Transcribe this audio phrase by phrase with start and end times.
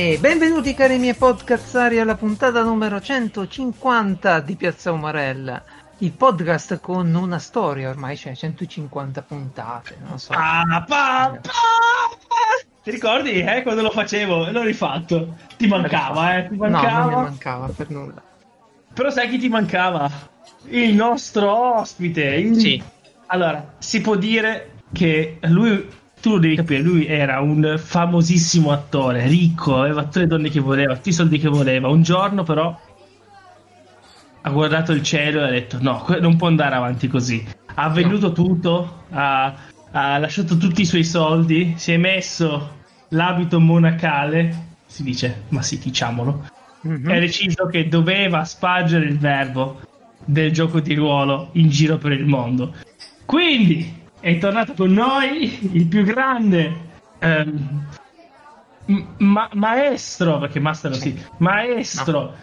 [0.00, 5.60] E benvenuti cari miei podcazzari alla puntata numero 150 di Piazza Umarella.
[5.98, 10.30] Il podcast con una storia ormai, c'è cioè 150 puntate, non so.
[10.34, 11.50] Ah, pa, pa,
[12.84, 14.52] Ti ricordi eh, quando lo facevo?
[14.52, 15.34] L'ho rifatto.
[15.56, 16.48] Ti mancava, eh?
[16.48, 16.90] Ti mancava.
[16.90, 18.22] No, non mi mancava per nulla.
[18.94, 20.08] Però sai chi ti mancava?
[20.66, 22.22] Il nostro ospite.
[22.22, 22.56] Il...
[22.56, 22.80] Sì.
[23.26, 25.88] Allora, si può dire che lui
[26.28, 30.94] tu devi capire, lui era un famosissimo attore, ricco, aveva tutte le donne che voleva,
[30.94, 31.88] tutti i soldi che voleva.
[31.88, 32.78] Un giorno però
[34.40, 37.44] ha guardato il cielo e ha detto no, non può andare avanti così.
[37.74, 39.54] Ha venduto tutto, ha,
[39.90, 42.76] ha lasciato tutti i suoi soldi, si è messo
[43.08, 46.46] l'abito monacale, si dice, ma sì, diciamolo,
[46.86, 47.08] mm-hmm.
[47.08, 49.80] e ha deciso che doveva spargere il verbo
[50.26, 52.74] del gioco di ruolo in giro per il mondo.
[53.24, 56.86] Quindi è tornato con noi il più grande
[57.18, 57.86] ehm,
[59.18, 62.34] ma- maestro, perché master sì, maestro no.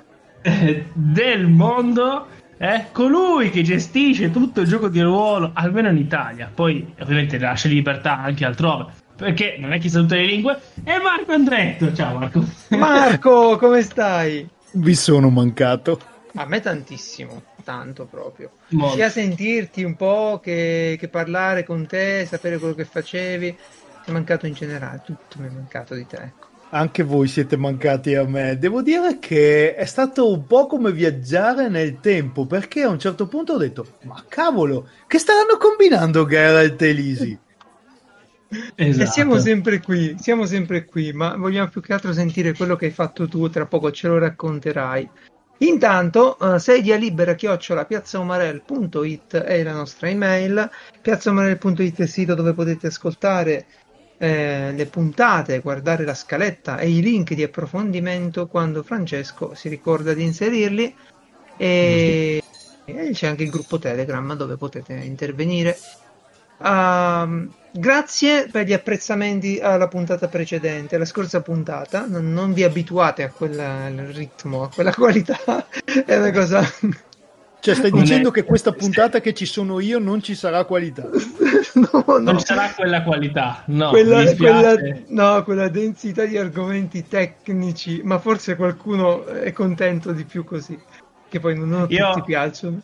[0.41, 6.49] eh, del mondo, eh, colui che gestisce tutto il gioco di ruolo, almeno in Italia,
[6.53, 10.97] poi ovviamente lascia libertà anche altrove, perché non è che sa tutte le lingue, è
[10.99, 12.43] Marco Andretto, ciao Marco.
[12.69, 14.47] Marco, come stai?
[14.71, 15.99] Vi sono mancato.
[16.35, 18.51] A me tantissimo tanto proprio.
[18.69, 18.95] Molto.
[18.95, 23.47] Sia sentirti un po' che, che, parlare con te, sapere quello che facevi.
[23.47, 23.57] Mi
[24.05, 26.17] è mancato in generale, tutto mi è mancato di te.
[26.17, 26.47] Ecco.
[26.69, 28.57] Anche voi siete mancati a me.
[28.57, 33.27] Devo dire che è stato un po' come viaggiare nel tempo, perché a un certo
[33.27, 37.39] punto ho detto: Ma cavolo, che staranno combinando Geralt e Lisi?
[38.75, 39.03] Esatto.
[39.03, 42.85] E siamo sempre qui, siamo sempre qui, ma vogliamo più che altro sentire quello che
[42.85, 45.09] hai fatto tu, tra poco ce lo racconterai.
[45.59, 50.69] Intanto, uh, sedia libera chiocciola piazzaumarel.it è la nostra email.
[51.01, 53.65] Piazzaumarel.it è il sito dove potete ascoltare
[54.17, 60.13] eh, le puntate, guardare la scaletta e i link di approfondimento quando Francesco si ricorda
[60.13, 60.95] di inserirli.
[61.57, 62.43] E,
[62.83, 65.77] e c'è anche il gruppo Telegram dove potete intervenire.
[66.57, 72.05] Uh, grazie per gli apprezzamenti alla puntata precedente, alla scorsa puntata.
[72.07, 73.57] Non, non vi abituate a quel
[74.13, 75.67] ritmo, a quella qualità.
[76.05, 76.61] È una cosa.
[77.59, 81.09] Cioè, stai dicendo che questa puntata che ci sono io non ci sarà qualità?
[81.73, 82.17] no, no.
[82.19, 83.89] Non sarà quella qualità, no.
[83.89, 84.75] Quella, quella,
[85.07, 90.79] no, quella densità di argomenti tecnici, ma forse qualcuno è contento di più così.
[91.27, 92.11] Che poi non, non io...
[92.11, 92.81] tutti piacciono.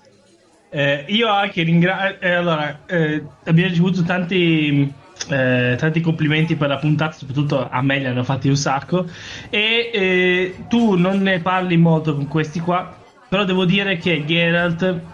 [0.73, 2.19] Eh, io anche ringrazio.
[2.21, 4.91] Eh, allora, eh, abbiamo ricevuto tanti,
[5.29, 9.05] eh, tanti complimenti per la puntata, soprattutto a me li hanno fatti un sacco.
[9.49, 12.95] E eh, tu non ne parli molto con questi qua,
[13.27, 15.10] però devo dire che Geralt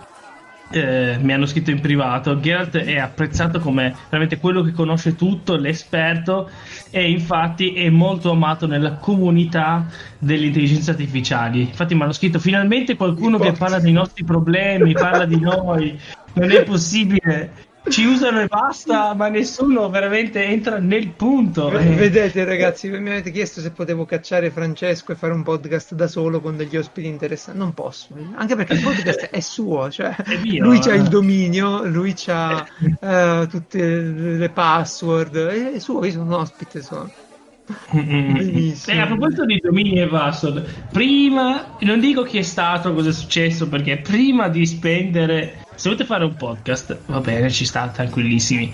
[0.69, 2.39] eh, mi hanno scritto in privato.
[2.39, 6.50] Geralt è apprezzato come veramente quello che conosce tutto, l'esperto,
[6.89, 9.85] e infatti è molto amato nella comunità
[10.19, 11.61] delle intelligenze artificiali.
[11.61, 16.00] Infatti, mi hanno scritto finalmente qualcuno che parla dei nostri problemi, parla di noi.
[16.33, 21.70] Non è possibile ci usano e basta, ma nessuno veramente entra nel punto.
[21.70, 26.40] Vedete, ragazzi, mi avete chiesto se potevo cacciare Francesco e fare un podcast da solo
[26.40, 27.59] con degli ospiti interessanti.
[27.59, 31.86] Non posso, anche perché il podcast è suo, cioè è mio, lui ha il dominio,
[31.86, 32.66] lui ha
[33.00, 37.12] uh, tutte le password, è suo, io sono un ospite solo.
[37.92, 43.14] Eh, a proposito di domini e password, prima non dico chi è stato, cosa è
[43.14, 48.74] successo, perché prima di spendere se volete fare un podcast, va bene, ci sta, tranquillissimi.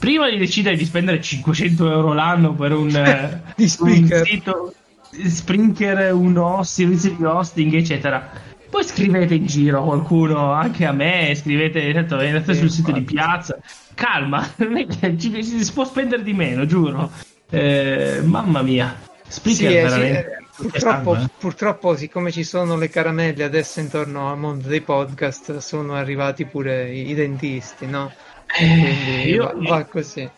[0.00, 2.88] Prima di decidere di spendere 500 euro l'anno per un,
[3.54, 4.74] di un sito,
[5.10, 8.30] Springer, un servizio di hosting, eccetera.
[8.68, 13.56] Poi scrivete in giro qualcuno, anche a me, scrivete, tanto, andate sul sito di piazza.
[13.94, 14.44] Calma,
[15.18, 17.12] ci, si può spendere di meno, giuro.
[17.48, 18.96] Eh, mamma mia,
[19.28, 20.36] Spreaker sì, veramente.
[20.36, 21.28] Sì, Purtroppo, eh?
[21.38, 26.92] purtroppo, siccome ci sono le caramelle adesso intorno al mondo dei podcast, sono arrivati pure
[26.92, 28.12] i, i dentisti, no?
[28.46, 30.28] Quindi io, va, va, così.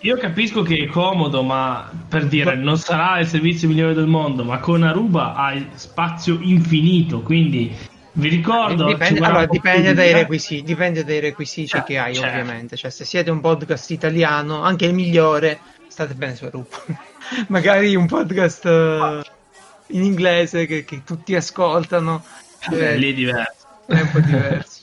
[0.00, 4.44] Io capisco che è comodo, ma per dire, non sarà il servizio migliore del mondo,
[4.44, 7.74] ma con Aruba hai spazio infinito, quindi
[8.12, 8.86] vi ricordo.
[8.86, 12.28] Dipende, allora, dipende dai, requisiti, dipende dai requisiti cioè, che hai, certo.
[12.38, 12.76] ovviamente.
[12.76, 15.58] Cioè, se siete un podcast italiano, anche il migliore,
[15.88, 16.76] state bene su Aruba.
[17.48, 19.28] Magari un podcast.
[19.90, 22.24] In inglese che, che tutti ascoltano.
[22.70, 23.66] Eh, lì è diverso.
[23.86, 24.80] È un po' diverso.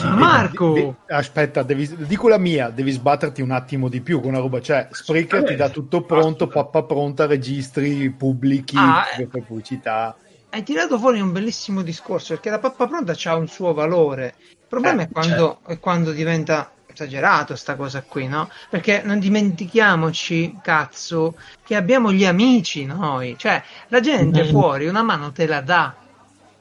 [0.00, 4.30] Marco, de- de- aspetta, devi, dico la mia, devi sbatterti un attimo di più con
[4.30, 9.26] una roba, cioè Spreaker ti dà tutto pronto, pappa pronta, registri, pubblichi, ah, eh.
[9.26, 10.16] pubblicità.
[10.48, 14.34] Hai tirato fuori un bellissimo discorso perché la pappa pronta ha un suo valore.
[14.48, 15.70] Il problema eh, è, quando, certo.
[15.70, 18.48] è, quando, diventa esagerato sta cosa qui, no?
[18.68, 24.48] Perché non dimentichiamoci, cazzo, che abbiamo gli amici noi, cioè la gente mm.
[24.48, 25.94] fuori una mano te la dà.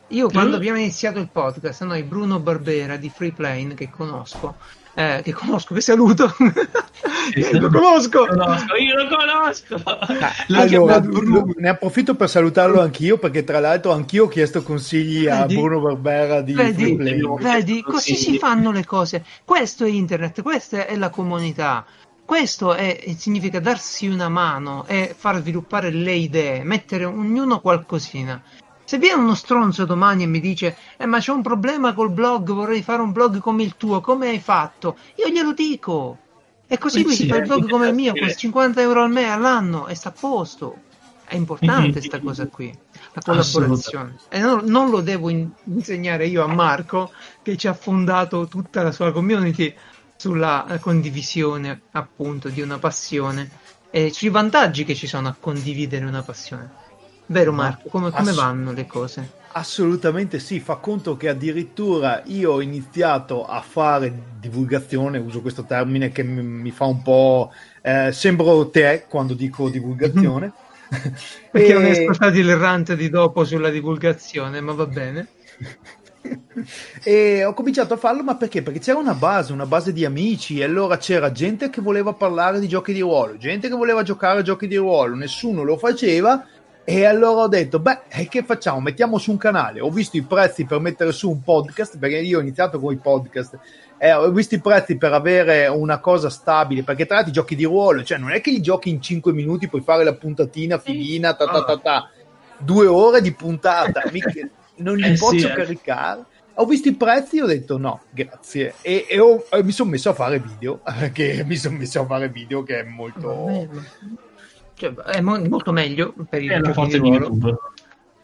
[0.07, 4.57] Io quando abbiamo iniziato il podcast, noi Bruno Barbera di Free Plane, che conosco,
[4.93, 6.33] eh, che conosco, che saluto.
[6.38, 8.25] lo conosco.
[8.25, 8.75] conosco.
[8.75, 9.75] Io lo conosco.
[9.83, 15.27] Ah, allora, Bruno, ne approfitto per salutarlo anch'io perché tra l'altro anch'io ho chiesto consigli
[15.27, 15.55] a vedi?
[15.55, 16.95] Bruno Barbera di vedi,
[17.39, 19.23] vedi così si fanno le cose.
[19.45, 21.85] Questo è internet, questa è la comunità.
[22.25, 28.41] Questo è, significa darsi una mano e far sviluppare le idee, mettere ognuno qualcosina.
[28.91, 32.51] Se viene uno stronzo domani e mi dice eh, ma c'è un problema col blog,
[32.51, 34.97] vorrei fare un blog come il tuo, come hai fatto?
[35.15, 36.17] Io glielo dico.
[36.67, 39.29] E così lui si fa il blog come il mio, con 50 euro al mese
[39.29, 40.75] all'anno e sta a posto.
[41.23, 42.77] È importante questa cosa qui,
[43.13, 44.17] la collaborazione.
[44.27, 48.83] E non, non lo devo in- insegnare io a Marco, che ci ha fondato tutta
[48.83, 49.73] la sua community
[50.17, 53.51] sulla condivisione appunto di una passione
[53.89, 56.80] e sui vantaggi che ci sono a condividere una passione.
[57.31, 59.39] Vero Marco, come, come Ass- vanno le cose?
[59.53, 66.11] Assolutamente sì, fa conto che addirittura io ho iniziato a fare divulgazione, uso questo termine
[66.11, 67.53] che mi, mi fa un po'...
[67.81, 70.51] Eh, sembro te quando dico divulgazione.
[71.51, 71.73] Perché e...
[71.73, 75.27] non è stato il rant di dopo sulla divulgazione, ma va bene.
[77.03, 78.61] e ho cominciato a farlo, ma perché?
[78.61, 82.59] Perché c'era una base, una base di amici, e allora c'era gente che voleva parlare
[82.59, 86.45] di giochi di ruolo, gente che voleva giocare a giochi di ruolo, nessuno lo faceva
[86.93, 88.81] e allora ho detto, beh, che facciamo?
[88.81, 89.79] Mettiamo su un canale.
[89.79, 92.97] Ho visto i prezzi per mettere su un podcast, perché io ho iniziato con i
[92.97, 93.57] podcast.
[93.97, 97.55] Eh, ho visto i prezzi per avere una cosa stabile, perché tra l'altro i giochi
[97.55, 100.79] di ruolo, cioè non è che li giochi in 5 minuti, puoi fare la puntatina
[100.79, 102.09] finina, ta ta ta ta.
[102.57, 104.45] Due ore di puntata, mica,
[104.77, 105.53] non li eh posso sì, eh.
[105.53, 106.25] caricare.
[106.55, 108.73] Ho visto i prezzi e ho detto no, grazie.
[108.81, 110.81] E, e, ho, e mi sono messo a fare video,
[111.13, 113.69] che mi sono messo a fare video che è molto...
[114.81, 117.55] Cioè, è mo- molto meglio per il è forza di, di YouTube.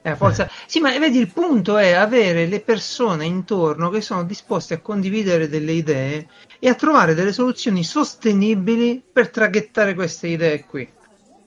[0.01, 0.49] È forza...
[0.65, 5.49] Sì, ma vedi, il punto è avere le persone intorno che sono disposte a condividere
[5.49, 6.27] delle idee
[6.57, 10.89] e a trovare delle soluzioni sostenibili per traghettare queste idee qui.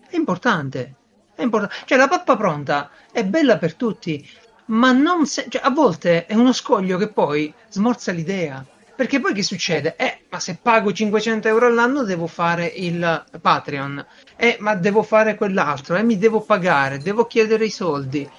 [0.08, 0.94] È importante.
[1.34, 1.74] È importante.
[1.86, 4.24] Cioè, la pappa pronta è bella per tutti,
[4.66, 5.46] ma non se...
[5.48, 8.64] cioè, a volte è uno scoglio che poi smorza l'idea.
[9.00, 9.96] Perché poi che succede?
[9.96, 14.06] Eh, ma se pago 500 euro all'anno devo fare il Patreon,
[14.36, 18.30] eh, ma devo fare quell'altro, eh, mi devo pagare, devo chiedere i soldi.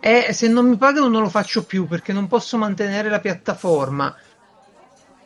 [0.00, 4.16] Eh, se non mi pagano non lo faccio più perché non posso mantenere la piattaforma.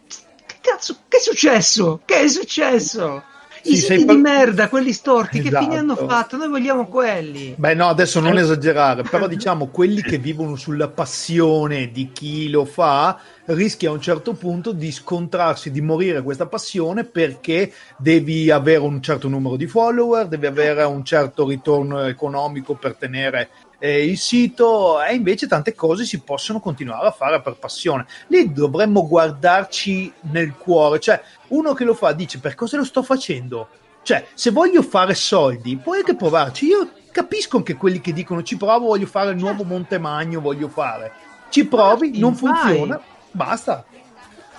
[0.09, 2.01] Che cazzo, che è successo?
[2.05, 3.23] Che è successo?
[3.65, 5.57] I sì, siti par- di merda, quelli storti, esatto.
[5.57, 6.09] che fine hanno esatto.
[6.09, 6.37] fatto?
[6.37, 7.55] Noi vogliamo quelli.
[7.57, 8.41] Beh, no, adesso non eh.
[8.41, 14.01] esagerare, però diciamo quelli che vivono sulla passione di chi lo fa rischia a un
[14.01, 19.67] certo punto di scontrarsi, di morire questa passione perché devi avere un certo numero di
[19.67, 23.49] follower, devi avere un certo ritorno economico per tenere
[23.81, 28.06] eh, il sito e invece tante cose si possono continuare a fare per passione.
[28.29, 33.03] Lì dovremmo guardarci nel cuore, cioè uno che lo fa dice per cosa lo sto
[33.03, 33.69] facendo?
[34.03, 36.67] Cioè, se voglio fare soldi, puoi anche provarci.
[36.67, 41.12] Io capisco anche quelli che dicono ci provo, voglio fare il nuovo Montemagno, voglio fare.
[41.49, 43.00] Ci provi, non funziona,
[43.33, 43.85] Basta.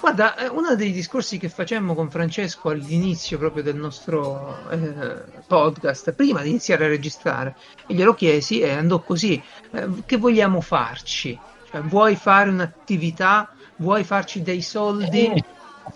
[0.02, 6.12] Guarda, eh, uno dei discorsi che facemmo con Francesco all'inizio proprio del nostro eh, podcast,
[6.14, 7.56] prima di iniziare a registrare,
[7.86, 9.40] e glielo chiesi e andò così,
[9.70, 11.40] eh, che vogliamo farci?
[11.70, 13.54] Cioè, vuoi fare un'attività?
[13.76, 15.32] Vuoi farci dei soldi?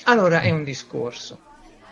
[0.03, 1.39] Allora è un discorso.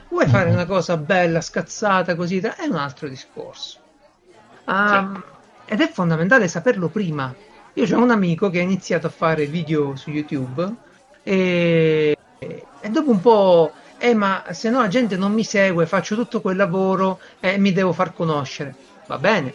[0.09, 2.37] Vuoi fare una cosa bella, scazzata, così?
[2.37, 3.79] È un altro discorso.
[4.65, 5.23] Um,
[5.65, 7.33] ed è fondamentale saperlo prima,
[7.73, 10.91] io ho un amico che ha iniziato a fare video su YouTube
[11.23, 16.15] e, e dopo un po', eh ma se no la gente non mi segue, faccio
[16.15, 18.75] tutto quel lavoro e mi devo far conoscere.
[19.07, 19.53] Va bene,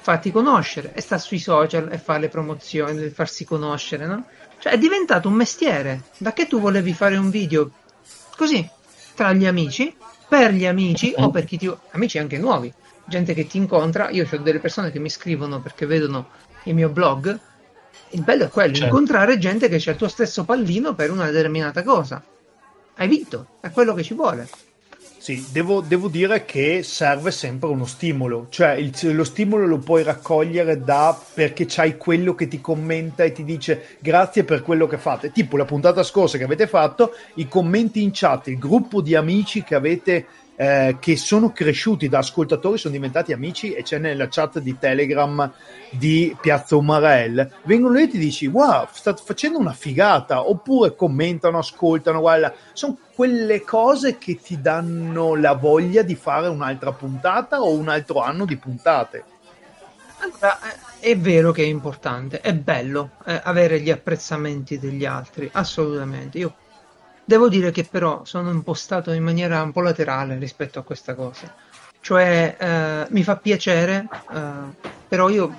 [0.00, 4.24] fatti conoscere e sta sui social e fa le promozioni, farsi conoscere, no?
[4.58, 6.02] Cioè è diventato un mestiere.
[6.18, 7.70] Da che tu volevi fare un video
[8.36, 8.68] così,
[9.14, 9.94] tra gli amici,
[10.28, 11.70] per gli amici o per chi ti...
[11.90, 12.72] amici anche nuovi,
[13.04, 14.10] gente che ti incontra.
[14.10, 16.28] Io ho delle persone che mi scrivono perché vedono
[16.64, 17.38] il mio blog
[18.12, 18.84] il bello è quello, certo.
[18.86, 22.22] incontrare gente che c'è il tuo stesso pallino per una determinata cosa.
[22.94, 24.48] Hai vinto, è quello che ci vuole.
[25.22, 30.02] Sì, devo, devo, dire che serve sempre uno stimolo, cioè il, lo stimolo lo puoi
[30.02, 34.98] raccogliere da perché c'hai quello che ti commenta e ti dice grazie per quello che
[34.98, 35.30] fate.
[35.30, 39.62] Tipo la puntata scorsa che avete fatto, i commenti in chat, il gruppo di amici
[39.62, 44.58] che avete eh, che sono cresciuti da ascoltatori, sono diventati amici e c'è nella chat
[44.58, 45.50] di Telegram
[45.90, 51.58] di Piazza Umarell, vengono lì e ti dici wow, state facendo una figata, oppure commentano,
[51.58, 57.72] ascoltano, guarda, sono quelle cose che ti danno la voglia di fare un'altra puntata o
[57.72, 59.24] un altro anno di puntate.
[60.18, 65.48] Allora, eh, è vero che è importante, è bello eh, avere gli apprezzamenti degli altri,
[65.52, 66.38] assolutamente.
[66.38, 66.54] Io
[67.32, 71.50] Devo dire che però sono impostato in maniera un po' laterale rispetto a questa cosa.
[71.98, 75.50] Cioè, eh, mi fa piacere, eh, però io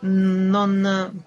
[0.00, 1.24] non,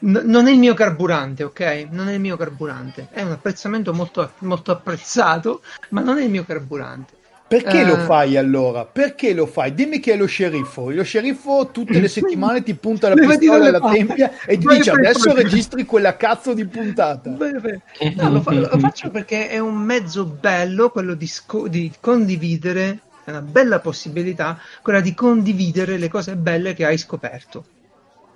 [0.00, 1.88] non è il mio carburante, ok?
[1.90, 3.08] Non è il mio carburante.
[3.10, 7.12] È un apprezzamento molto, molto apprezzato, ma non è il mio carburante.
[7.50, 8.04] Perché uh, lo eh.
[8.04, 8.84] fai allora?
[8.84, 9.74] Perché lo fai?
[9.74, 10.90] Dimmi che è lo sceriffo.
[10.90, 15.34] Lo sceriffo tutte le settimane ti punta la pistola alla tempia e ti dice adesso
[15.34, 17.28] registri quella cazzo di puntata.
[17.30, 23.00] No, lo, fa, lo, faccio perché è un mezzo bello quello di, sco- di condividere,
[23.24, 27.64] è una bella possibilità quella di condividere le cose belle che hai scoperto.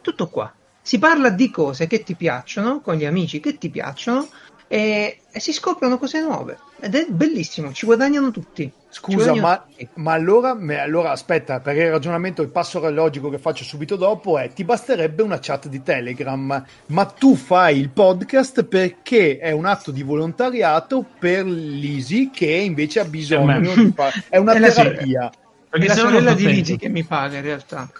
[0.00, 0.52] Tutto qua.
[0.82, 4.26] Si parla di cose che ti piacciono, con gli amici che ti piacciono,
[4.66, 8.70] e, e, si scoprono cose nuove ed è bellissimo, ci guadagnano tutti.
[8.94, 13.96] Scusa, ma, ma allora, allora, aspetta, perché il ragionamento, il passo logico che faccio subito
[13.96, 19.50] dopo è ti basterebbe una chat di Telegram, ma tu fai il podcast perché è
[19.50, 24.12] un atto di volontariato per l'Isi che invece ha bisogno di fare...
[24.28, 25.28] È una è terapia.
[25.68, 27.90] Perché è la sorella di Lisi che mi paga in realtà.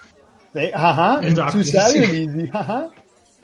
[0.52, 2.08] Eh, ah, ah, esatto, tu sai sì.
[2.08, 2.48] Lisi?
[2.52, 2.90] Ah, ah.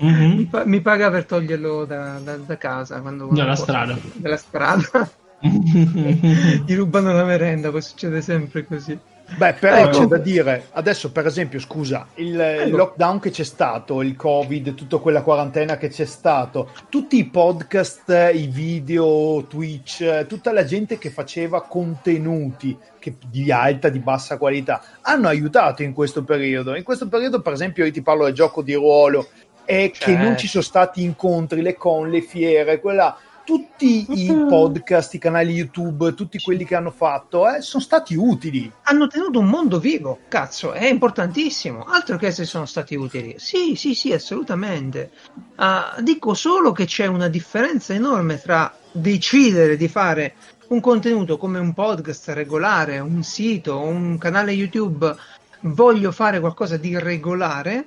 [0.05, 0.37] Mm-hmm.
[0.37, 3.99] Mi, pa- mi, paga per toglierlo da, da, da casa quando dalla strada.
[4.15, 5.11] Dalla strada.
[6.67, 8.99] Gli rubano la merenda, poi succede sempre così.
[9.37, 10.01] Beh, però ecco.
[10.01, 14.75] c'è da dire, adesso per esempio, scusa, il, il, lockdown che c'è stato, il covid,
[14.75, 20.99] tutta quella quarantena che c'è stato, tutti i podcast, i video, Twitch, tutta la gente
[20.99, 26.75] che faceva contenuti che, di alta, di bassa qualità, hanno aiutato in questo periodo.
[26.75, 29.29] In questo periodo, per esempio, io ti parlo del gioco di ruolo,
[29.65, 30.07] è cioè...
[30.07, 34.49] che non ci sono stati incontri, le con, le fiere, quella tutti i mm.
[34.49, 38.71] podcast, i canali YouTube, tutti quelli che hanno fatto, eh, sono stati utili.
[38.83, 41.85] Hanno tenuto un mondo vivo, cazzo, è importantissimo.
[41.85, 43.35] Altro che se sono stati utili.
[43.39, 45.11] Sì, sì, sì, assolutamente.
[45.57, 50.35] Uh, dico solo che c'è una differenza enorme tra decidere di fare
[50.69, 55.15] un contenuto come un podcast regolare, un sito, un canale YouTube,
[55.63, 57.87] voglio fare qualcosa di regolare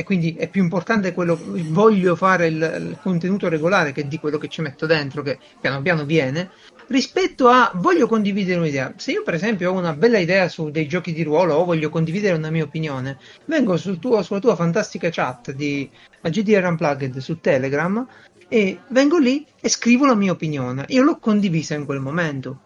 [0.00, 1.38] e quindi è più importante quello
[1.68, 5.82] voglio fare il, il, contenuto regolare che di quello che ci metto dentro che piano
[5.82, 6.48] piano viene
[6.86, 8.94] rispetto a voglio condividere un'idea.
[8.96, 11.90] Se io per esempio ho una bella idea su dei giochi di ruolo o voglio
[11.90, 15.88] condividere una mia opinione vengo sul tuo, sulla tua fantastica chat di
[16.22, 18.06] GDR Unplugged su Telegram
[18.48, 20.86] e vengo lì e scrivo la mia opinione.
[20.88, 22.60] Io l'ho condivisa in quel momento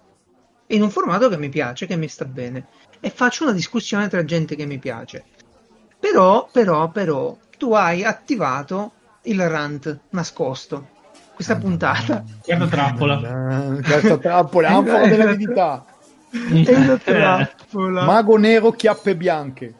[0.69, 2.69] in un formato che mi piace, che mi sta bene.
[3.01, 5.25] E faccio una discussione tra gente che mi piace
[6.05, 8.93] però, però, però, tu hai attivato
[9.23, 10.89] il rant nascosto.
[11.35, 12.23] Questa puntata.
[12.45, 13.79] Carta trappola.
[13.81, 15.03] Carta trappola, anfora
[16.31, 18.05] una trappola.
[18.05, 19.75] Mago nero, chiappe bianche.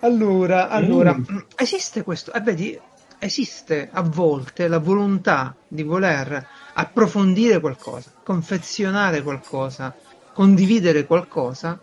[0.00, 1.38] Allora, allora, mm.
[1.56, 2.78] esiste questo, eh, vedi,
[3.18, 9.92] esiste a volte la volontà di voler approfondire qualcosa, confezionare qualcosa,
[10.32, 11.80] condividere qualcosa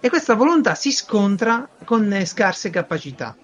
[0.00, 3.36] e questa volontà si scontra con scarse capacità.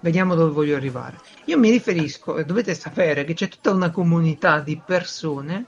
[0.00, 1.18] Vediamo dove voglio arrivare.
[1.44, 5.66] Io mi riferisco, e dovete sapere che c'è tutta una comunità di persone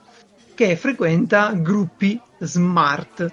[0.55, 3.31] che frequenta gruppi smart.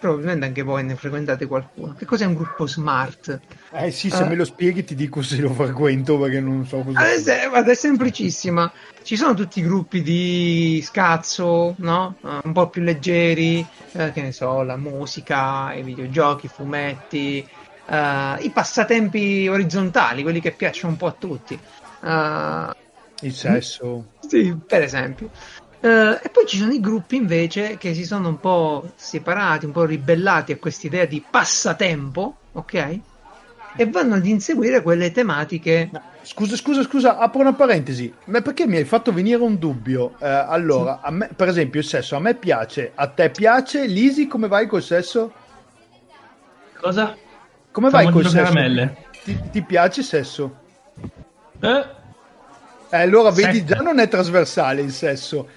[0.00, 1.92] Probabilmente anche voi ne frequentate qualcuno.
[1.92, 3.38] Che cos'è un gruppo smart?
[3.70, 6.78] Eh sì, se uh, me lo spieghi ti dico se lo frequento perché non so
[6.78, 7.06] cosa.
[7.06, 8.72] È, è semplicissima.
[9.02, 12.16] Ci sono tutti i gruppi di scazzo, no?
[12.22, 17.46] Uh, un po' più leggeri, uh, che ne so, la musica, i videogiochi, i fumetti,
[17.88, 21.58] i passatempi orizzontali, quelli che piacciono un po' a tutti.
[23.22, 24.12] Il sesso.
[24.26, 25.30] Sì, per esempio.
[25.80, 29.72] Uh, e poi ci sono i gruppi invece che si sono un po' separati, un
[29.72, 33.00] po' ribellati a quest'idea di passatempo, ok?
[33.76, 35.90] e vanno ad inseguire quelle tematiche.
[36.22, 38.12] Scusa, scusa, scusa, apro una parentesi.
[38.26, 40.14] Ma perché mi hai fatto venire un dubbio?
[40.18, 41.12] Eh, allora, sì.
[41.12, 43.86] me, per esempio, il sesso a me piace, a te piace?
[43.86, 45.32] Lisi, come vai col sesso?
[46.78, 47.16] Cosa?
[47.70, 48.36] Come Stiamo vai col sesso?
[48.36, 48.96] Caramelle.
[49.22, 50.56] Ti, ti piace il sesso?
[51.60, 51.84] Eh?
[52.90, 53.74] eh allora vedi, Sette.
[53.74, 55.48] già non è trasversale il sesso.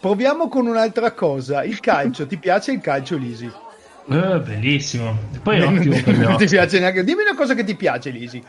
[0.00, 1.62] Proviamo con un'altra cosa.
[1.62, 3.50] Il calcio, ti piace il calcio, Lisi?
[4.06, 5.16] Uh, bellissimo.
[5.42, 7.04] Poi è ottimo Non ti piace neanche.
[7.04, 8.42] Dimmi una cosa che ti piace, Lisi.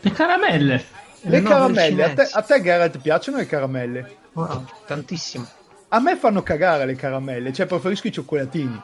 [0.00, 0.84] Le caramelle.
[1.22, 2.04] Le, le caramelle.
[2.04, 4.16] A te, a te, Garrett, piacciono le caramelle?
[4.32, 5.46] Wow, tantissimo.
[5.88, 8.82] A me fanno cagare le caramelle, cioè preferisco i cioccolatini.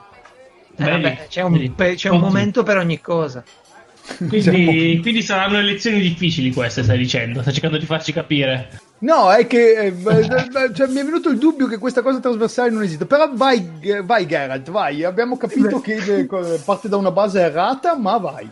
[0.76, 3.42] Eh, vabbè, c'è un, c'è un momento per ogni cosa.
[4.18, 7.40] Quindi, quindi, saranno elezioni difficili queste, stai dicendo?
[7.40, 8.68] Stai cercando di farci capire.
[8.98, 9.94] No, è che eh,
[10.72, 13.04] cioè, mi è venuto il dubbio che questa cosa trasversale non esista.
[13.04, 13.68] Però vai,
[14.02, 15.04] vai Geralt, vai.
[15.04, 16.26] Abbiamo capito che eh,
[16.64, 18.50] parte da una base errata, ma vai.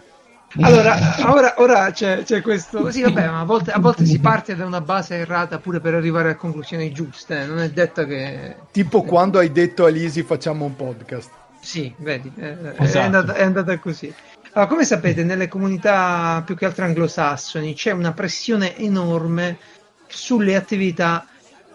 [0.60, 0.96] Allora,
[1.26, 2.90] ora, ora c'è, c'è, questo.
[2.90, 5.94] Sì, vabbè, ma a volte, a volte, si parte da una base errata pure per
[5.94, 7.44] arrivare a conclusioni giuste.
[7.46, 8.56] Non è detto che.
[8.70, 11.30] Tipo quando hai detto a Lisi facciamo un podcast.
[11.60, 12.98] Sì, vedi, eh, esatto.
[12.98, 14.12] è, andata, è andata così.
[14.52, 19.58] Allora, come sapete, nelle comunità più che altro anglosassoni c'è una pressione enorme
[20.06, 21.26] sulle attività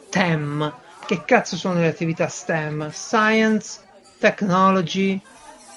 [0.08, 0.74] STEM.
[1.06, 2.90] Che cazzo sono le attività STEM?
[2.92, 3.82] Science,
[4.20, 5.20] Technology,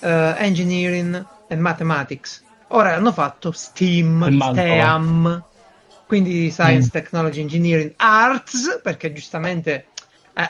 [0.00, 2.42] uh, Engineering e Mathematics.
[2.68, 5.44] Ora hanno fatto STEAM, STEAM,
[6.06, 6.90] quindi Science, mm.
[6.90, 9.86] Technology, Engineering, Arts, perché giustamente
[10.32, 10.48] eh,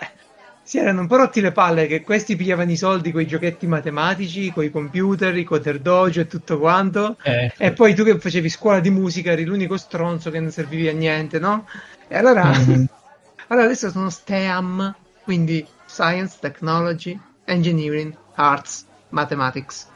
[0.64, 3.66] si erano un po' rotti le palle che questi pigliavano i soldi con i giochetti
[3.66, 7.16] matematici, con i computer, i Coder Dojo e tutto quanto.
[7.22, 10.88] Eh, e poi tu che facevi scuola di musica eri l'unico stronzo che non servivi
[10.88, 11.66] a niente, no?
[12.06, 12.84] E allora, mm-hmm.
[13.48, 19.88] allora adesso sono STEAM, quindi Science, Technology, Engineering, Arts, Mathematics.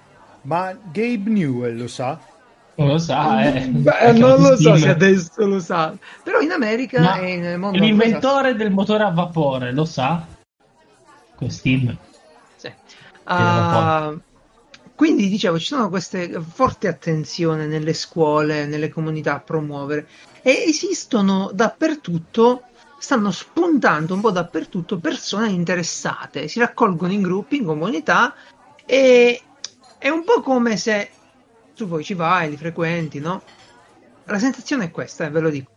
[0.43, 2.19] Ma Gabe Newell lo sa?
[2.75, 3.69] Non lo sa, eh.
[3.69, 5.95] Beh, non lo so se adesso lo sa.
[6.23, 10.35] Però in America Ma e nel mondo l'inventore del motore a vapore lo sa?
[11.37, 11.97] Con Steam.
[12.57, 12.73] Sì.
[13.25, 14.21] Uh,
[14.95, 20.09] quindi dicevo, ci sono queste forti attenzione nelle scuole, nelle comunità a promuovere
[20.43, 22.63] e esistono dappertutto,
[22.99, 28.35] stanno spuntando un po' dappertutto persone interessate, si raccolgono in gruppi, in comunità
[28.87, 29.43] e
[29.99, 31.11] è un po' come se
[31.75, 33.43] tu poi ci vai, li frequenti, no?
[34.25, 35.71] La sensazione è questa, eh, ve lo dico.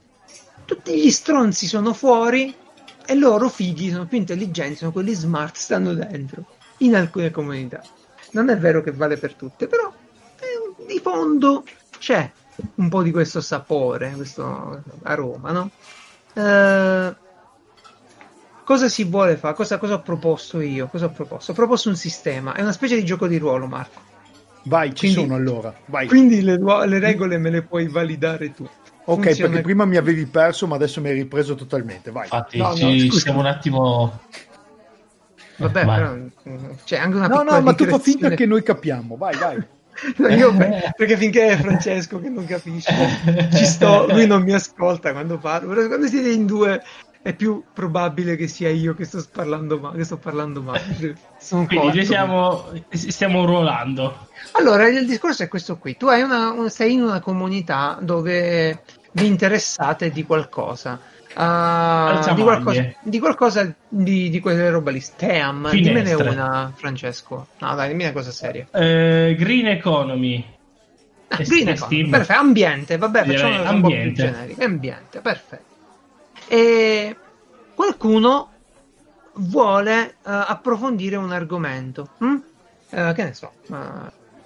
[0.64, 2.56] Tutti gli stronzi sono fuori
[3.10, 6.46] e loro fighi sono più intelligenti, sono quelli smart, stanno dentro
[6.78, 7.82] in alcune comunità.
[8.34, 9.92] Non è vero che vale per tutte, però
[10.40, 11.64] eh, di fondo
[11.98, 12.32] c'è
[12.76, 15.72] un po' di questo sapore, questo aroma, no?
[16.36, 17.16] Eh,
[18.64, 19.56] cosa si vuole fare?
[19.56, 20.86] Cosa, cosa, ho proposto io?
[20.86, 21.52] Cosa ho proposto?
[21.54, 24.02] Ho proposto un sistema, è una specie di gioco di ruolo, Marco.
[24.66, 25.74] Vai, ci quindi, sono allora.
[25.88, 26.08] Vai.
[26.08, 28.70] Quindi le, le regole me le puoi validare tu.
[29.10, 29.50] Ok, Funziona...
[29.50, 32.12] perché prima mi avevi perso, ma adesso mi hai ripreso totalmente.
[32.12, 32.24] Vai.
[32.24, 34.20] Infatti, no, ci no, siamo un attimo.
[35.56, 36.00] Vabbè, vai.
[36.00, 39.18] però c'è anche una No, no, ma tu fa finta che noi capiamo.
[39.18, 39.58] Vai, vai.
[40.16, 40.56] No, io,
[40.96, 42.94] perché finché è Francesco che non capisce,
[43.54, 45.68] ci sto, lui non mi ascolta quando parlo.
[45.74, 46.82] Però quando siete in due
[47.22, 49.98] è più probabile che sia io che sto parlando male.
[49.98, 51.18] Che sto parlando male.
[51.38, 54.28] Sono Quindi siamo, stiamo ruolando.
[54.54, 55.98] Allora, il discorso è questo qui.
[55.98, 61.00] Tu una, sei in una comunità dove vi interessate di qualcosa.
[61.36, 65.00] Uh, di qualcosa, di, qualcosa di, di, quelle robe lì.
[65.00, 67.48] Steam, dimmene una, Francesco.
[67.60, 68.68] No, dai, dimmi una cosa seria.
[68.72, 70.46] Uh, green Economy.
[71.28, 72.40] Ah, green Economy, perfetto.
[72.40, 74.66] Ambiente, vabbè, facciamo una un po' più generica.
[74.66, 75.64] Ambiente, perfetto.
[76.48, 77.16] E
[77.76, 78.52] qualcuno
[79.34, 82.10] vuole uh, approfondire un argomento.
[82.18, 82.42] Hm?
[82.90, 83.52] Uh, che ne so,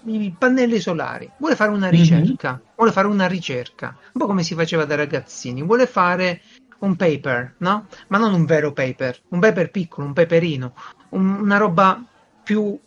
[0.06, 1.92] i pannelli solari, vuole fare una mhm.
[1.92, 2.62] ricerca, mm-hmm.
[2.76, 6.42] vuole fare una ricerca, un po' come si faceva da ragazzini, vuole fare
[6.80, 7.88] un paper, no?
[8.08, 10.74] Ma non un vero paper, un paper piccolo, un paperino,
[11.10, 12.04] un, una roba
[12.44, 12.78] più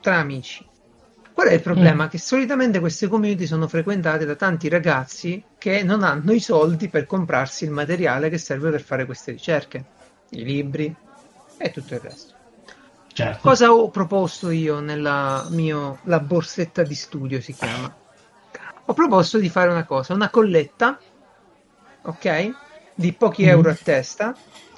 [0.00, 0.68] tra amici.
[1.32, 2.04] Qual è il problema?
[2.04, 2.08] Mm.
[2.08, 7.06] Che solitamente queste community sono frequentate da tanti ragazzi che non hanno i soldi per
[7.06, 9.84] comprarsi il materiale che serve per fare queste ricerche,
[10.30, 10.94] i libri
[11.56, 12.31] e tutto il resto.
[13.12, 13.40] Certo.
[13.40, 17.94] Cosa ho proposto io nella mia la borsetta di studio si chiama?
[18.86, 20.98] Ho proposto di fare una cosa, una colletta,
[22.02, 22.50] ok?
[22.94, 23.48] Di pochi mm.
[23.48, 24.34] euro a testa.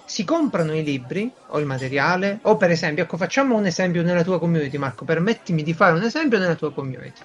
[0.07, 4.23] Si comprano i libri o il materiale, o per esempio, ecco, facciamo un esempio nella
[4.23, 5.05] tua community, Marco.
[5.05, 7.23] Permettimi di fare un esempio nella tua community.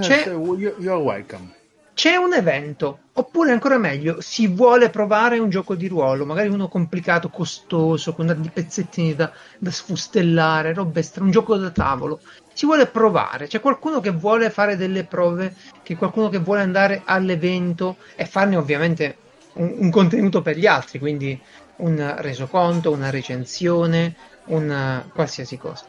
[0.00, 0.28] C'è...
[0.28, 1.57] You're welcome
[1.98, 6.68] c'è un evento, oppure ancora meglio, si vuole provare un gioco di ruolo, magari uno
[6.68, 12.20] complicato, costoso, con tanti pezzettini da, da sfustellare, robe strane, un gioco da tavolo.
[12.52, 17.02] Si vuole provare, c'è qualcuno che vuole fare delle prove, c'è qualcuno che vuole andare
[17.04, 19.16] all'evento e farne ovviamente
[19.54, 21.36] un, un contenuto per gli altri, quindi
[21.78, 25.84] un resoconto, una recensione, un qualsiasi cosa.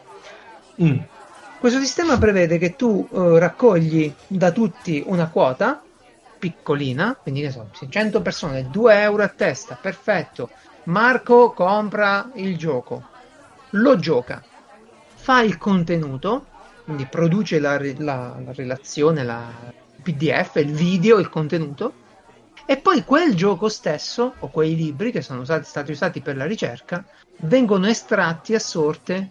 [0.82, 0.98] Mm.
[1.60, 5.82] Questo sistema prevede che tu uh, raccogli da tutti una quota
[6.40, 10.50] piccolina, quindi ne so, 100 persone, 2 euro a testa, perfetto.
[10.84, 13.06] Marco compra il gioco,
[13.70, 14.42] lo gioca,
[15.14, 16.46] fa il contenuto,
[16.84, 19.52] quindi produce la, la, la relazione, la
[20.02, 21.92] PDF, il video, il contenuto,
[22.66, 26.46] E poi quel gioco stesso, o quei libri che sono usati, stati usati per la
[26.46, 27.04] ricerca,
[27.38, 29.30] vengono estratti a sorte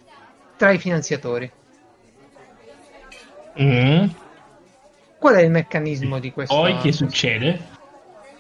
[0.57, 1.49] tra i finanziatori.
[3.61, 4.07] Mm.
[5.19, 6.55] Qual è il meccanismo di questo?
[6.55, 7.59] Poi che succede?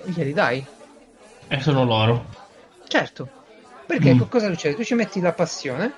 [0.05, 0.65] Glieli dai?
[1.49, 2.25] E sono loro.
[2.87, 3.29] Certo.
[3.85, 4.21] Perché mm.
[4.29, 4.75] cosa succede?
[4.75, 5.91] Tu ci metti la passione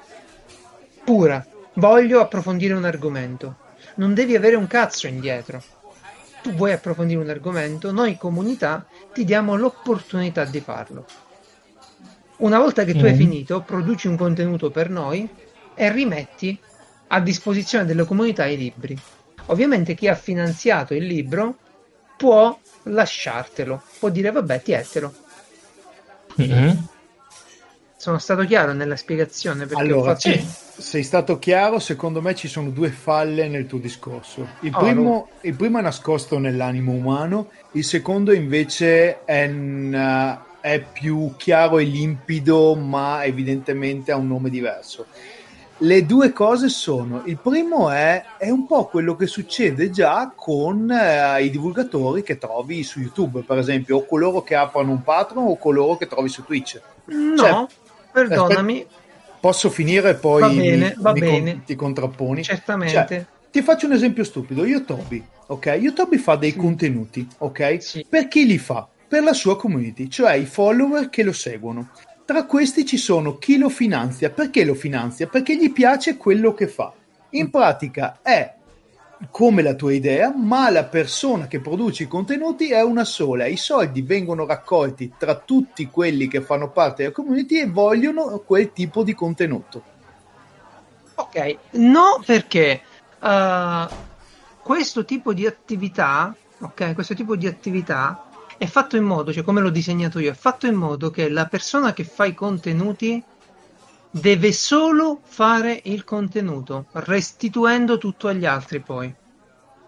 [1.04, 1.46] pura.
[1.74, 3.58] Voglio approfondire un argomento.
[3.96, 5.62] Non devi avere un cazzo indietro.
[6.42, 11.06] Tu vuoi approfondire un argomento, noi comunità ti diamo l'opportunità di farlo.
[12.38, 13.06] Una volta che tu mm.
[13.06, 15.30] hai finito, produci un contenuto per noi
[15.76, 16.60] e rimetti
[17.08, 19.00] a disposizione delle comunità i libri.
[19.52, 21.56] Ovviamente chi ha finanziato il libro
[22.18, 25.14] può lasciartelo, può dire vabbè, tietelo.
[26.40, 26.78] Mm-hmm.
[27.98, 30.32] Sono stato chiaro nella spiegazione perché allora, fatto...
[30.32, 30.44] sì,
[30.78, 34.48] sei stato chiaro, secondo me ci sono due falle nel tuo discorso.
[34.62, 40.80] Il, oh, primo, il primo, è nascosto nell'animo umano, il secondo invece è, uh, è
[40.80, 45.06] più chiaro e limpido, ma evidentemente ha un nome diverso.
[45.84, 50.92] Le due cose sono, il primo è, è un po' quello che succede già con
[50.92, 55.48] eh, i divulgatori che trovi su YouTube, per esempio, o coloro che aprono un Patreon
[55.48, 56.80] o coloro che trovi su Twitch.
[57.06, 57.66] No, cioè,
[58.12, 58.82] perdonami.
[58.82, 59.00] Aspetta,
[59.40, 61.52] posso finire e poi va bene, mi, va mi bene.
[61.54, 62.44] Con, ti contrapponi?
[62.44, 62.94] Certamente.
[62.94, 65.66] Cioè, ti faccio un esempio stupido, YouTube, ok?
[65.80, 66.58] YouTube fa dei sì.
[66.58, 67.82] contenuti, ok?
[67.82, 68.06] Sì.
[68.08, 68.88] Per chi li fa?
[69.08, 71.90] Per la sua community, cioè i follower che lo seguono.
[72.26, 74.30] Tra questi ci sono chi lo finanzia.
[74.30, 75.28] Perché lo finanzia?
[75.28, 76.94] Perché gli piace quello che fa.
[77.32, 78.56] In pratica è
[79.30, 83.46] come la tua idea, ma la persona che produce i contenuti è una sola.
[83.46, 88.72] I soldi vengono raccolti tra tutti quelli che fanno parte della community e vogliono quel
[88.72, 89.84] tipo di contenuto.
[91.16, 92.82] Ok, no perché
[93.20, 93.94] uh,
[94.62, 98.31] questo tipo di attività, ok, questo tipo di attività
[98.62, 101.48] è fatto in modo, cioè come l'ho disegnato io, è fatto in modo che la
[101.48, 103.20] persona che fa i contenuti
[104.12, 109.12] deve solo fare il contenuto, restituendo tutto agli altri poi.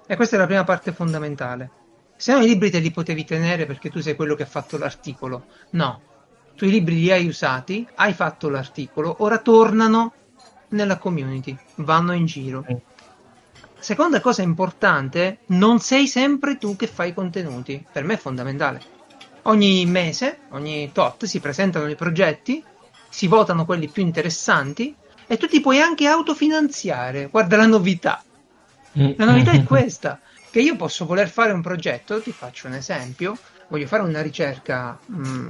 [0.08, 1.70] E questa è la prima parte fondamentale.
[2.16, 4.80] Se no i libri te li potevi tenere perché tu sei quello che ha fatto
[4.80, 5.46] l'articolo.
[5.74, 6.02] No,
[6.56, 10.14] tu i libri li hai usati, hai fatto l'articolo, ora tornano
[10.70, 12.66] nella community, vanno in giro.
[13.84, 17.86] Seconda cosa importante, non sei sempre tu che fai i contenuti.
[17.92, 18.82] Per me è fondamentale.
[19.42, 22.64] Ogni mese, ogni tot, si presentano i progetti,
[23.10, 24.96] si votano quelli più interessanti
[25.28, 27.28] e tu ti puoi anche autofinanziare.
[27.30, 28.24] Guarda la novità.
[28.94, 33.38] La novità è questa, che io posso voler fare un progetto, ti faccio un esempio,
[33.68, 35.48] voglio fare una ricerca mh, mm,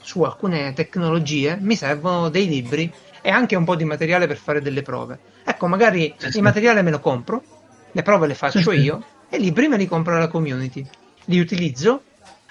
[0.00, 4.60] su alcune tecnologie, mi servono dei libri e anche un po' di materiale per fare
[4.60, 5.20] delle prove.
[5.44, 7.55] Ecco, magari il materiale me lo compro,
[7.96, 10.86] le prove le faccio io e lì prima li compro alla community,
[11.24, 12.02] li utilizzo,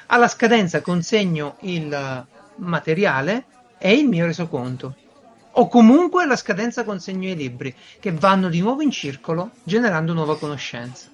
[0.08, 3.46] alla scadenza consegno il materiale
[3.78, 4.96] e il mio resoconto.
[5.58, 10.36] O comunque alla scadenza consegno i libri che vanno di nuovo in circolo generando nuova
[10.36, 11.10] conoscenza.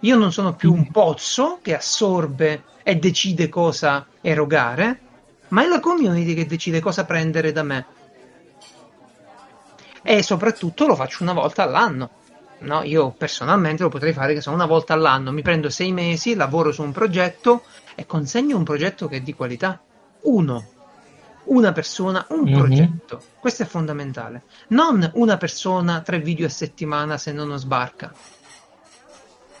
[0.00, 5.00] Io non sono più un pozzo che assorbe e decide cosa erogare,
[5.48, 7.86] ma è la community che decide cosa prendere da me.
[10.02, 12.18] E soprattutto lo faccio una volta all'anno
[12.60, 16.34] No, io personalmente lo potrei fare che sono una volta all'anno, mi prendo sei mesi,
[16.34, 17.62] lavoro su un progetto
[17.94, 19.80] e consegno un progetto che è di qualità.
[20.22, 20.64] Uno,
[21.44, 22.58] una persona, un mm-hmm.
[22.58, 23.22] progetto.
[23.38, 24.42] Questo è fondamentale.
[24.68, 28.12] Non una persona, tre video a settimana se non sbarca.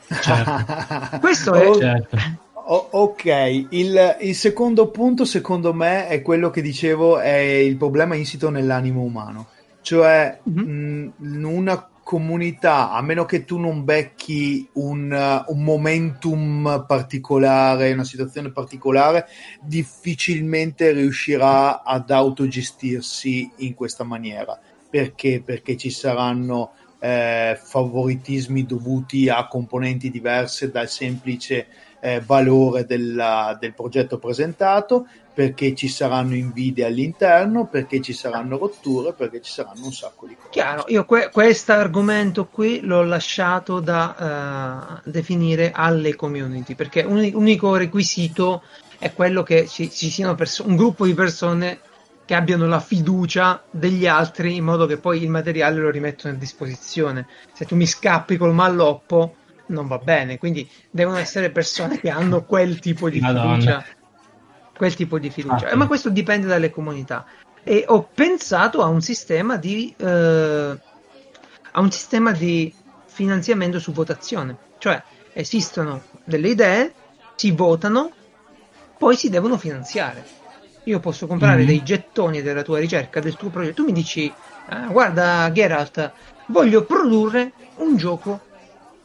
[0.08, 1.18] Certo.
[1.20, 1.74] Questo è...
[1.74, 2.48] Certo.
[2.72, 3.24] Ok,
[3.70, 9.00] il, il, secondo punto secondo me è quello che dicevo, è il problema insito nell'animo
[9.00, 9.48] umano.
[9.80, 11.10] Cioè, mm-hmm.
[11.16, 18.02] mh, una comunità, a meno che tu non becchi un, uh, un, momentum particolare, una
[18.02, 19.28] situazione particolare,
[19.62, 24.58] difficilmente riuscirà ad autogestirsi in questa maniera.
[24.90, 25.40] Perché?
[25.40, 31.68] Perché ci saranno eh, favoritismi dovuti a componenti diverse dal semplice
[32.00, 39.12] eh, valore della, del progetto presentato, perché ci saranno invidie all'interno, perché ci saranno rotture,
[39.12, 40.48] perché ci saranno un sacco di cose.
[40.50, 47.30] Chiaro, io que- questo argomento qui l'ho lasciato da uh, definire alle community, perché un
[47.34, 48.62] unico requisito
[48.98, 51.80] è quello che ci, ci siano perso- un gruppo di persone
[52.24, 56.36] che abbiano la fiducia degli altri in modo che poi il materiale lo rimettono a
[56.36, 57.26] disposizione.
[57.52, 59.34] Se tu mi scappi col malloppo
[59.70, 63.54] non va bene, quindi devono essere persone che hanno quel tipo di Madonna.
[63.54, 63.84] fiducia
[64.80, 65.66] quel tipo di fiducia.
[65.66, 65.76] Ah, sì.
[65.76, 67.26] Ma questo dipende dalle comunità.
[67.62, 70.78] E ho pensato a un sistema di, eh,
[71.72, 72.72] a un sistema di
[73.04, 74.56] finanziamento su votazione.
[74.78, 75.02] Cioè
[75.34, 76.94] esistono delle idee,
[77.34, 78.12] si votano
[79.00, 80.22] poi si devono finanziare.
[80.84, 81.66] Io posso comprare mm-hmm.
[81.66, 83.76] dei gettoni della tua ricerca, del tuo progetto.
[83.76, 84.30] Tu mi dici,
[84.68, 86.12] ah, guarda Geralt,
[86.48, 88.40] voglio produrre un gioco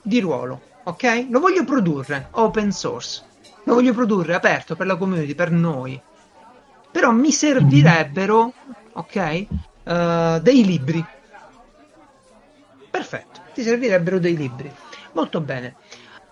[0.06, 1.28] di ruolo, ok?
[1.30, 3.24] Lo voglio produrre open source,
[3.64, 6.00] lo voglio produrre aperto per la community, per noi.
[6.92, 8.54] Però mi servirebbero,
[8.94, 9.46] ok,
[9.84, 11.04] uh, dei libri.
[12.92, 14.72] Perfetto, ti servirebbero dei libri.
[15.14, 15.76] Molto bene.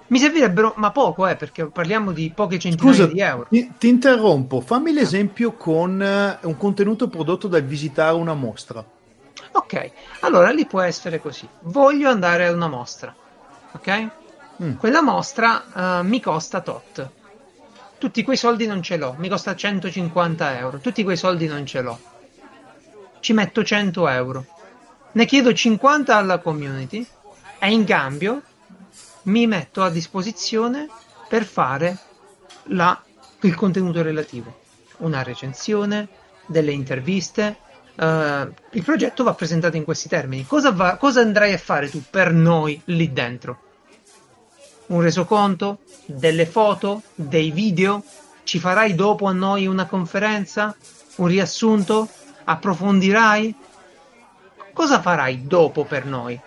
[0.07, 3.47] Mi servirebbero, ma poco, eh, perché parliamo di poche centinaia Scusa, di euro.
[3.49, 8.85] Ti, ti interrompo, fammi l'esempio con uh, un contenuto prodotto dal visitare una mostra.
[9.55, 11.47] Ok, allora lì può essere così.
[11.61, 13.15] Voglio andare a una mostra,
[13.73, 14.09] ok?
[14.61, 14.73] Mm.
[14.75, 17.09] Quella mostra uh, mi costa tot.
[17.97, 20.77] Tutti quei soldi non ce l'ho, mi costa 150 euro.
[20.79, 21.99] Tutti quei soldi non ce l'ho.
[23.19, 24.45] Ci metto 100 euro.
[25.13, 27.05] Ne chiedo 50 alla community
[27.59, 28.41] e in cambio
[29.23, 30.87] mi metto a disposizione
[31.29, 31.97] per fare
[32.65, 33.01] la,
[33.41, 34.61] il contenuto relativo.
[34.97, 36.07] Una recensione,
[36.45, 37.57] delle interviste.
[37.95, 40.45] Uh, il progetto va presentato in questi termini.
[40.45, 43.59] Cosa, va, cosa andrai a fare tu per noi lì dentro?
[44.87, 45.79] Un resoconto?
[46.05, 47.03] Delle foto?
[47.15, 48.03] Dei video?
[48.43, 50.75] Ci farai dopo a noi una conferenza?
[51.17, 52.09] Un riassunto?
[52.43, 53.55] Approfondirai?
[54.73, 56.39] Cosa farai dopo per noi?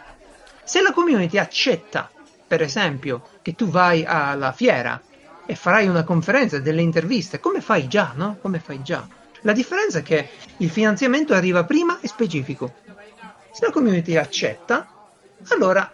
[0.65, 2.11] Se la community accetta
[2.47, 5.01] per esempio, che tu vai alla fiera
[5.45, 8.39] e farai una conferenza, delle interviste, come fai già, no?
[8.41, 9.07] Come fai già.
[9.47, 12.75] La differenza è che il finanziamento arriva prima e specifico.
[13.53, 14.89] Se la community accetta,
[15.51, 15.89] allora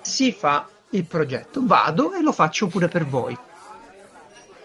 [0.00, 1.60] si fa il progetto.
[1.62, 3.36] Vado e lo faccio pure per voi.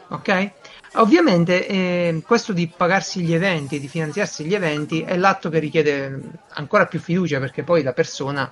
[0.08, 0.52] Ok?
[0.94, 6.22] Ovviamente eh, questo di pagarsi gli eventi, di finanziarsi gli eventi, è l'atto che richiede
[6.52, 8.50] ancora più fiducia perché poi la persona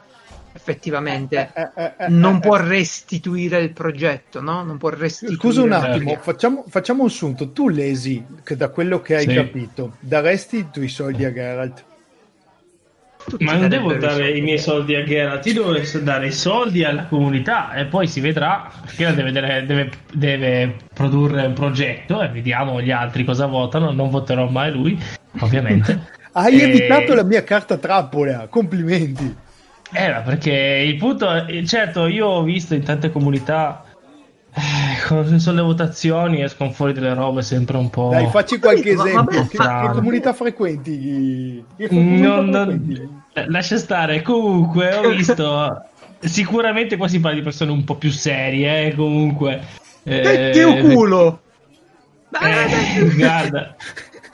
[0.54, 4.64] effettivamente eh, eh, eh, non può restituire il progetto, no?
[4.64, 5.40] Non può restituire.
[5.40, 7.52] Scusa un attimo, facciamo, facciamo, un sunto.
[7.52, 9.34] Tu lesi che da quello che hai sì.
[9.34, 11.86] capito, daresti i tuoi soldi a Geralt?
[13.28, 16.84] Tutti Ma non devo dare i miei soldi a Geralt, io devo dare i soldi
[16.84, 18.72] alla comunità e poi si vedrà.
[18.96, 23.92] Geralt deve, deve, deve, produrre un progetto e vediamo gli altri cosa votano.
[23.92, 25.00] Non voterò mai lui,
[25.40, 26.18] ovviamente.
[26.32, 26.64] Hai e...
[26.64, 29.48] evitato la mia carta trappola, complimenti.
[29.92, 30.54] Eh, perché
[30.86, 33.84] il punto, è, certo, io ho visto in tante comunità
[34.54, 38.10] eh, quando sono le votazioni escono fuori delle robe sempre un po'.
[38.12, 39.48] Dai, facci qualche ma, esempio.
[39.58, 41.64] Ma, che, che, comunità frequenti?
[41.78, 44.22] Che non, non, lascia stare.
[44.22, 45.86] Comunque, ho visto.
[46.20, 48.88] sicuramente qua si parla di persone un po' più serie.
[48.88, 49.62] Eh, comunque,
[50.04, 51.42] eh, che culo!
[52.42, 53.76] Eh, guarda.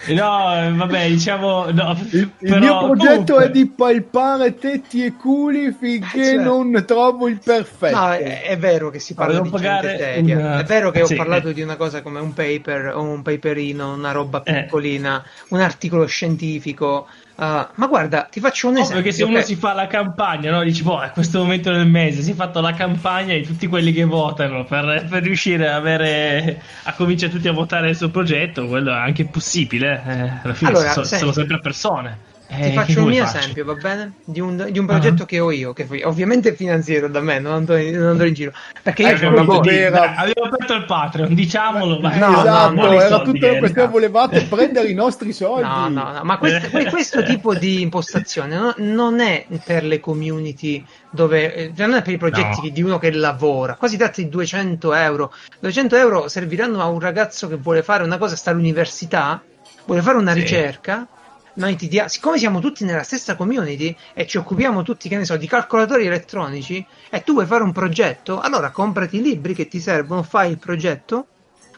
[0.07, 1.71] No, vabbè, diciamo.
[1.71, 3.45] No, il, però, il mio progetto comunque...
[3.45, 6.43] è di palpare tetti e culi finché cioè...
[6.43, 7.95] non trovo il perfetto.
[7.97, 10.37] No, è, è vero che si parla di gente seria.
[10.37, 10.59] Una...
[10.59, 11.53] È vero che sì, ho parlato eh.
[11.53, 14.63] di una cosa come un paper o un paperino, una roba eh.
[14.63, 15.45] piccolina, eh.
[15.49, 17.07] un articolo scientifico.
[17.36, 18.95] Uh, ma guarda, ti faccio un esempio.
[19.02, 20.63] perché se uno si fa la campagna, no?
[20.63, 23.91] dici, boh, a questo momento del mese si è fatto la campagna di tutti quelli
[23.91, 28.67] che votano per, per riuscire a, avere, a cominciare tutti a votare il suo progetto,
[28.67, 30.02] quello è anche possibile.
[30.06, 32.34] Eh, alla fine allora, sono, sono sempre persone.
[32.47, 33.38] Ti eh, faccio un mio faccio?
[33.39, 34.13] esempio, va bene?
[34.23, 35.27] Di un, di un progetto uh-huh.
[35.27, 38.34] che ho io, che ovviamente è finanziario da me, non andrò, in, non andrò in
[38.34, 38.51] giro.
[38.81, 39.69] Perché io eh, lavoro.
[39.69, 40.15] Era...
[40.15, 41.99] Avevo aperto il Patreon, diciamolo.
[41.99, 42.15] Ma...
[42.15, 45.63] No, esatto, no, no, era tutta una questione, volevate prendere i nostri soldi.
[45.63, 50.86] No, no, no, ma questo, questo tipo di impostazione no, non è per le community
[51.10, 52.69] dove eh, cioè non è per i progetti no.
[52.69, 53.75] di uno che lavora.
[53.75, 55.34] Qua si tratta di 200 euro.
[55.60, 59.41] 200 euro serviranno a un ragazzo che vuole fare una cosa, sta all'università,
[59.86, 60.39] vuole fare una sì.
[60.41, 61.08] ricerca
[61.55, 65.25] noi ti dia- siccome siamo tutti nella stessa community e ci occupiamo tutti, che ne
[65.25, 69.67] so, di calcolatori elettronici e tu vuoi fare un progetto, allora comprati i libri che
[69.67, 71.27] ti servono, fai il progetto,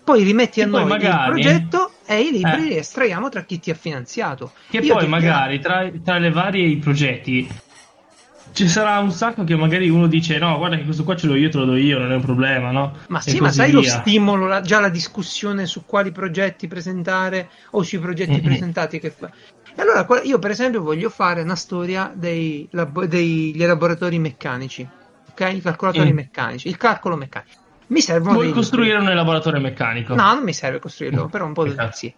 [0.04, 2.68] poi rimetti e a noi magari, il progetto e i libri eh.
[2.70, 4.54] li estraiamo tra chi ti ha finanziato.
[4.70, 7.66] Che Io poi magari tra, tra le varie progetti
[8.58, 11.36] ci sarà un sacco che magari uno dice no guarda che questo qua ce l'ho
[11.36, 13.80] io te lo do io non è un problema no ma sì ma sai via.
[13.80, 18.44] lo stimolo la, già la discussione su quali progetti presentare o sui progetti mm-hmm.
[18.44, 19.30] presentati che fa
[19.78, 22.68] e allora io per esempio voglio fare una storia dei,
[23.06, 24.88] degli elaboratori meccanici,
[25.30, 25.54] ok?
[25.54, 26.16] I calcolatori mm.
[26.16, 27.60] meccanici, il calcolo meccanico.
[27.90, 29.06] Mi servono Vuoi costruire libri.
[29.06, 30.16] un elaboratore meccanico?
[30.16, 32.12] No, non mi serve costruirlo, però un po' di sì.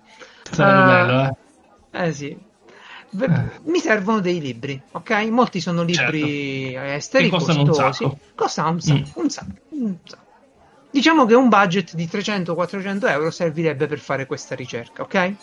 [0.50, 1.38] Sarebbe uh, bello,
[1.92, 2.08] eh?
[2.08, 2.38] Eh sì.
[3.64, 5.12] Mi servono dei libri, ok?
[5.30, 6.88] Molti sono libri certo.
[6.92, 8.04] esteri che costano costosi.
[8.04, 8.20] un sacco.
[8.36, 9.22] Costano un sacco, mm.
[9.22, 10.24] un sacco, un sacco.
[10.92, 15.34] Diciamo che un budget di 300-400 euro servirebbe per fare questa ricerca, ok?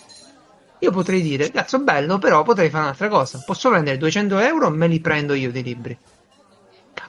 [0.81, 3.43] Io potrei dire, cazzo bello, però potrei fare un'altra cosa.
[3.45, 5.97] Posso prendere 200 euro, me li prendo io dei libri.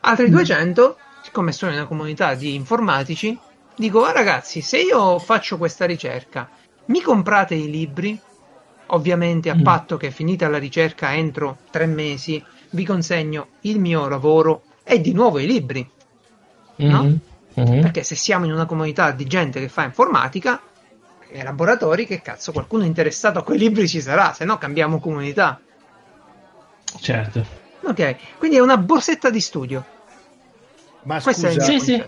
[0.01, 3.37] Altri 200, siccome sono in una comunità di informatici,
[3.75, 6.49] dico, ah, ragazzi, se io faccio questa ricerca
[6.87, 8.19] mi comprate i libri,
[8.87, 9.61] ovviamente a mm.
[9.61, 15.13] patto che finita la ricerca entro tre mesi vi consegno il mio lavoro e di
[15.13, 15.89] nuovo i libri.
[16.77, 17.03] No?
[17.03, 17.15] Mm-hmm.
[17.59, 17.81] Mm-hmm.
[17.81, 20.61] Perché se siamo in una comunità di gente che fa informatica,
[21.29, 25.59] e laboratori, che cazzo, qualcuno interessato a quei libri ci sarà, se no cambiamo comunità.
[26.99, 27.45] Certo.
[27.83, 29.85] Ok, quindi è una borsetta di studio.
[31.03, 32.03] Ma Questa scusa, sì, sì.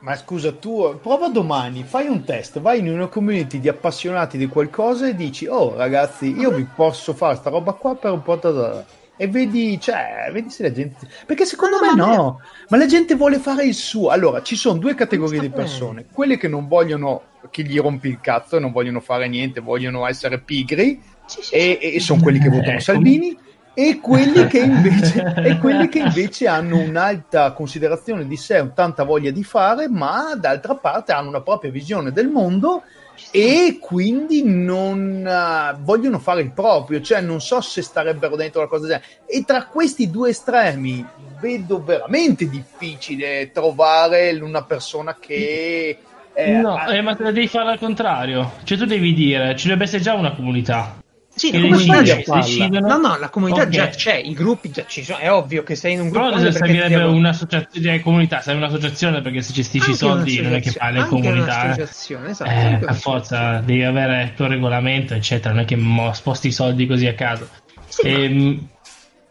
[0.00, 4.46] ma scusa, tu prova domani, fai un test, vai in una community di appassionati di
[4.46, 8.36] qualcosa e dici, oh ragazzi, io vi posso fare sta roba qua per un po'
[8.36, 8.84] da
[9.16, 11.06] e vedi, cioè, vedi se la gente.
[11.26, 14.08] Perché secondo no, me no, no, ma la gente vuole fare il suo.
[14.08, 18.20] Allora, ci sono due categorie di persone: quelle che non vogliono che gli rompi il
[18.20, 22.38] cazzo e non vogliono fare niente, vogliono essere pigri, sì, sì, e, e, sono quelli
[22.38, 23.36] che votano eh, Salvini.
[23.74, 29.30] E quelli, che invece, e quelli che invece hanno un'alta considerazione di sé, tanta voglia
[29.30, 32.82] di fare, ma d'altra parte hanno una propria visione del mondo
[33.30, 38.68] e quindi non uh, vogliono fare il proprio, cioè non so se starebbero dentro una
[38.68, 39.22] cosa del genere.
[39.26, 41.06] E tra questi due estremi
[41.40, 45.98] vedo veramente difficile trovare una persona che...
[46.34, 46.94] Eh, no, ha...
[46.94, 50.02] eh, ma te la devi fare al contrario, cioè tu devi dire, ci dovrebbe essere
[50.02, 51.00] già una comunità
[51.34, 52.86] sì, la comunità già decidono...
[52.86, 53.72] No, no, la comunità okay.
[53.72, 56.36] già c'è, i gruppi già ci sono, è ovvio che sei in un gruppo.
[56.36, 57.12] Però servirebbe devo...
[57.12, 61.74] un'associazione, comunità, sei un'associazione perché se gestisci i soldi non è che fai le comunità.
[61.74, 65.78] Esatto, eh, a forza devi avere il tuo regolamento, eccetera, non è che
[66.12, 67.48] sposti i soldi così a caso.
[67.88, 68.68] Sì, e, ehm,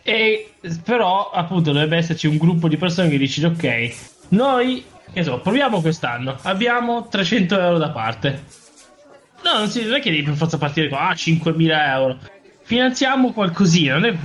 [0.01, 0.49] e,
[0.83, 3.93] però appunto dovrebbe esserci un gruppo di persone che dici ok,
[4.29, 8.59] noi che so, proviamo quest'anno, abbiamo 300 euro da parte
[9.43, 12.17] No, non, si, non è che devi per forza partire con ah, 5.000 euro.
[12.61, 14.17] Finanziamo qualcosina, non è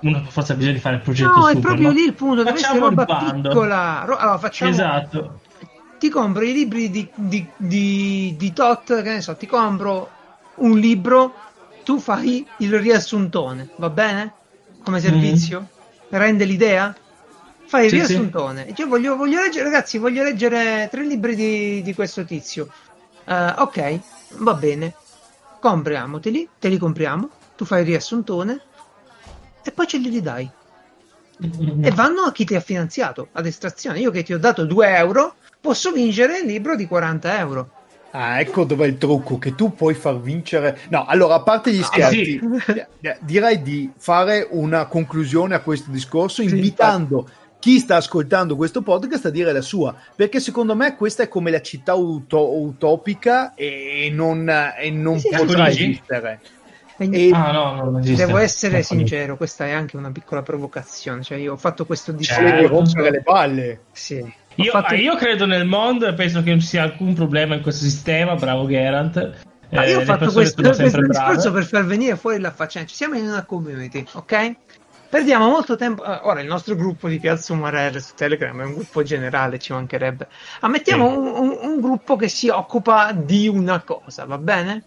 [0.00, 2.48] una per forza bisogno di fare il progetto No, super, è proprio lì il punto,
[2.48, 4.02] essere roba piccola.
[4.02, 4.70] Allora, facciamo...
[4.70, 5.40] Esatto.
[5.98, 10.10] Ti compro i libri di, di, di, di Tot, che ne so, ti compro
[10.56, 11.34] un libro,
[11.84, 14.32] tu fai il riassuntone, va bene?
[14.82, 15.60] Come servizio?
[15.60, 16.18] Mm.
[16.18, 16.94] Rende l'idea?
[17.66, 18.66] Fai il sì, riassuntone.
[18.74, 18.82] Sì.
[18.82, 22.68] Io voglio, voglio, leggere, ragazzi, voglio leggere tre libri di, di questo tizio.
[23.24, 24.00] Uh, ok,
[24.38, 24.94] va bene,
[25.60, 28.60] compriamoteli, te li compriamo, tu fai il riassuntone
[29.64, 30.48] e poi ce li ridai.
[31.38, 33.98] E vanno a chi ti ha finanziato ad estrazione.
[33.98, 37.70] Io che ti ho dato 2 euro posso vincere il libro di 40 euro.
[38.12, 40.78] Ah, ecco dov'è il trucco, che tu puoi far vincere...
[40.88, 43.14] No, allora, a parte gli scherzi, ah, sì.
[43.20, 47.26] direi di fare una conclusione a questo discorso invitando...
[47.26, 51.28] Sì, chi sta ascoltando questo podcast a dire la sua, perché secondo me questa è
[51.28, 56.40] come la città uto- utopica e non, e non sì, potrà esistere.
[56.98, 61.22] E ah, no, no, devo essere sincero, questa è anche una piccola provocazione.
[61.22, 62.42] Cioè, io ho fatto questo discorso.
[62.42, 63.80] Cioè, rompere le palle.
[63.92, 64.24] Sì.
[64.54, 64.94] Io, fatto...
[64.94, 68.34] io, credo nel mondo e penso che non ci sia alcun problema in questo sistema.
[68.36, 69.44] Bravo Gerant.
[69.68, 72.88] Ma io ho eh, fatto questo, questo discorso per far venire fuori la faccenda.
[72.88, 74.54] Ci siamo in una community, ok?
[75.08, 76.04] Perdiamo molto tempo.
[76.04, 79.72] Eh, ora, il nostro gruppo di Piazza Umarelle su Telegram è un gruppo generale, ci
[79.72, 80.28] mancherebbe.
[80.60, 81.16] Ammettiamo sì.
[81.16, 84.84] un, un, un, gruppo che si occupa di una cosa, va bene?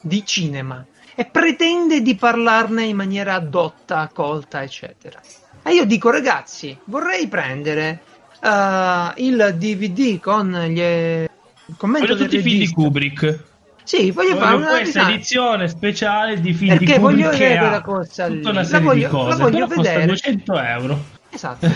[0.00, 0.84] Di cinema.
[1.14, 5.20] E pretende di parlarne in maniera adotta, colta, eccetera.
[5.62, 8.00] E io dico, ragazzi, vorrei prendere
[8.40, 10.80] uh, il DVD con gli.
[10.80, 13.47] Il commento tutti i film di Kubrick.
[13.88, 15.10] Sì, voglio, voglio fare una questa risata.
[15.12, 18.36] edizione speciale di film Perché di voglio vedere la cosa lì.
[18.36, 20.04] Tutta una serie la voglio, di cose, la voglio vedere.
[20.04, 21.04] 200 euro.
[21.30, 21.66] Esatto.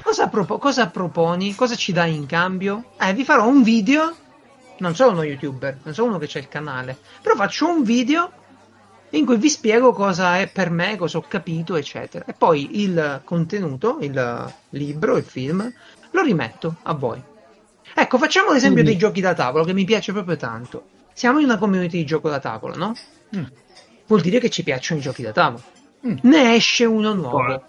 [0.00, 1.56] cosa, propo- cosa proponi?
[1.56, 2.92] Cosa ci dai in cambio?
[3.00, 4.14] Eh, vi farò un video.
[4.78, 8.30] Non sono uno youtuber, non sono uno che c'è il canale, però faccio un video
[9.10, 12.26] in cui vi spiego cosa è per me, cosa ho capito, eccetera.
[12.28, 15.68] E poi il contenuto, il libro, il film,
[16.12, 17.20] lo rimetto a voi.
[17.92, 18.90] Ecco, facciamo l'esempio Quindi...
[18.92, 22.30] dei giochi da tavolo, che mi piace proprio tanto siamo in una community di gioco
[22.30, 22.94] da tavolo, no?
[23.36, 23.44] Mm.
[24.06, 25.62] Vuol dire che ci piacciono i giochi da tavolo.
[26.06, 26.16] Mm.
[26.22, 27.62] Ne esce uno nuovo.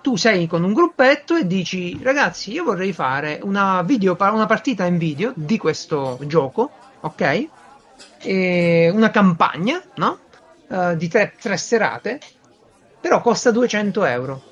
[0.00, 4.86] Tu sei con un gruppetto e dici, ragazzi, io vorrei fare una, video, una partita
[4.86, 7.48] in video di questo gioco, ok?
[8.22, 10.20] E una campagna, no?
[10.68, 12.18] Uh, di tre, tre serate,
[12.98, 14.42] però costa 200 euro.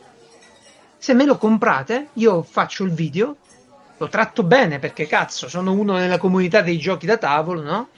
[0.99, 3.39] Se me lo comprate, io faccio il video,
[4.05, 7.89] lo tratto bene perché cazzo, sono uno nella comunità dei giochi da tavolo, no?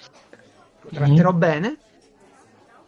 [0.80, 1.38] Lo tratterò mm-hmm.
[1.38, 1.76] bene.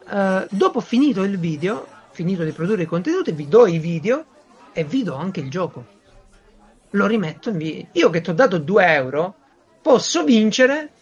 [0.08, 4.24] Uh, dopo finito il video, finito di produrre i contenuti, vi do i video
[4.72, 5.84] e vi do anche il gioco.
[6.90, 7.86] Lo rimetto in video.
[7.92, 9.34] Io che ti ho dato 2 euro,
[9.82, 10.92] posso vincere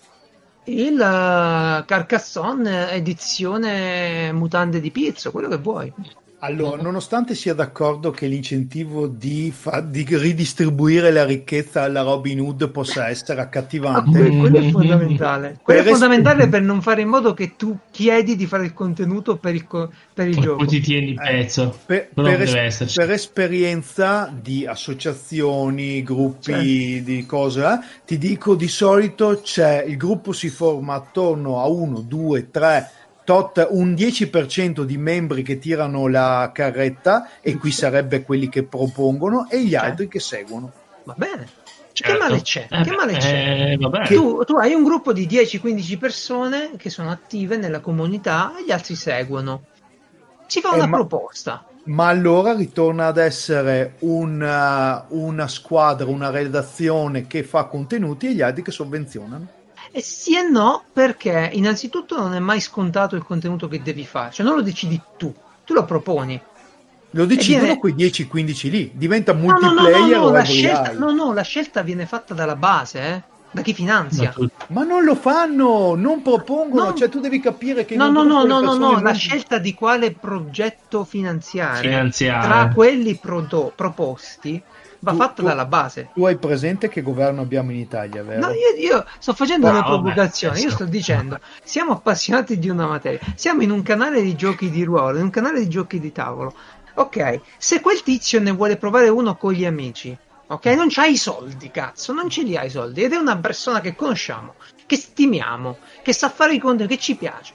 [0.65, 5.93] il uh, Carcassonne edizione mutande di pizzo, quello che vuoi.
[6.41, 12.69] Allora, nonostante sia d'accordo che l'incentivo di, fa- di ridistribuire la ricchezza alla Robin Hood
[12.69, 15.59] possa essere accattivante, ah, quello è fondamentale.
[15.63, 18.67] Quello per è fondamentale es- per non fare in modo che tu chiedi di fare
[18.67, 20.57] il contenuto per il, co- per il gioco.
[20.57, 21.75] Poi ti tieni il pezzo.
[21.87, 27.11] Eh, per, per, es- per, esperienza di associazioni, gruppi certo.
[27.11, 32.01] di cose, eh, ti dico di solito c'è il gruppo si forma attorno a uno,
[32.01, 32.91] due, tre
[33.27, 39.49] tot un 10% di membri che tirano la carretta e qui sarebbe quelli che propongono
[39.51, 40.73] e gli altri che seguono.
[41.03, 41.49] Va bene.
[41.93, 42.13] Certo.
[42.13, 42.69] Che male c'è?
[42.71, 43.77] Eh, che male c'è?
[43.81, 48.65] Eh, tu, tu, hai un gruppo di 10-15 persone che sono attive nella comunità e
[48.65, 49.65] gli altri seguono.
[50.47, 51.67] Si fa eh, una ma, proposta.
[51.85, 58.43] Ma allora ritorna ad essere una, una squadra, una redazione che fa contenuti e gli
[58.43, 59.56] altri che sovvenzionano.
[59.91, 64.33] E sì e no, perché innanzitutto non è mai scontato il contenuto che devi fare,
[64.33, 65.33] cioè non lo decidi tu,
[65.65, 66.41] tu lo proponi.
[67.11, 67.79] Lo decidono viene...
[67.79, 71.83] quei 10-15 lì, diventa multiplayer no, no, no, no, la scelta, no, no, la scelta
[71.83, 73.23] viene fatta dalla base, eh?
[73.57, 74.35] da chi finanzia.
[74.69, 76.95] Ma non lo fanno, non propongono, no.
[76.95, 77.97] cioè tu devi capire che...
[77.97, 79.03] No, no, no, no, no, no, non...
[79.03, 82.47] la scelta di quale progetto finanziare, finanziare.
[82.47, 84.63] tra quelli pro- proposti
[85.01, 86.11] va tu, fatta tu, dalla base.
[86.15, 88.47] Tu hai presente che governo abbiamo in Italia, vero?
[88.47, 93.21] No, io, io sto facendo una provocazione, io sto dicendo, siamo appassionati di una materia,
[93.35, 96.55] siamo in un canale di giochi di ruolo, in un canale di giochi di tavolo.
[96.95, 100.17] Ok, se quel tizio ne vuole provare uno con gli amici,
[100.47, 103.37] ok, non c'hai i soldi, cazzo, non ce li hai i soldi, ed è una
[103.37, 104.55] persona che conosciamo,
[104.87, 107.53] che stimiamo, che sa fare i conti, che ci piace.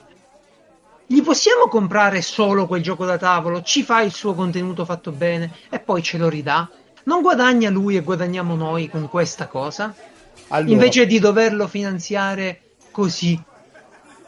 [1.06, 3.60] Gli possiamo comprare solo quel gioco da tavolo?
[3.62, 6.70] Ci fa il suo contenuto fatto bene e poi ce lo ridà?
[7.04, 9.94] Non guadagna lui e guadagniamo noi con questa cosa?
[10.48, 13.40] Allora, Invece di doverlo finanziare così.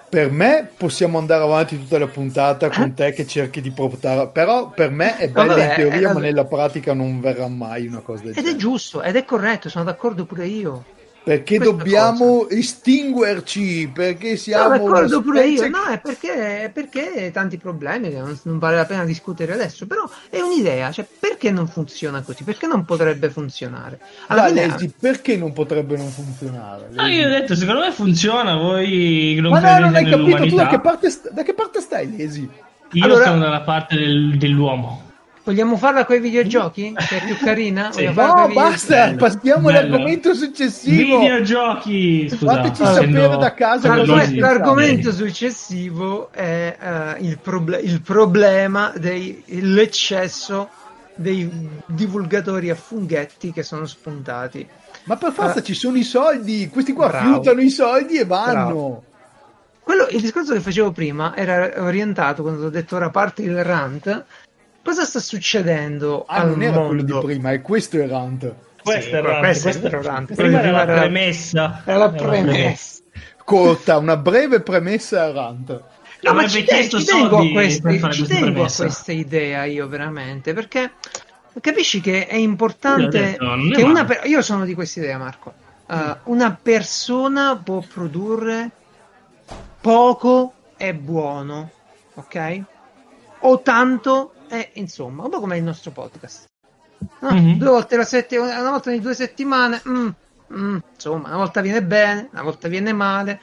[0.09, 2.95] Per me possiamo andare avanti tutta la puntata con eh?
[2.95, 6.13] te che cerchi di portare, però per me è bella Vabbè, in teoria, è...
[6.13, 8.53] ma nella pratica non verrà mai una cosa del ed genere.
[8.53, 10.85] Ed è giusto, ed è corretto, sono d'accordo pure io.
[11.25, 12.55] Perché dobbiamo cosa.
[12.55, 13.91] estinguerci?
[13.95, 14.77] Perché siamo.
[14.77, 15.69] No, d'accordo pure io.
[15.71, 19.87] No, è perché, perché tanti problemi che non, non, vale la pena discutere adesso.
[19.87, 20.93] Però è un'idea.
[20.93, 22.45] Cioè, perché non funziona così?
[22.45, 24.01] Perché non potrebbe funzionare?
[24.27, 24.67] Alla fine...
[24.67, 26.91] Lesi, perché non potrebbe non funzionare?
[26.97, 28.57] Ah, io ho detto, secondo me funziona.
[28.57, 32.15] Voi non Ma no, non hai capito tu da che, parte, da che parte stai,
[32.15, 32.47] Lesi?
[32.93, 33.25] Io allora...
[33.25, 35.13] sono dalla parte del, dell'uomo.
[35.45, 36.95] Vogliamo farla con i videogiochi?
[36.95, 37.93] Che è più carina?
[37.93, 38.05] Sì.
[38.05, 39.79] No, basta, bello, passiamo bello.
[39.79, 41.19] all'argomento successivo.
[41.19, 42.31] Videogiochi!
[42.31, 50.71] Scusate, Fateci sapere da casa L'argomento, l'argomento successivo è uh, il, proble- il, problema dell'eccesso
[51.15, 54.67] dei divulgatori a funghetti che sono spuntati.
[55.05, 57.35] Ma per forza uh, ci sono i soldi, questi qua bravo.
[57.35, 59.03] fiutano i soldi e vanno.
[59.83, 64.25] Quello, il discorso che facevo prima era orientato, quando ho detto ora parte il rant,
[64.85, 66.89] Cosa sta succedendo ah, al non era mondo?
[66.89, 68.55] quello di prima, è questo il rant.
[68.83, 70.35] Questo sì, è rant, questo, questo è rant.
[70.35, 71.83] Prima era la premessa.
[71.85, 73.03] Era la premessa.
[73.45, 75.83] Corta, una breve premessa al rant.
[76.21, 80.55] No, ma ci, te- ci tengo, a queste, ci tengo a questa idea io veramente,
[80.55, 80.93] perché
[81.61, 85.53] capisci che è importante detto, che una per- io sono di questa idea Marco
[85.87, 88.71] uh, una persona può produrre
[89.81, 91.71] poco e buono
[92.15, 92.63] ok
[93.41, 96.47] o tanto e insomma, un po' come il nostro podcast.
[97.21, 97.33] No?
[97.33, 97.59] Mm-hmm.
[97.59, 100.09] Due volte la settimana, una volta ogni due settimane, mm,
[100.55, 103.41] mm, insomma, una volta viene bene, una volta viene male.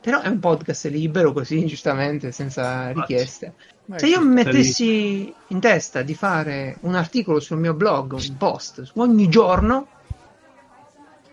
[0.00, 3.54] Però è un podcast libero così, giustamente, senza richieste.
[3.94, 8.90] Se io mi mettessi in testa di fare un articolo sul mio blog, un post
[8.94, 9.86] ogni giorno,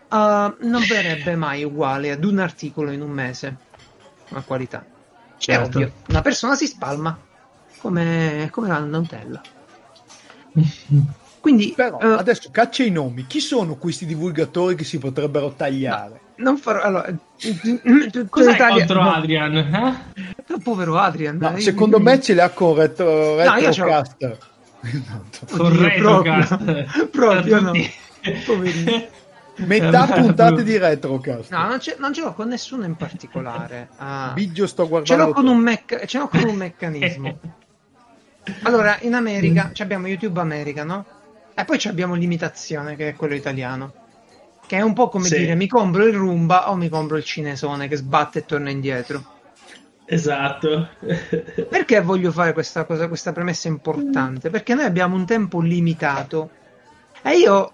[0.08, 3.56] uh, non verrebbe mai uguale ad un articolo in un mese.
[4.28, 4.84] Una qualità.
[5.36, 5.62] Certo.
[5.62, 5.92] È ovvio.
[6.08, 7.18] Una persona si spalma
[7.80, 9.40] come, come la Nutella.
[11.40, 13.26] Quindi, Però uh, adesso caccia i nomi.
[13.26, 16.20] Chi sono questi divulgatori che si potrebbero tagliare?
[16.36, 16.82] Non farò.
[16.82, 17.14] Allora,
[18.28, 18.86] cos'è Italia...
[18.86, 19.12] contro no.
[19.12, 19.56] Adrian?
[19.56, 20.60] Eh?
[20.62, 21.36] povero Adrian.
[21.36, 22.02] No, secondo io...
[22.02, 24.38] me ce l'ha con retro, retrocaster.
[24.80, 25.24] No,
[25.56, 27.08] con retrocaster.
[27.10, 27.72] Proprio, proprio no.
[28.44, 29.18] Poverino.
[29.66, 31.50] Metà puntate di retrocast.
[31.50, 33.88] No, non ce, non ce l'ho con nessuno in particolare.
[33.96, 34.32] Ah.
[34.34, 35.22] Biggio sto guardando.
[35.22, 37.38] Ce l'ho con un, mecca- ce l'ho con un meccanismo.
[38.62, 39.82] Allora, in America mm.
[39.82, 41.04] abbiamo YouTube America, no?
[41.54, 43.92] E poi abbiamo l'imitazione, che è quello italiano.
[44.66, 45.38] Che è un po' come sì.
[45.38, 49.38] dire mi compro il Roomba o mi compro il cinesone che sbatte e torna indietro.
[50.04, 50.88] Esatto.
[51.68, 54.48] Perché voglio fare questa cosa, questa premessa importante?
[54.50, 56.50] Perché noi abbiamo un tempo limitato.
[57.22, 57.70] E io.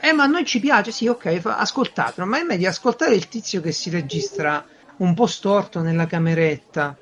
[0.00, 2.26] Eh, ma a noi ci piace, sì, ok, ascoltatelo.
[2.26, 4.64] Ma è meglio ascoltare il tizio che si registra
[4.98, 6.96] un po' storto nella cameretta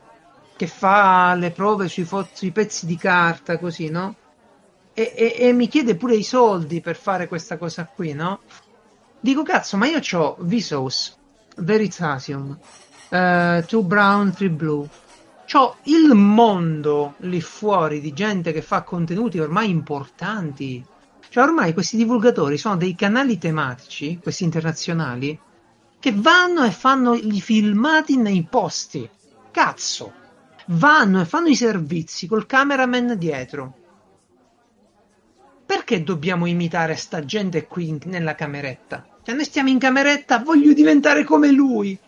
[0.62, 4.14] che fa le prove sui, fo- sui pezzi di carta, così, no?
[4.94, 8.42] E, e, e, mi chiede pure i soldi per fare questa cosa qui, no?
[9.18, 11.14] Dico, cazzo, ma io ho Vsauce,
[11.56, 12.56] Veritasium,
[13.08, 14.88] uh, Two Brown, Three Blue.
[15.48, 20.84] C'ho il mondo lì fuori di gente che fa contenuti ormai importanti.
[21.28, 25.36] Cioè, ormai questi divulgatori sono dei canali tematici, questi internazionali,
[25.98, 29.10] che vanno e fanno i filmati nei posti.
[29.50, 30.20] Cazzo!
[30.66, 33.74] Vanno e fanno i servizi col cameraman dietro.
[35.64, 39.06] Perché dobbiamo imitare sta gente qui nella cameretta?
[39.22, 41.98] Cioè, noi stiamo in cameretta, voglio diventare come lui.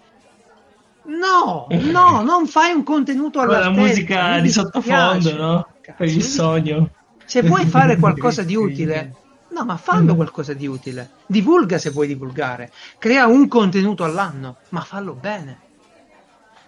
[1.06, 5.68] No, no, non fai un contenuto alla La musica di sottofondo, no?
[5.80, 6.90] Cazzo, per il sogno.
[7.24, 9.14] Se vuoi fare qualcosa di utile,
[9.50, 11.10] no, ma fallo qualcosa di utile.
[11.26, 12.72] Divulga se vuoi divulgare.
[12.98, 15.58] Crea un contenuto all'anno, ma fallo bene.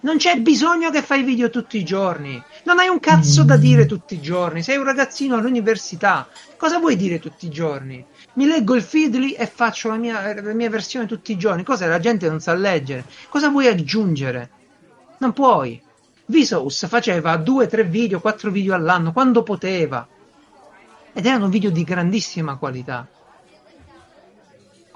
[0.06, 2.40] Non c'è bisogno che fai video tutti i giorni.
[2.62, 4.62] Non hai un cazzo da dire tutti i giorni.
[4.62, 6.28] Sei un ragazzino all'università.
[6.56, 8.06] Cosa vuoi dire tutti i giorni?
[8.34, 11.64] Mi leggo il Feedly e faccio la mia, la mia versione tutti i giorni.
[11.64, 13.04] Cosa la gente non sa leggere?
[13.28, 14.50] Cosa vuoi aggiungere?
[15.18, 15.82] Non puoi.
[16.26, 20.06] Vsauce faceva due, tre video, quattro video all'anno quando poteva.
[21.12, 23.08] Ed erano video di grandissima qualità.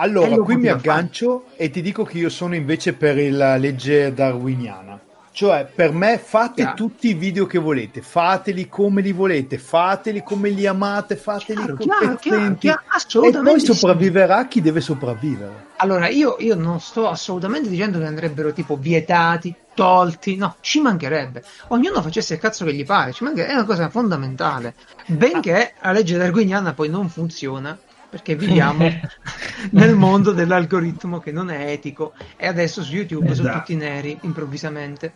[0.00, 1.64] Allora, qui mi aggancio fare.
[1.64, 4.98] e ti dico che io sono invece per la legge darwiniana.
[5.32, 6.74] Cioè, per me fate chiaro.
[6.74, 11.76] tutti i video che volete, fateli come li volete, fateli come li amate, fateli chiaro,
[11.76, 12.66] competenti.
[12.66, 14.48] Chiaro, chiaro, e poi sopravviverà sì.
[14.48, 15.68] chi deve sopravvivere.
[15.76, 21.44] Allora, io, io, non sto assolutamente dicendo che andrebbero tipo vietati, tolti, no, ci mancherebbe.
[21.68, 24.74] Ognuno facesse il cazzo che gli pare, ci mancherebbe, è una cosa fondamentale.
[25.06, 27.78] Benché la legge darwiniana poi non funziona,
[28.10, 28.90] perché viviamo
[29.70, 33.42] nel mondo dell'algoritmo che non è etico e adesso su YouTube esatto.
[33.42, 35.14] sono tutti neri improvvisamente.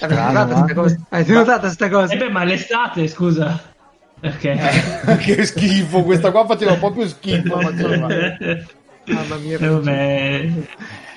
[0.00, 0.20] Avete
[1.32, 2.12] notata questa cosa?
[2.12, 3.74] Eh beh, ma l'estate, scusa.
[4.20, 4.58] Okay.
[4.58, 7.56] Eh, che schifo, questa qua faceva proprio schifo.
[9.06, 9.58] Mamma mia.
[9.58, 10.52] Eh,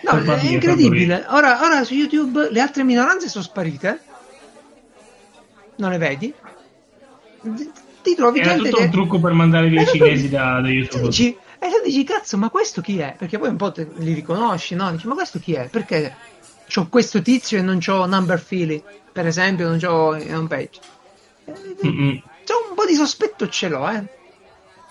[0.04, 1.26] no, è incredibile.
[1.30, 4.02] Ora, ora su YouTube le altre minoranze sono sparite.
[5.78, 6.34] Non le vedi?
[8.02, 8.84] Ti trovi Era gente tutto che...
[8.84, 11.08] un trucco per mandare via i cinesi da, da YouTube.
[11.08, 13.16] Dici, e tu dici, cazzo, ma questo chi è?
[13.18, 14.92] Perché poi un po' te, li riconosci, no?
[14.92, 15.68] Dici, ma questo chi è?
[15.70, 16.16] Perché
[16.76, 18.82] ho questo tizio e non ho number feeling,
[19.12, 20.80] per esempio, non ho home page.
[21.86, 22.22] Mm-mm.
[22.44, 24.04] C'è un po' di sospetto ce l'ho, eh.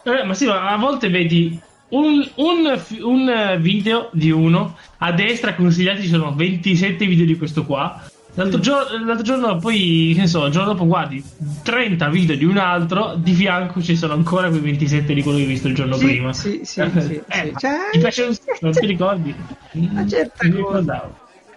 [0.03, 1.59] eh ma sì, ma a volte vedi
[1.91, 7.65] un, un, un, video di uno, a destra consigliati ci sono 27 video di questo
[7.65, 8.03] qua,
[8.39, 11.21] L'altro, giorno, l'altro giorno, poi, che ne so, il giorno dopo guardi
[11.65, 15.43] 30 video di un altro, di fianco ci sono ancora quei 27 di quello che
[15.43, 16.33] hai visto il giorno sì, prima.
[16.33, 19.35] Sì, sì, eh, sì, eh, Cioè, ti piace un non ti ricordi?
[19.73, 20.47] Ma certo.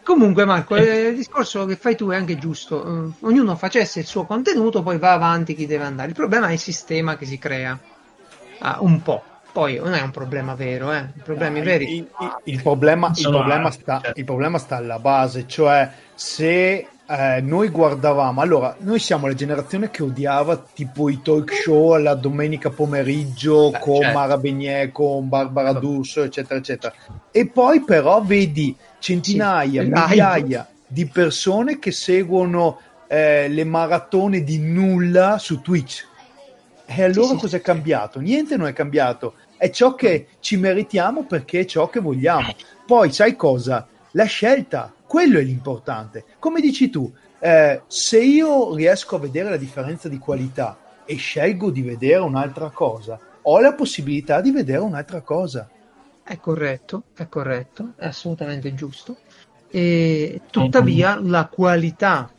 [0.01, 1.09] Comunque, Marco, eh.
[1.09, 2.84] il discorso che fai tu è anche giusto.
[2.84, 6.09] Uh, ognuno facesse il suo contenuto, poi va avanti chi deve andare.
[6.09, 7.77] Il problema è il sistema che si crea.
[8.59, 9.23] Uh, un po'.
[9.51, 11.07] Poi non è un problema vero, eh.
[11.23, 11.95] problemi no, veri.
[11.97, 14.19] Il, il, il, problema, il, problema sta, certo.
[14.19, 19.89] il, problema, sta, alla base, cioè se eh, noi guardavamo, allora noi siamo la generazione
[19.89, 24.17] che odiava tipo i talk show alla domenica pomeriggio Beh, con certo.
[24.17, 26.93] Mara Beignet, con Barbara D'Urso, eccetera, eccetera.
[27.31, 29.89] E poi però vedi centinaia, sì.
[29.89, 36.07] migliaia di persone che seguono eh, le maratone di nulla su Twitch.
[36.93, 38.19] E allora sì, cosa è cambiato?
[38.19, 42.51] Niente non è cambiato è ciò che ci meritiamo perché è ciò che vogliamo.
[42.83, 43.87] Poi sai cosa?
[44.13, 46.25] La scelta, quello è l'importante.
[46.39, 51.69] Come dici tu, eh, se io riesco a vedere la differenza di qualità e scelgo
[51.69, 55.69] di vedere un'altra cosa, ho la possibilità di vedere un'altra cosa.
[56.23, 59.17] È corretto, è corretto, è assolutamente giusto.
[59.69, 62.31] E tuttavia la qualità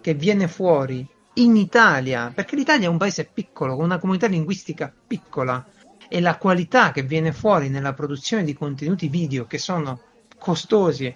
[0.00, 1.06] che viene fuori
[1.42, 5.64] in Italia, perché l'Italia è un paese piccolo, con una comunità linguistica piccola,
[6.08, 10.00] e la qualità che viene fuori nella produzione di contenuti video che sono
[10.38, 11.14] costosi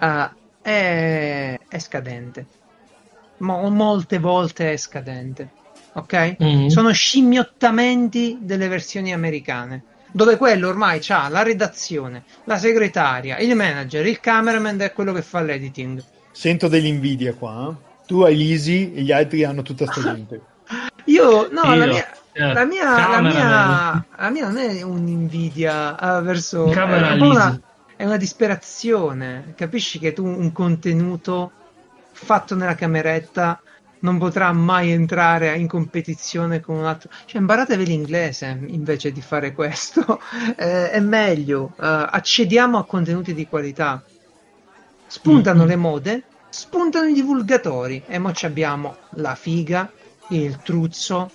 [0.00, 0.28] uh,
[0.62, 2.46] è, è, scadente.
[3.38, 5.50] Mo- molte volte è scadente.
[5.94, 6.36] Ok?
[6.42, 6.68] Mm-hmm.
[6.68, 14.06] Sono scimmiottamenti delle versioni americane dove quello ormai ha la redazione, la segretaria, il manager,
[14.06, 16.02] il cameraman è quello che fa l'editing.
[16.30, 17.70] Sento dell'invidia qua.
[17.70, 17.91] Eh?
[18.06, 20.40] Tu hai l'Easy e gli altri hanno tutta sta gente.
[21.06, 21.74] Io, no, Io.
[21.74, 26.70] la mia, eh, la mia, la, mia, la mia, non è un'invidia uh, verso...
[26.70, 27.60] È una,
[27.96, 29.52] è una disperazione.
[29.54, 31.50] Capisci che tu un contenuto
[32.12, 33.60] fatto nella cameretta
[34.00, 37.10] non potrà mai entrare in competizione con un altro.
[37.24, 40.20] Cioè, imparatevi l'inglese invece di fare questo.
[40.56, 41.74] eh, è meglio.
[41.76, 44.02] Uh, accediamo a contenuti di qualità.
[45.06, 45.68] Spuntano mm-hmm.
[45.68, 46.22] le mode,
[46.52, 49.90] spuntano i divulgatori e mo abbiamo la figa,
[50.28, 51.30] il truzzo,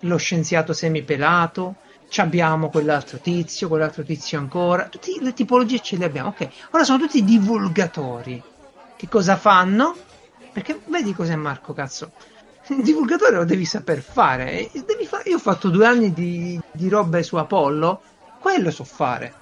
[0.00, 1.76] lo scienziato semipelato,
[2.16, 6.48] abbiamo quell'altro tizio, quell'altro tizio ancora, tutte le tipologie ce le abbiamo, ok.
[6.72, 8.42] Ora sono tutti divulgatori.
[8.96, 9.94] Che cosa fanno?
[10.52, 12.10] Perché vedi cos'è Marco, cazzo?
[12.68, 14.68] Il divulgatore lo devi saper fare.
[14.72, 18.02] Devi fa- Io ho fatto due anni di, di robe su Apollo,
[18.40, 19.32] quello so fare.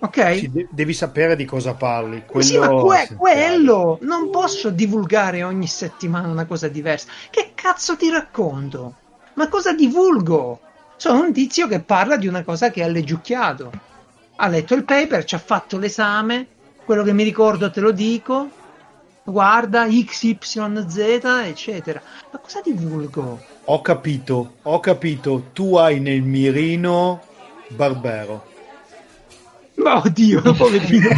[0.00, 0.18] Ok?
[0.30, 2.24] Sì, de- devi sapere di cosa parli.
[2.24, 7.10] Quello sì, ma que- quello non posso divulgare ogni settimana una cosa diversa.
[7.30, 8.94] Che cazzo ti racconto?
[9.34, 10.60] Ma cosa divulgo?
[10.96, 13.70] Sono un tizio che parla di una cosa che ha leggiucchiato.
[14.36, 16.48] Ha letto il paper, ci ha fatto l'esame,
[16.84, 18.50] quello che mi ricordo te lo dico.
[19.24, 22.02] Guarda, XYZ, eccetera.
[22.30, 23.38] Ma cosa divulgo?
[23.66, 25.50] Ho capito, ho capito.
[25.52, 27.22] Tu hai nel mirino
[27.66, 28.47] Barbero.
[29.78, 31.08] Ma oddio, poverino.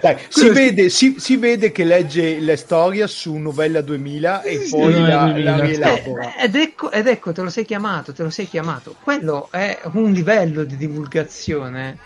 [0.00, 4.70] Dai, si, vede, si, si, vede, che legge la storia su Novella 2000 e sì,
[4.70, 5.56] poi la, 2000.
[5.56, 6.36] la rielabora.
[6.36, 8.94] Eh, ed, ecco, ed ecco, te lo sei chiamato, te lo sei chiamato.
[9.02, 11.98] Quello è un livello di divulgazione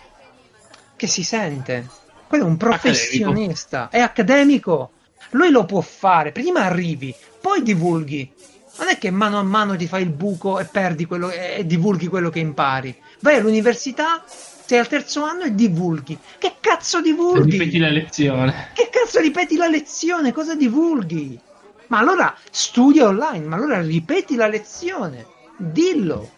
[0.97, 1.87] che si sente.
[2.27, 3.97] Quello è un professionista, accademico.
[3.97, 4.91] è accademico.
[5.31, 8.33] Lui lo può fare, prima arrivi, poi divulghi.
[8.79, 12.07] Non è che mano a mano ti fai il buco e perdi quello e divulghi
[12.07, 12.97] quello che impari.
[13.21, 14.23] Vai all'università,
[14.69, 16.19] sei al terzo anno e divulghi.
[16.37, 17.53] Che cazzo divulghi?
[17.53, 18.69] Ripeti la lezione.
[18.75, 20.31] Che cazzo ripeti la lezione?
[20.31, 21.41] Cosa divulghi?
[21.87, 25.25] Ma allora studia online, ma allora ripeti la lezione.
[25.57, 26.29] Dillo.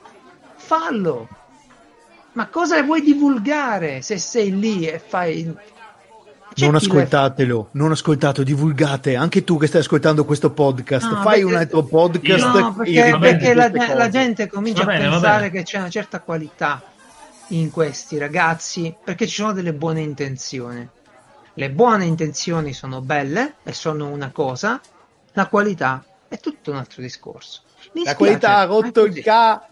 [0.54, 1.28] Fallo.
[2.34, 5.52] Ma cosa vuoi divulgare se sei lì e fai
[6.54, 7.80] c'è non ascoltatelo, le...
[7.80, 9.16] non ascoltate, divulgate.
[9.16, 11.44] Anche tu che stai ascoltando questo podcast, no, fai perché...
[11.44, 12.44] un altro podcast.
[12.44, 16.80] No, perché, perché la, la, gente comincia bene, a pensare che c'è una certa qualità
[17.50, 20.88] in questi ragazzi perché ci sono delle buone intenzioni.
[21.54, 24.80] Le buone intenzioni sono belle e sono una cosa,
[25.32, 27.62] la qualità è tutto un altro discorso.
[27.92, 29.66] Mi la qualità ha rotto il ca.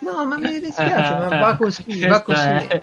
[0.00, 2.80] No, ma mi dispiace, ma va così, va così.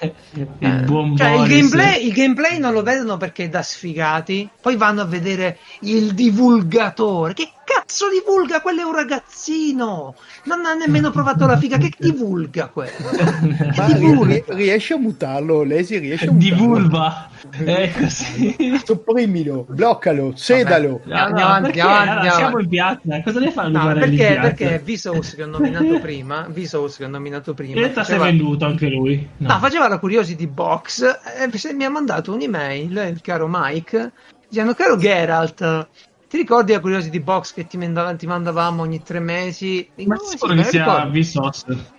[0.00, 4.48] Il, eh, buon cioè, il, gameplay, il, gameplay, non lo vedono perché è da sfigati,
[4.60, 7.34] poi vanno a vedere il divulgatore.
[7.34, 8.60] Che cazzo divulga?
[8.60, 11.76] Quello è un ragazzino, non ha nemmeno provato la figa.
[11.76, 12.90] Che divulga quello?
[13.70, 14.42] Che divulga?
[14.48, 15.62] riesce a mutarlo?
[15.62, 16.56] Lei si riesce a mutarlo?
[16.56, 17.30] Divulva,
[17.64, 18.56] è così.
[18.84, 21.00] Sopprimilo, bloccalo, sedalo.
[21.04, 23.82] No, no, no, perché, allora, siamo in piazza, cosa ne fanno?
[23.82, 27.72] No, perché, perché Vsauce che ho nominato prima, Vsauce che ho nominato prima.
[27.74, 28.24] In realtà faceva...
[28.24, 29.28] si è venduto anche lui.
[29.38, 29.48] No.
[29.52, 34.12] no, faceva la Curiosity Box e mi ha mandato un'email, il caro Mike,
[34.48, 35.88] dicendo, caro Geralt,
[36.28, 39.90] ti ricordi la Curiosity Box che ti, mandava, ti mandavamo ogni tre mesi?
[40.06, 41.90] Ma no, sicuro sì, che sia Vsauce.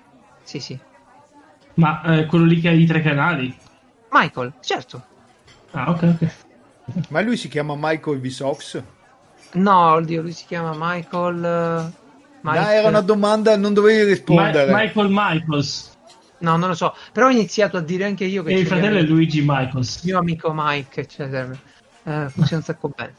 [0.43, 0.79] Sì, sì.
[1.75, 3.55] Ma eh, quello lì che ha i tre canali?
[4.09, 5.03] Michael, certo.
[5.71, 7.09] Ah, ok, ok.
[7.09, 8.81] Ma lui si chiama Michael Visox?
[9.53, 11.91] No, oddio, lui si chiama Michael...
[12.41, 12.59] Mike...
[12.59, 14.71] No, era una domanda, non dovevi rispondere.
[14.71, 15.90] Ma- Michael Michaels.
[16.41, 18.51] No, non lo so, però ho iniziato a dire anche io che...
[18.51, 20.03] E il fratello è Luigi Michaels.
[20.03, 21.51] Mio amico Mike, eccetera.
[22.03, 23.15] Eh, funziona un sacco bene.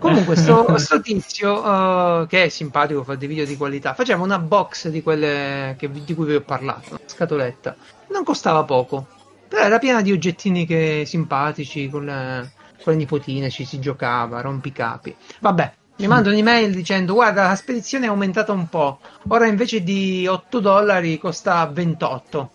[0.00, 3.94] Comunque, sto, sto tizio uh, che è simpatico, fa dei video di qualità.
[3.94, 7.76] Faceva una box di quelle che, di cui vi ho parlato, una scatoletta.
[8.08, 9.06] Non costava poco,
[9.46, 11.88] però era piena di oggettini che, simpatici.
[11.88, 12.52] Con le,
[12.82, 15.14] con le nipotine ci si giocava, rompicapi.
[15.40, 19.00] Vabbè, mi manda un'email dicendo: Guarda, la spedizione è aumentata un po'.
[19.28, 22.52] Ora invece di 8 dollari costa 28.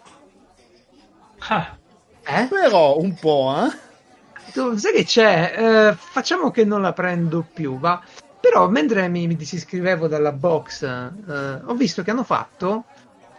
[1.48, 1.78] Ah,
[2.26, 2.48] eh?
[2.48, 4.78] Però un po', eh?
[4.78, 5.54] sai che c'è?
[5.56, 8.02] Eh, facciamo che non la prendo più, va.
[8.40, 12.86] Però mentre mi, mi disiscrivevo dalla box, eh, ho visto che hanno fatto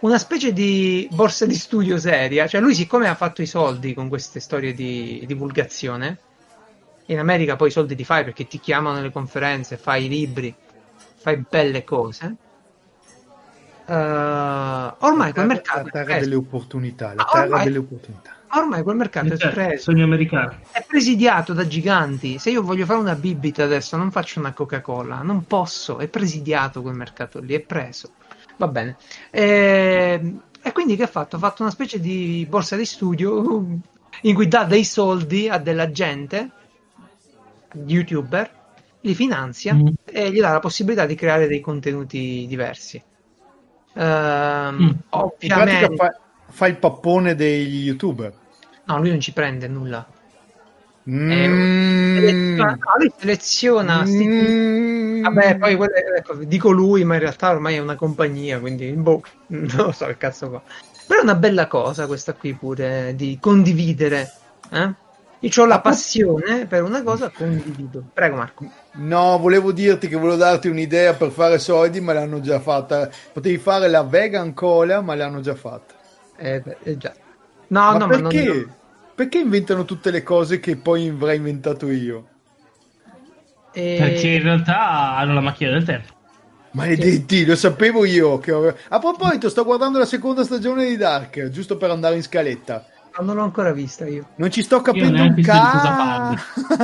[0.01, 2.47] una specie di borsa di studio seria.
[2.47, 6.19] Cioè, lui, siccome ha fatto i soldi con queste storie di divulgazione,
[7.07, 10.55] in America poi i soldi ti fai perché ti chiamano alle conferenze, fai i libri,
[11.17, 12.37] fai belle cose.
[13.87, 18.97] Uh, ormai quel mercato la terra delle opportunità, la terra ormai, delle opportunità ormai quel
[18.97, 20.59] mercato è, preso, sogno americano.
[20.71, 22.39] è presidiato da giganti.
[22.39, 25.99] Se io voglio fare una bibita adesso, non faccio una Coca-Cola, non posso.
[25.99, 28.11] È presidiato quel mercato lì, è preso.
[28.57, 28.97] Va bene.
[29.31, 31.37] E, ehm, e quindi che ha fatto?
[31.37, 33.67] Ha fatto una specie di borsa di studio
[34.23, 36.51] in cui dà dei soldi a della gente,
[37.85, 38.51] youtuber,
[39.01, 39.87] li finanzia mm.
[40.05, 43.01] e gli dà la possibilità di creare dei contenuti diversi.
[43.97, 44.91] Uh, mm.
[45.11, 45.97] Ovviamente.
[45.97, 48.33] Fa, fa il pappone degli youtuber.
[48.85, 50.07] No, lui non ci prende nulla.
[51.09, 51.31] Mm.
[51.31, 54.05] Eh, lui seleziona.
[54.05, 55.23] Mm.
[55.23, 55.79] Vabbè, poi
[56.17, 60.07] ecco, dico lui, ma in realtà ormai è una compagnia, quindi boh, non lo so
[60.07, 60.63] che cazzo fa.
[61.07, 64.31] Però è una bella cosa questa qui pure di condividere.
[64.71, 64.95] Eh?
[65.41, 68.03] Io ho la passione per una cosa, condivido.
[68.13, 68.71] Prego Marco.
[68.95, 73.11] No, volevo dirti che volevo darti un'idea per fare soldi, ma l'hanno già fatta.
[73.33, 75.95] Potevi fare la vegan cola, ma l'hanno già fatta.
[76.37, 77.13] Eh, beh, eh già.
[77.69, 78.45] No, ma no, perché?
[78.45, 78.75] ma non...
[79.15, 82.29] Perché inventano tutte le cose che poi avrei inventato io?
[83.73, 83.97] E...
[83.99, 86.15] Perché in realtà hanno la macchina del tempo.
[86.73, 88.39] Maledetti, lo sapevo io.
[88.39, 88.53] Che.
[88.89, 92.87] A proposito, sto guardando la seconda stagione di Dark, giusto per andare in scaletta.
[93.21, 94.29] Non l'ho ancora vista io.
[94.37, 96.35] Non ci sto capendo un cazzo.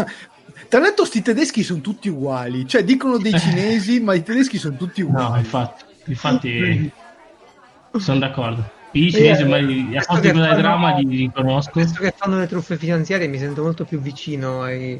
[0.69, 2.67] Tra l'altro, sti tedeschi sono tutti uguali.
[2.67, 5.33] Cioè, dicono dei cinesi, ma i tedeschi sono tutti uguali.
[5.33, 6.91] No, infatti, infatti
[7.99, 8.71] sono d'accordo.
[8.93, 11.73] I cinesi, ma a parte fanno, dramma, li riconosco.
[11.75, 14.99] Visto che fanno le truffe finanziarie, mi sento molto più vicino ai,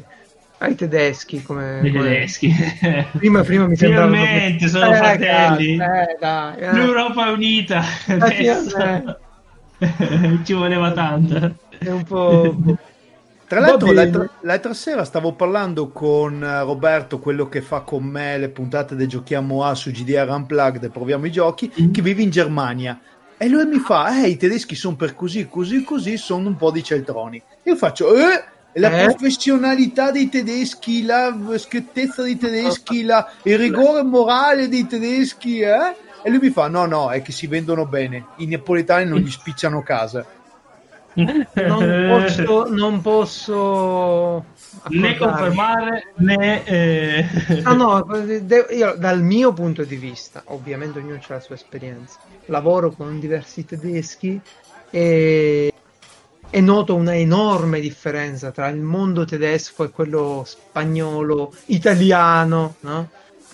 [0.59, 1.41] ai tedeschi.
[1.41, 2.03] Come, I come...
[2.03, 2.53] tedeschi.
[3.17, 4.11] Prima, prima mi sembrava.
[4.11, 5.73] Finalmente sono eh, fratelli.
[5.73, 6.73] Eh, dai, eh.
[6.73, 7.83] L'Europa è unita.
[8.07, 9.17] Adesso...
[10.43, 11.55] Ci voleva tanto.
[11.77, 12.55] È un po'.
[13.47, 18.37] Tra l'altro, l'altra, l'altra, sera stavo parlando con eh, Roberto, quello che fa con me
[18.37, 21.91] le puntate del Giochiamo A su GDR Unplugged, proviamo i giochi, mm.
[21.91, 22.99] che vive in Germania.
[23.37, 26.71] E lui mi fa: Eh, i tedeschi sono per così, così, così, sono un po'
[26.71, 27.41] di celtroni.
[27.63, 29.05] Io faccio: Eh, la eh?
[29.05, 35.95] professionalità dei tedeschi, la schiettezza dei tedeschi, la, il rigore morale dei tedeschi, eh?
[36.23, 38.27] E lui mi fa: No, no, è che si vendono bene.
[38.37, 40.25] I napoletani non gli spicciano casa.
[41.15, 44.45] Non posso, non posso
[44.89, 46.63] né confermare né.
[46.63, 47.25] Eh...
[47.61, 48.05] No, no,
[48.71, 52.17] io, dal mio punto di vista, ovviamente ognuno ha la sua esperienza.
[52.45, 54.39] Lavoro con diversi tedeschi
[54.89, 55.71] e,
[56.49, 63.09] e noto una enorme differenza tra il mondo tedesco e quello spagnolo, italiano, no?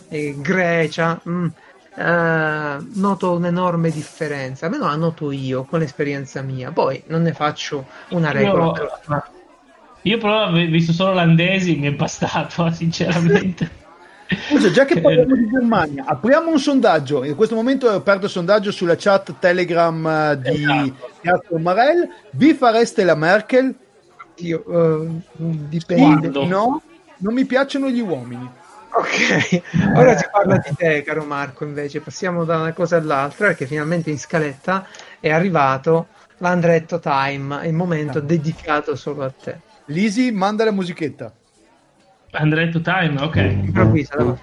[0.07, 1.19] E Grecia.
[1.27, 1.47] Mm
[1.95, 7.87] eh, noto un'enorme differenza, almeno la noto io con l'esperienza mia, poi non ne faccio
[8.09, 8.73] una regola.
[8.77, 9.23] Io,
[10.03, 13.87] io però, visto solo olandesi, mi è bastato, sinceramente.
[14.47, 17.23] Scusa, già che parliamo di Germania, apriamo un sondaggio.
[17.23, 21.57] In questo momento ho aperto il sondaggio sulla chat Telegram eh, di esatto.
[21.57, 22.07] Marel.
[22.31, 23.73] Vi fareste la Merkel?
[24.35, 26.31] Io, uh, dipende.
[26.31, 26.81] Sì, no,
[27.17, 28.47] non mi piacciono gli uomini.
[28.91, 29.61] Ok,
[29.95, 31.63] ora si parla di te, caro Marco.
[31.63, 34.87] Invece passiamo da una cosa all'altra perché finalmente in scaletta
[35.19, 39.59] è arrivato l'Andretto Time, il momento dedicato solo a te.
[39.85, 41.31] Lisi, manda la musichetta.
[42.31, 43.35] Andretto Time, ok.
[43.35, 44.37] Improvvisa.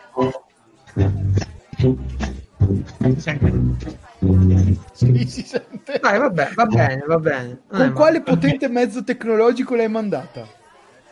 [4.93, 5.99] Sì, si sente.
[6.01, 7.59] Dai, vabbè, va bene, va bene.
[7.69, 10.47] Con quale potente mezzo tecnologico l'hai mandata?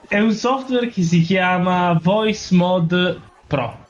[0.08, 3.86] È un software che si chiama Voice Mod Pro.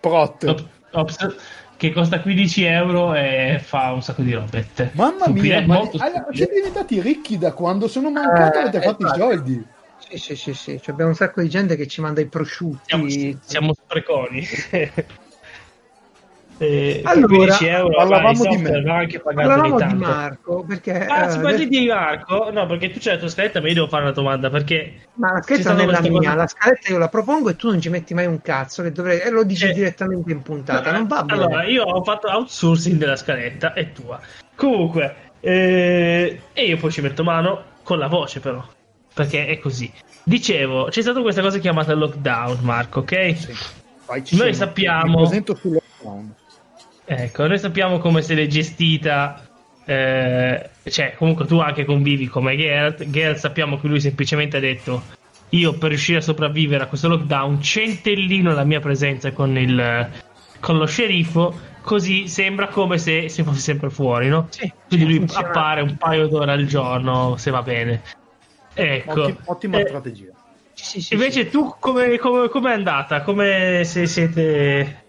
[0.00, 0.44] Prot.
[0.44, 1.36] Op- ops,
[1.76, 4.90] che costa 15 euro e fa un sacco di robette.
[4.94, 5.88] Mamma mia, ma
[6.32, 9.66] siete diventati ricchi da quando sono mancato e avete eh, fatto i soldi.
[9.98, 10.80] Sì, sì, sì, sì.
[10.80, 12.82] Cioè, abbiamo un sacco di gente che ci manda i prosciutti.
[12.86, 14.44] Siamo, siamo spreconi.
[16.62, 18.84] Eh, allora, euro, parlavamo di me.
[18.88, 22.52] Anche parlavamo di Marco perché ah, si parli di Marco?
[22.52, 25.32] No, perché tu c'hai la tua scaletta, ma io devo fare una domanda perché ma
[25.32, 26.34] la scaletta non è la mia, cosa...
[26.34, 29.18] la scaletta io la propongo e tu non ci metti mai un cazzo che dovrei...
[29.18, 31.42] e lo dici eh, direttamente in puntata, non va bene.
[31.42, 34.20] Allora, io ho fatto outsourcing della scaletta, è tua.
[34.54, 38.64] Comunque, eh, e io poi ci metto mano con la voce però,
[39.12, 39.92] perché è così.
[40.22, 43.36] Dicevo, c'è stata questa cosa chiamata lockdown, Marco, ok?
[43.36, 44.36] Sì.
[44.36, 45.18] Noi sappiamo...
[45.18, 46.34] Mi presento sul lockdown
[47.04, 49.46] Ecco, noi sappiamo come se l'è gestita.
[49.84, 53.08] Eh, cioè, comunque tu anche convivi come Geralt.
[53.10, 55.02] Geralt sappiamo che lui semplicemente ha detto:
[55.50, 60.08] Io per riuscire a sopravvivere a questo lockdown centellino la mia presenza con, il,
[60.60, 61.70] con lo sceriffo.
[61.82, 64.46] Così sembra come se, se fosse sempre fuori, no?
[64.50, 65.48] Sì, Quindi lui funziona.
[65.48, 68.02] appare un paio d'ore al giorno, se va bene.
[68.72, 69.22] Ecco.
[69.22, 70.30] Ottima, ottima eh, strategia.
[70.74, 73.22] Sì, sì, invece tu come, come, come è andata?
[73.22, 75.01] Come se siete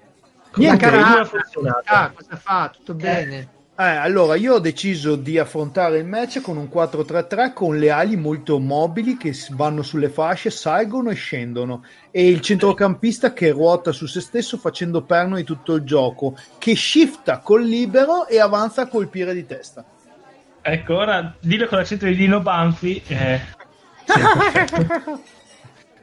[0.55, 1.81] Niente, ha funzionato.
[1.85, 2.71] Ah, cosa fa?
[2.75, 2.95] Tutto eh.
[2.95, 3.47] bene.
[3.75, 8.15] Eh, allora, io ho deciso di affrontare il match con un 4-3-3 con le ali
[8.15, 14.05] molto mobili che vanno sulle fasce, salgono e scendono e il centrocampista che ruota su
[14.05, 18.87] se stesso facendo perno di tutto il gioco, che shifta col libero e avanza a
[18.87, 19.83] colpire di testa.
[20.61, 23.01] Ecco, ora dillo con l'accento di Dino Banfi.
[23.07, 23.41] Eh.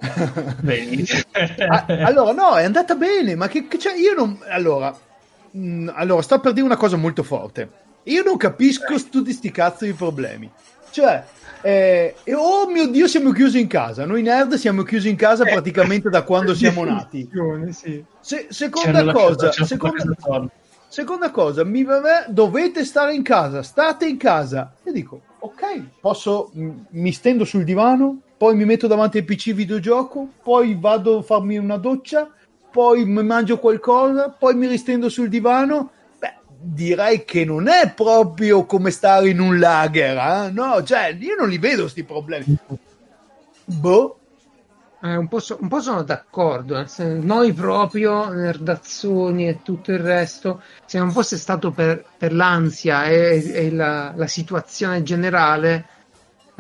[1.69, 4.39] Ah, allora, no, è andata bene, ma che, che cioè, io non.
[4.49, 4.97] Allora,
[5.51, 7.69] mh, mm, allora, sto per dire una cosa molto forte.
[8.05, 10.51] Io non capisco tutti sti cazzo di problemi.
[10.91, 11.25] Cioè,
[11.63, 14.07] eh, oh mio dio, siamo chiusi in casa.
[14.07, 15.53] Noi nerd siamo chiusi in casa eh.
[15.53, 17.29] praticamente da quando siamo nati.
[17.71, 18.03] Sì.
[18.21, 20.03] Se, seconda cosa, seconda,
[20.89, 21.87] seconda cosa, mi,
[22.29, 24.75] dovete stare in casa, state in casa.
[24.83, 30.27] E dico, ok, posso, mi stendo sul divano, poi mi metto davanti al PC videogioco,
[30.43, 32.27] poi vado a farmi una doccia,
[32.71, 35.91] poi mangio qualcosa, poi mi ristendo sul divano.
[36.19, 40.51] Beh, direi che non è proprio come stare in un lager, eh?
[40.53, 40.83] no?
[40.83, 42.57] Cioè, io non li vedo questi problemi.
[43.67, 44.19] Boh,
[45.03, 47.05] eh, un, po so, un, po sono d'accordo, eh.
[47.05, 53.53] noi proprio, nerdazzoni e tutto il resto, se non fosse stato per, per l'ansia e,
[53.53, 55.99] e la, la, situazione generale...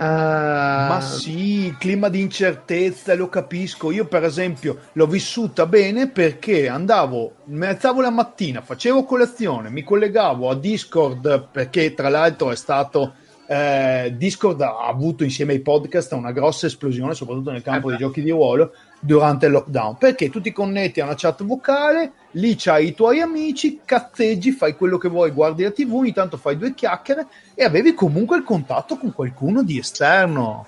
[0.00, 0.02] Uh...
[0.02, 3.90] Ma sì, clima di incertezza, lo capisco.
[3.90, 9.82] Io per esempio l'ho vissuta bene perché andavo, mi alzavo la mattina, facevo colazione, mi
[9.82, 13.12] collegavo a Discord perché tra l'altro è stato
[13.46, 17.98] eh, Discord ha avuto insieme ai podcast una grossa esplosione, soprattutto nel campo eh dei
[17.98, 22.54] giochi di ruolo, durante il lockdown, perché tu ti connetti a una chat vocale, lì
[22.56, 26.56] c'hai i tuoi amici, cazzeggi, fai quello che vuoi, guardi la tv, ogni tanto fai
[26.56, 30.66] due chiacchiere e avevi comunque il contatto con qualcuno di esterno.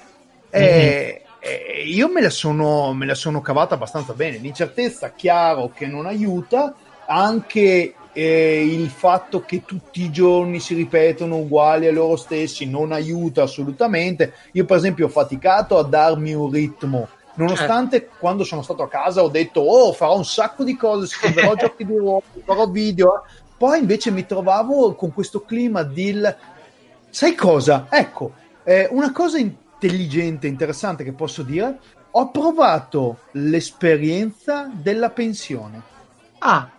[0.57, 0.65] Mm-hmm.
[0.65, 4.39] E, e io me la, sono, me la sono cavata abbastanza bene.
[4.39, 6.75] L'incertezza, chiaro che non aiuta,
[7.07, 12.93] anche eh, il fatto che tutti i giorni si ripetono uguali a loro stessi non
[12.93, 14.35] aiuta assolutamente.
[14.53, 17.09] Io, per esempio, ho faticato a darmi un ritmo.
[17.35, 18.09] Nonostante eh.
[18.19, 21.85] quando sono stato a casa ho detto oh farò un sacco di cose, scriverò giochi
[21.85, 23.25] di ruolo, farò video,
[23.57, 26.21] poi invece mi trovavo con questo clima di
[27.09, 27.87] sai cosa?
[27.89, 28.33] Ecco,
[28.65, 31.79] eh, una cosa intelligente, interessante che posso dire,
[32.11, 35.83] ho provato l'esperienza della pensione.
[36.39, 36.71] Ah,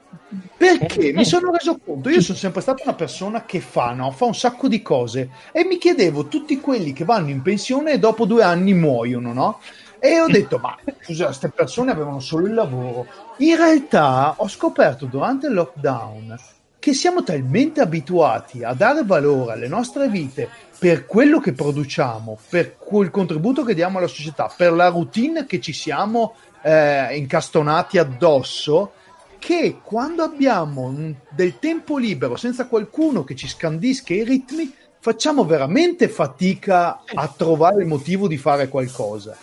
[0.57, 4.11] perché mi sono reso conto, io sono sempre stata una persona che fa, no?
[4.11, 7.99] fa un sacco di cose e mi chiedevo tutti quelli che vanno in pensione e
[7.99, 9.59] dopo due anni muoiono, no?
[10.05, 13.07] E ho detto, ma scusa, queste persone avevano solo il lavoro.
[13.37, 16.37] In realtà ho scoperto durante il lockdown
[16.77, 22.75] che siamo talmente abituati a dare valore alle nostre vite per quello che produciamo, per
[22.75, 28.91] quel contributo che diamo alla società, per la routine che ci siamo eh, incastonati addosso,
[29.39, 30.93] che quando abbiamo
[31.29, 37.83] del tempo libero senza qualcuno che ci scandisca i ritmi, facciamo veramente fatica a trovare
[37.83, 39.37] il motivo di fare qualcosa.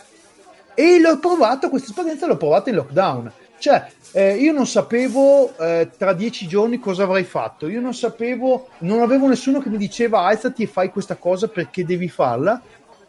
[0.74, 3.32] E l'ho provato, questa esperienza l'ho provata in lockdown.
[3.58, 8.68] Cioè, eh, io non sapevo eh, tra dieci giorni cosa avrei fatto, io non sapevo,
[8.78, 12.60] non avevo nessuno che mi diceva alzati e fai questa cosa perché devi farla.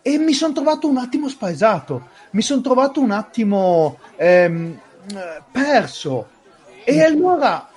[0.02, 4.80] E mi sono trovato un attimo spaesato, mi sono trovato un attimo ehm,
[5.52, 6.28] perso
[6.84, 7.71] e allora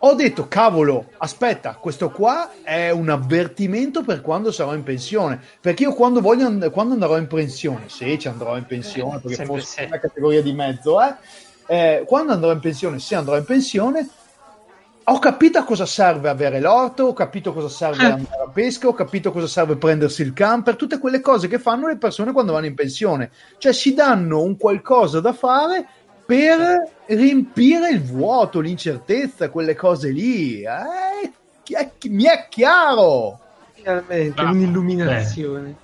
[0.00, 5.40] ho detto, cavolo, aspetta, questo qua è un avvertimento per quando sarò in pensione.
[5.60, 9.44] Perché io quando, voglio, quando andrò in pensione, se ci andrò in pensione, eh, perché
[9.44, 11.14] forse è una categoria di mezzo, eh,
[11.66, 14.08] eh, quando andrò in pensione, se andrò in pensione,
[15.10, 18.10] ho capito a cosa serve avere l'orto, ho capito cosa serve eh.
[18.10, 21.88] andare a pesca, ho capito cosa serve prendersi il camper, tutte quelle cose che fanno
[21.88, 23.30] le persone quando vanno in pensione.
[23.56, 25.86] Cioè si danno un qualcosa da fare
[26.28, 30.60] per riempire il vuoto, l'incertezza, quelle cose lì.
[30.60, 31.32] Eh,
[31.72, 33.40] è, mi è chiaro.
[33.72, 35.76] Finalmente, ah, un'illuminazione.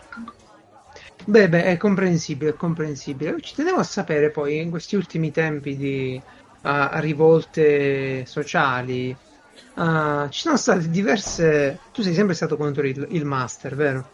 [1.25, 1.49] Beh.
[1.49, 3.41] beh, è comprensibile, è comprensibile.
[3.41, 6.21] Ci tenevo a sapere poi, in questi ultimi tempi di
[6.61, 6.69] uh,
[7.01, 9.17] rivolte sociali,
[9.77, 11.79] uh, ci sono state diverse...
[11.91, 14.11] Tu sei sempre stato contro il, il master, vero?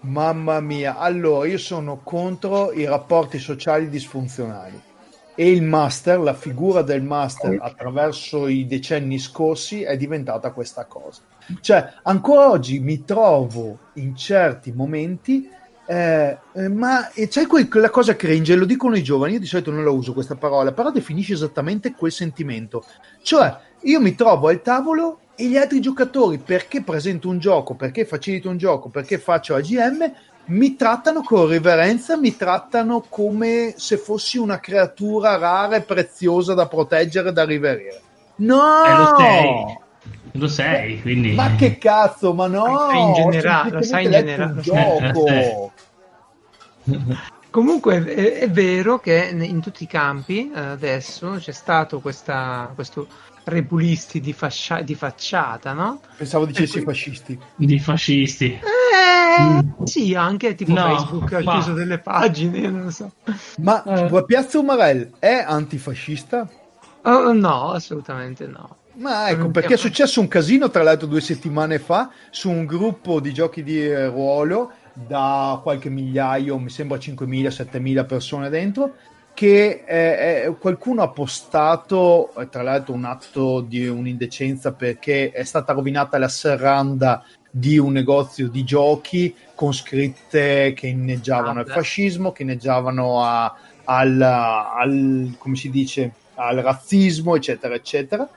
[0.00, 4.92] Mamma mia, allora io sono contro i rapporti sociali disfunzionali
[5.34, 11.22] e il master, la figura del master attraverso i decenni scorsi è diventata questa cosa.
[11.60, 15.48] Cioè, ancora oggi mi trovo in certi momenti,
[15.86, 19.84] eh, eh, ma c'è quella cosa cringe, lo dicono i giovani, io di solito non
[19.84, 22.84] la uso questa parola, però definisce esattamente quel sentimento.
[23.22, 28.04] Cioè, io mi trovo al tavolo e gli altri giocatori, perché presento un gioco, perché
[28.04, 30.12] facilito un gioco, perché faccio AGM,
[30.46, 36.66] mi trattano con riverenza, mi trattano come se fossi una creatura rara e preziosa da
[36.66, 38.00] proteggere e da riverire.
[38.36, 38.84] No!
[38.84, 39.78] Eh, lo sei.
[40.36, 41.32] Lo sei, quindi...
[41.32, 42.90] Ma che cazzo, ma no!
[42.92, 44.60] In generale, lo sai in generale.
[44.60, 45.72] Gioco.
[47.50, 53.06] Comunque è, è, vero che in tutti i campi eh, adesso c'è stato questa, questo
[53.44, 56.00] repulisti di, fascia- di facciata, no?
[56.16, 56.92] Pensavo dicessi qui...
[56.92, 57.38] fascisti.
[57.56, 58.46] Di fascisti.
[58.46, 59.84] Eh, mm.
[59.84, 61.52] Sì, anche tipo no, Facebook ha ma...
[61.52, 63.12] chiuso delle pagine, non lo so.
[63.58, 64.24] Ma eh.
[64.24, 66.48] Piazza Umarell è antifascista?
[67.02, 68.76] Oh, no, assolutamente no.
[68.94, 73.18] Ma ecco, perché è successo un casino, tra l'altro, due settimane fa, su un gruppo
[73.18, 78.94] di giochi di ruolo da qualche migliaio, mi sembra 5.000-7.000 persone dentro,
[79.34, 85.72] che eh, eh, qualcuno ha postato, tra l'altro un atto di un'indecenza perché è stata
[85.72, 92.32] rovinata la serranda di un negozio di giochi con scritte che inneggiavano ah, al fascismo,
[92.32, 93.54] che inneggiavano a,
[93.84, 98.28] al, al, come si dice, al razzismo, eccetera, eccetera.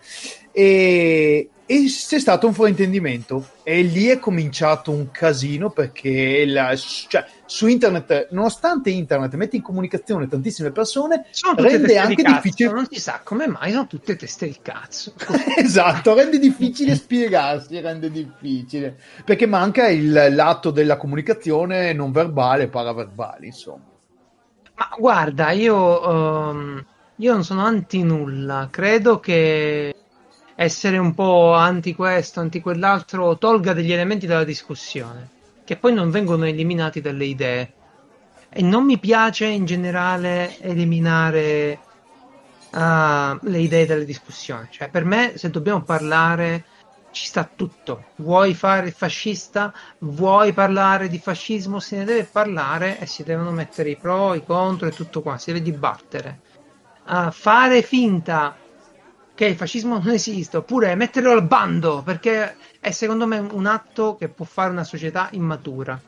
[0.52, 7.26] E, e c'è stato un fraintendimento e lì è cominciato un casino perché la, cioè,
[7.46, 11.26] su internet, nonostante internet mette in comunicazione tantissime persone,
[11.58, 12.72] rende anche difficile.
[12.72, 15.12] Non si sa come mai sono tutte teste di cazzo.
[15.58, 23.46] esatto, rende difficile spiegarsi, rende difficile perché manca il lato della comunicazione non verbale, paraverbale,
[23.46, 23.84] insomma.
[24.76, 26.86] Ma guarda, io, um,
[27.18, 29.94] io non sono anti nulla, credo che
[30.60, 35.30] essere un po' anti questo, anti quell'altro, tolga degli elementi dalla discussione,
[35.64, 37.74] che poi non vengono eliminati dalle idee.
[38.50, 41.80] E non mi piace in generale eliminare
[42.72, 44.68] uh, le idee dalle discussioni.
[44.72, 46.66] Cioè, per me, se dobbiamo parlare,
[47.12, 48.06] ci sta tutto.
[48.16, 49.72] Vuoi fare il fascista?
[50.00, 51.80] Vuoi parlare di fascismo?
[51.80, 55.38] Se ne deve parlare e si devono mettere i pro, i contro e tutto qua.
[55.38, 56.40] Si deve dibattere.
[57.06, 58.56] Uh, fare finta
[59.38, 64.16] che il fascismo non esiste, oppure metterlo al bando, perché è secondo me un atto
[64.16, 66.02] che può fare una società immatura.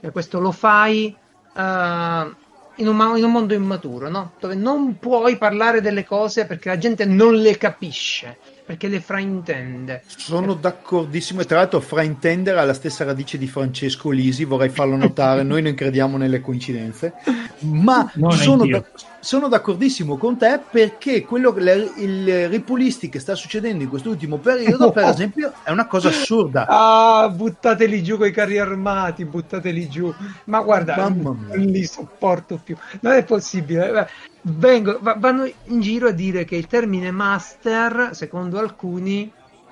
[0.00, 1.14] E questo lo fai
[1.52, 4.32] uh, in, un, in, un, mondo immaturo, no?
[4.40, 8.38] dove non puoi parlare delle cose perché la gente non le capisce
[8.70, 10.04] perché le fraintende.
[10.06, 14.94] Sono d'accordissimo e tra l'altro fraintendere ha la stessa radice di Francesco Lisi, vorrei farlo
[14.94, 17.14] notare, noi non crediamo nelle coincidenze,
[17.66, 18.84] ma sono, da,
[19.20, 24.90] sono, d'accordissimo con te perché quello, le, il ripulisti che sta succedendo in quest'ultimo periodo,
[24.90, 26.66] per esempio, è una cosa assurda.
[26.68, 30.12] Ah, buttateli giù con i carri armati, buttateli giù.
[30.44, 32.76] Ma guarda, non li sopporto più.
[33.00, 34.08] Non è possibile
[34.42, 39.30] vengo, vanno in giro a dire che il termine master, secondo alcuni,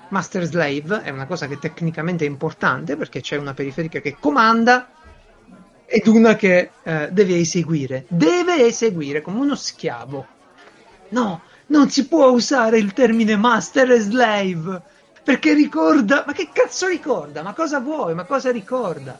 [0.09, 4.87] master slave è una cosa che tecnicamente è importante perché c'è una periferica che comanda
[5.89, 8.05] ed una che eh, deve eseguire.
[8.07, 10.25] Deve eseguire come uno schiavo.
[11.09, 14.81] No, non si può usare il termine master e slave
[15.23, 16.23] perché ricorda.
[16.27, 17.41] Ma che cazzo ricorda?
[17.41, 18.13] Ma cosa vuoi?
[18.13, 19.17] Ma cosa ricorda?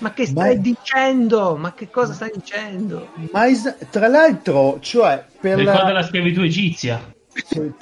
[0.00, 0.62] Ma che stai ma...
[0.62, 1.56] dicendo?
[1.56, 3.08] Ma che cosa stai dicendo?
[3.32, 3.74] Ma is...
[3.90, 5.92] tra l'altro, cioè, per Ricorda la...
[5.92, 7.14] la schiavitù egizia.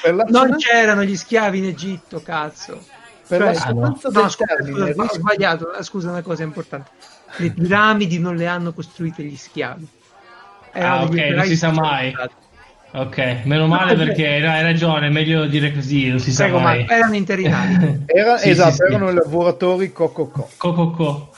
[0.03, 0.25] La...
[0.29, 2.85] Non c'erano gli schiavi in Egitto, cazzo.
[3.27, 3.81] Per cioè, la ah, no.
[3.81, 6.91] no scusa, termine, ho sbagliato, scusa una cosa importante.
[7.39, 9.87] Le piramidi non le hanno costruite gli schiavi.
[10.73, 12.15] Erano ah, ok, non si sa mai.
[12.93, 16.63] Ok, meno male no, perché hai ragione, è meglio dire così, non si Prego, sa
[16.63, 16.87] mai.
[16.89, 18.05] erano interinali.
[18.07, 19.15] Era, sì, esatto, sì, erano sì.
[19.15, 20.49] lavoratori cococò.
[20.57, 21.31] Cococò.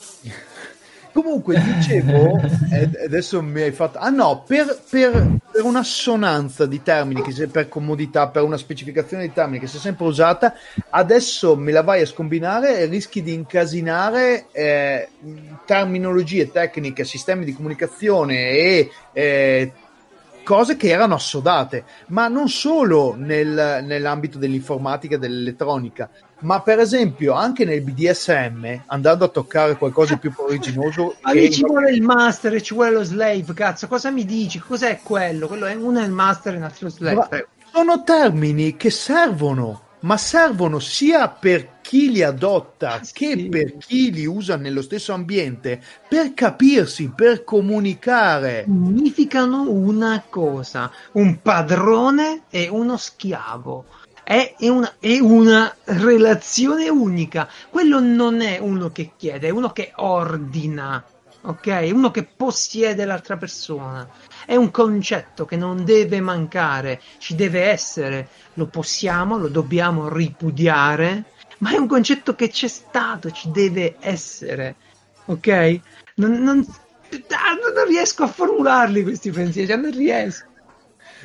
[1.13, 2.41] Comunque dicevo,
[3.05, 3.99] adesso mi hai fatto...
[3.99, 9.33] Ah no, per, per, per un'assonanza di termini, che per comodità, per una specificazione di
[9.33, 10.55] termini che si è sempre usata,
[10.91, 15.09] adesso me la vai a scombinare e rischi di incasinare eh,
[15.65, 18.91] terminologie tecniche, sistemi di comunicazione e...
[19.13, 19.73] Eh,
[20.49, 26.09] cose che erano assodate, ma non solo nel, nell'ambito dell'informatica e dell'elettronica,
[26.41, 31.17] ma per esempio anche nel BDSM, andando a toccare qualcosa di più originoso.
[31.23, 34.59] Ma lì ci vuole il master e ci vuole lo slave, cazzo, cosa mi dici?
[34.59, 35.49] Cos'è quello?
[35.49, 37.49] quello è, uno è il master e l'altro è lo slave.
[37.73, 43.49] Sono termini che servono, ma servono sia per chi li adotta ah, che sì.
[43.49, 48.65] per chi li usa nello stesso ambiente per capirsi, per comunicare.
[48.65, 53.85] Significano una cosa: un padrone e uno schiavo
[54.29, 57.49] è una, è una relazione unica.
[57.71, 61.03] Quello non è uno che chiede, è uno che ordina
[61.41, 61.89] ok?
[61.93, 64.07] Uno che possiede l'altra persona.
[64.45, 71.25] È un concetto che non deve mancare, ci deve essere, lo possiamo, lo dobbiamo ripudiare,
[71.59, 74.75] ma è un concetto che c'è stato, ci deve essere,
[75.25, 75.81] ok?
[76.17, 80.48] Non, non, non riesco a formularli questi pensieri, cioè non riesco.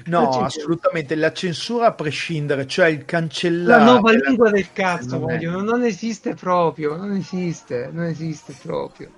[0.06, 3.84] No, assolutamente, la censura a prescindere, cioè il cancellare...
[3.84, 9.10] La nuova lingua del cazzo, non, voglio, non esiste proprio, non esiste, non esiste proprio.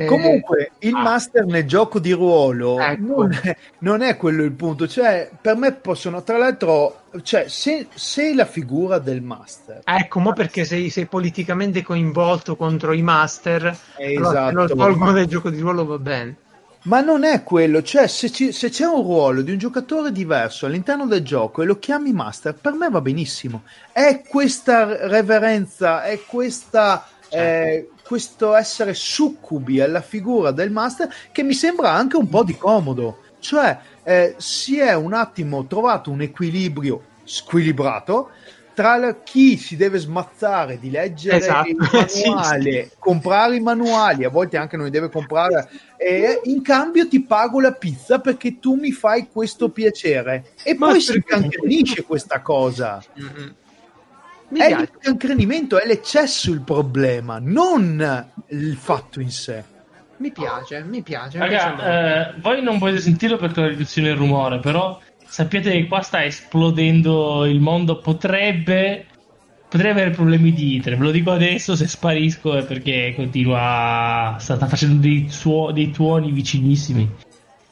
[0.00, 1.02] Eh, Comunque, il ah.
[1.02, 3.02] master nel gioco di ruolo ecco.
[3.02, 4.88] non, è, non, è, quello il punto.
[4.88, 9.82] Cioè, per me possono, tra l'altro, cioè, se, se la figura del master.
[9.84, 14.38] Ecco, ma perché sei, sei, politicamente coinvolto contro i master, esatto.
[14.38, 16.36] allora, lo tolgono dal gioco di ruolo va bene.
[16.84, 20.64] Ma non è quello, cioè se, ci, se, c'è un ruolo di un giocatore diverso
[20.64, 23.64] all'interno del gioco e lo chiami master, per me va benissimo.
[23.92, 27.36] È questa reverenza, è questa, certo.
[27.36, 32.56] eh, questo essere succubi alla figura del master che mi sembra anche un po' di
[32.56, 33.24] comodo.
[33.40, 38.30] Cioè eh, si è un attimo trovato un equilibrio squilibrato
[38.74, 41.68] tra chi si deve smazzare di leggere esatto.
[41.68, 42.96] il manuale, sì, sì.
[42.98, 47.60] comprare i manuali, a volte anche non li deve comprare, e in cambio ti pago
[47.60, 50.52] la pizza perché tu mi fai questo piacere.
[50.62, 53.02] E Ma poi si cancrenisce questa cosa.
[53.20, 53.48] Mm-hmm.
[53.48, 54.82] è piace.
[54.82, 59.64] il cancrenimento, è l'eccesso il problema, non il fatto in sé.
[60.16, 61.38] Mi piace, mi piace.
[61.38, 65.00] Raga, eh, voi non potete sentirlo perché la riduzione del rumore, però
[65.30, 69.06] sappiate che qua sta esplodendo il mondo, potrebbe,
[69.68, 70.96] potrebbe avere problemi di itere.
[70.96, 75.92] Ve lo dico adesso, se sparisco è perché continua, sta, sta facendo dei, suo, dei
[75.92, 77.08] tuoni vicinissimi.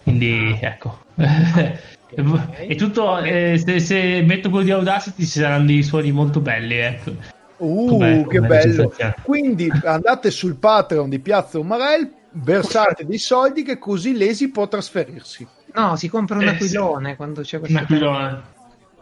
[0.04, 1.00] Quindi ecco.
[1.16, 6.76] e tutto, eh, se, se, metto quello di Audacity ci saranno dei suoni molto belli,
[6.76, 7.12] ecco.
[7.56, 8.94] Uh, com'è, che com'è bello!
[9.22, 15.56] Quindi andate sul Patreon di Piazza Umarell, versate dei soldi che così Lesi può trasferirsi.
[15.74, 17.16] No, si compra un eh, aquilone sì.
[17.16, 17.76] quando c'è questo.
[17.76, 18.42] Un aquilone.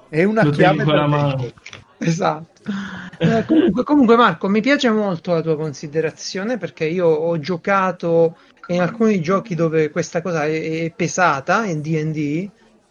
[0.09, 1.53] È una Lo chiave con la mano.
[1.99, 2.71] Esatto.
[3.19, 8.37] Eh, comunque, comunque, Marco, mi piace molto la tua considerazione perché io ho giocato
[8.69, 12.51] in alcuni giochi dove questa cosa è, è pesata in D&D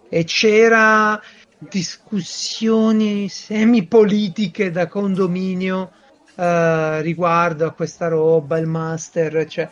[0.10, 1.22] e c'era
[1.58, 5.92] discussioni semi-politiche da condominio
[6.36, 9.70] uh, riguardo a questa roba, il master, cioè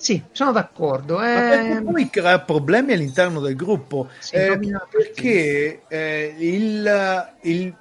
[0.00, 1.22] sì, sono d'accordo.
[1.22, 1.82] Eh...
[1.84, 4.58] poi crea problemi all'interno del gruppo sì, eh,
[4.90, 7.76] perché eh, il, il,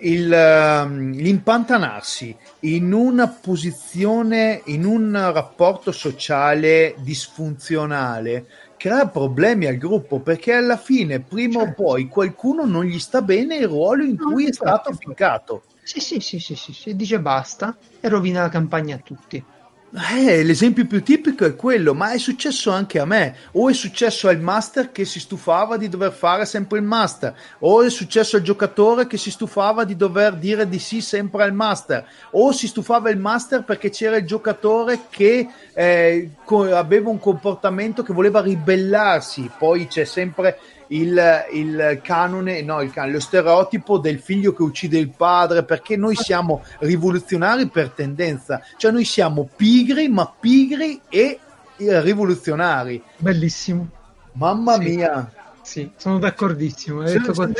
[0.00, 8.46] il, um, l'impantanarsi in una posizione, in un rapporto sociale disfunzionale
[8.78, 11.82] crea problemi al gruppo perché alla fine, prima certo.
[11.82, 15.64] o poi, qualcuno non gli sta bene il ruolo in cui no, è stato ficcato.
[15.82, 19.44] Sì, sì, sì, sì, sì, sì, dice basta e rovina la campagna a tutti.
[19.90, 23.34] Eh, l'esempio più tipico è quello, ma è successo anche a me.
[23.52, 27.82] O è successo al master che si stufava di dover fare sempre il master, o
[27.82, 32.06] è successo al giocatore che si stufava di dover dire di sì sempre al master,
[32.32, 38.12] o si stufava il master perché c'era il giocatore che eh, aveva un comportamento che
[38.12, 39.50] voleva ribellarsi.
[39.56, 40.58] Poi c'è sempre
[40.88, 45.96] il, il canone, no, il canone, lo stereotipo del figlio che uccide il padre, perché
[45.96, 51.38] noi siamo rivoluzionari per tendenza, cioè noi siamo pigri, ma pigri e
[51.76, 53.02] rivoluzionari.
[53.16, 53.88] Bellissimo.
[54.32, 54.80] Mamma sì.
[54.80, 55.32] mia.
[55.62, 57.06] Sì, sono d'accordissimo.
[57.06, 57.52] Siamo,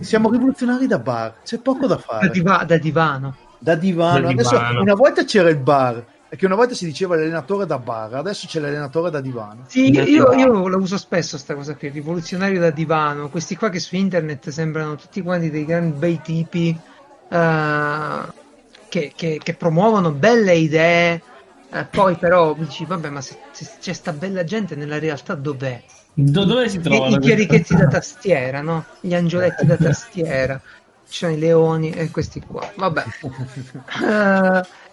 [0.00, 2.26] siamo rivoluzionari da bar, c'è poco da fare.
[2.26, 3.36] Da, diva- da divano.
[3.58, 4.20] Da divano.
[4.20, 4.80] Da Adesso, divano.
[4.80, 8.58] una volta c'era il bar, perché una volta si diceva l'allenatore da bar, adesso c'è
[8.58, 9.64] l'allenatore da divano.
[9.68, 13.28] Sì, io, io la uso spesso questa cosa qui, rivoluzionario da divano.
[13.28, 16.76] Questi qua che su internet sembrano tutti quanti dei grandi bei tipi
[17.28, 18.32] uh,
[18.88, 21.22] che, che, che, promuovono belle idee,
[21.70, 25.80] uh, poi però dici, vabbè, ma se, se c'è sta bella gente nella realtà dov'è?
[26.12, 27.06] Do, dove si trova?
[27.06, 28.84] I, i chierichetti da tastiera, no?
[29.00, 30.60] Gli angioletti da tastiera.
[31.08, 32.68] Ci sono i leoni e questi qua.
[32.74, 33.04] Vabbè.
[33.20, 34.66] Uh,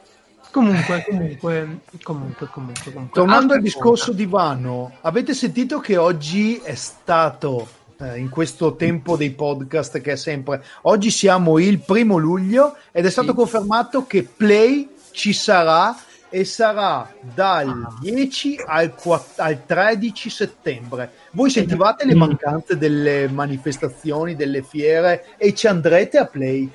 [0.53, 3.09] Comunque, comunque, comunque, comunque, comunque.
[3.11, 4.17] Tornando al discorso cosa.
[4.17, 10.15] divano, avete sentito che oggi è stato eh, in questo tempo dei podcast che è
[10.15, 13.33] sempre oggi siamo il primo luglio ed è stato sì.
[13.33, 15.97] confermato che Play ci sarà
[16.29, 17.97] e sarà dal ah.
[17.99, 21.11] 10 al, 4, al 13 settembre.
[21.31, 26.71] Voi sentivate le mancanze delle manifestazioni, delle fiere e ci andrete a Play?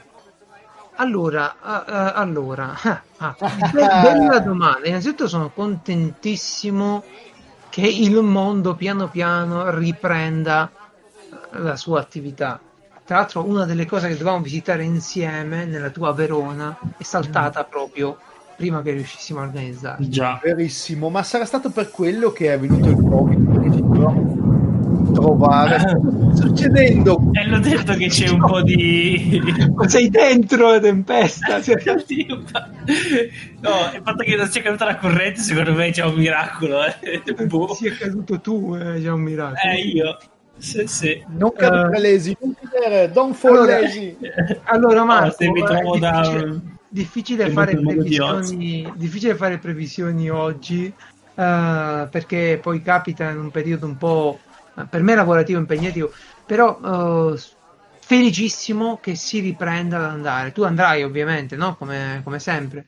[1.00, 2.74] Allora, uh, uh, allora,
[3.18, 3.36] ah,
[3.72, 4.88] bella domanda.
[4.88, 7.04] Innanzitutto sono contentissimo
[7.68, 10.70] che il mondo piano piano riprenda
[11.52, 12.60] la sua attività.
[13.04, 17.70] Tra l'altro, una delle cose che dovevamo visitare insieme nella tua Verona è saltata mm.
[17.70, 18.18] proprio
[18.56, 20.08] prima che riuscissimo a organizzare.
[20.08, 23.47] Già, verissimo, ma sarà stato per quello che è venuto il Covid
[25.18, 26.00] trovare.
[26.34, 27.30] succedendo?
[27.32, 29.40] E hanno detto che c'è un po' di.
[29.86, 31.56] Sei dentro la tempesta.
[31.58, 31.62] no,
[33.94, 36.80] il fatto che non sia caduta la corrente, secondo me c'è un miracolo.
[36.84, 37.22] Eh.
[37.46, 37.74] Boh.
[37.74, 39.58] Sia caduto tu, eh, c'è un miracolo.
[39.60, 40.18] Eh, io.
[40.56, 41.24] Sì, sì.
[41.28, 44.16] Non cadere uh, lesi, non cadere, don't fall allora, lesi.
[44.64, 46.20] Allora, Marco, no, mi trovo eh, da...
[46.20, 50.92] difficile, difficile fare previsioni, difficile fare previsioni oggi
[51.38, 54.38] uh, perché poi capita in un periodo un po'
[54.86, 56.12] per me lavorativo impegnativo,
[56.44, 57.38] però uh,
[58.00, 60.52] felicissimo che si riprenda ad andare.
[60.52, 61.76] Tu andrai ovviamente, no?
[61.76, 62.86] Come, come sempre.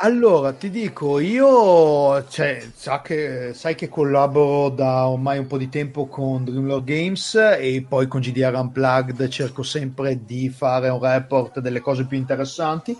[0.00, 5.70] Allora, ti dico, io cioè, sa che, sai che collaboro da ormai un po' di
[5.70, 11.60] tempo con Dreamlord Games e poi con GDR Unplugged cerco sempre di fare un report
[11.60, 12.94] delle cose più interessanti,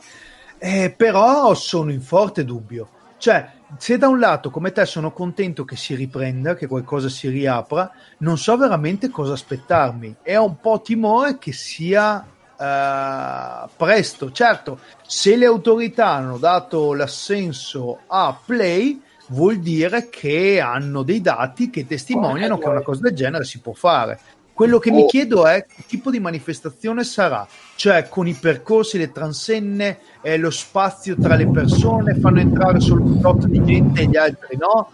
[0.56, 2.88] eh, però sono in forte dubbio.
[3.18, 3.46] Cioè,
[3.78, 7.90] se da un lato come te sono contento che si riprenda, che qualcosa si riapra,
[8.18, 12.24] non so veramente cosa aspettarmi e ho un po' timore che sia
[12.56, 14.30] uh, presto.
[14.30, 21.68] Certo, se le autorità hanno dato l'assenso a Play, vuol dire che hanno dei dati
[21.68, 24.20] che testimoniano che una cosa del genere si può fare.
[24.56, 24.94] Quello che oh.
[24.94, 30.38] mi chiedo è che tipo di manifestazione sarà, cioè con i percorsi, le transenne, eh,
[30.38, 34.56] lo spazio tra le persone, fanno entrare solo un tot di gente e gli altri
[34.56, 34.92] no.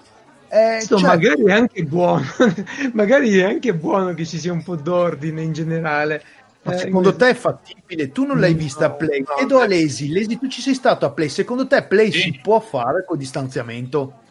[0.49, 1.11] Eh, so, cioè...
[1.11, 2.25] Magari è anche buono,
[2.95, 6.25] magari è anche buono che ci sia un po' d'ordine in generale.
[6.65, 8.11] Ma eh, secondo te è fattibile?
[8.11, 9.21] Tu non l'hai vista no, a Play?
[9.21, 11.29] No, Chiedo a Lesi, Lesi, tu ci sei stato a Play?
[11.29, 12.19] Secondo te Play sì.
[12.19, 14.22] si può fare con distanziamento?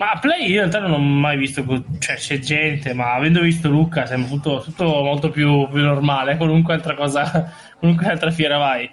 [0.00, 1.62] Ma Play in realtà non ho mai visto,
[1.98, 6.72] cioè c'è gente, ma avendo visto Luca sembra tutto, tutto molto più, più, normale, qualunque
[6.72, 8.90] altra cosa, qualunque altra fiera vai.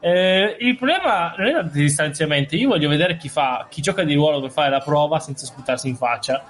[0.00, 4.12] Eh, il problema non è il distanziamento, io voglio vedere chi, fa, chi gioca di
[4.12, 6.44] ruolo per fare la prova senza sputarsi in faccia.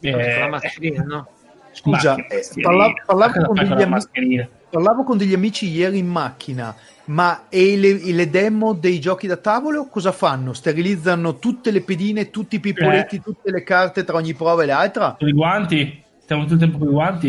[0.00, 1.28] Eh, la mascherina, no?
[1.70, 6.74] Scusa, eh, parlavo, parlavo, con amici, parlavo, con degli amici ieri in macchina
[7.06, 10.52] ma e le, le, demo dei giochi da tavolo cosa fanno?
[10.52, 13.22] Sterilizzano tutte le pedine, tutti i pipoletti, eh.
[13.22, 15.16] tutte le carte tra ogni prova e l'altra?
[15.18, 16.02] Con i guanti?
[16.20, 17.28] Stiamo tutto il tempo con i guanti?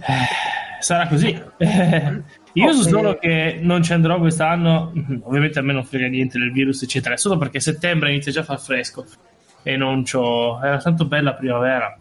[0.00, 1.28] Eh, sarà così.
[2.54, 2.74] Io okay.
[2.74, 4.92] so solo che non ci andrò quest'anno.
[5.22, 7.16] Ovviamente a me non frega niente del virus, eccetera.
[7.16, 9.04] Solo perché settembre inizia già a far fresco
[9.62, 10.60] e non c'ho.
[10.62, 11.96] Era tanto bella primavera.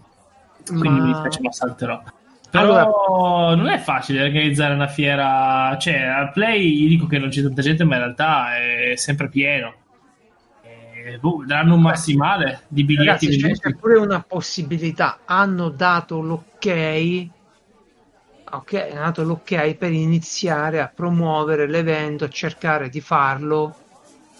[0.66, 1.03] Quindi ma...
[1.03, 2.02] mi dispiace, ma salterò.
[2.50, 7.44] Però allora, non è facile organizzare una fiera, cioè al play dico che non c'è
[7.44, 9.74] tanta gente, ma in realtà è sempre pieno.
[10.64, 13.28] E, boh, daranno un massimale di biglietti.
[13.28, 16.66] Ragazzi, c'è, c'è pure una possibilità, hanno dato l'ok,
[18.50, 23.76] ok, hanno dato l'ok per iniziare a promuovere l'evento, a cercare di farlo.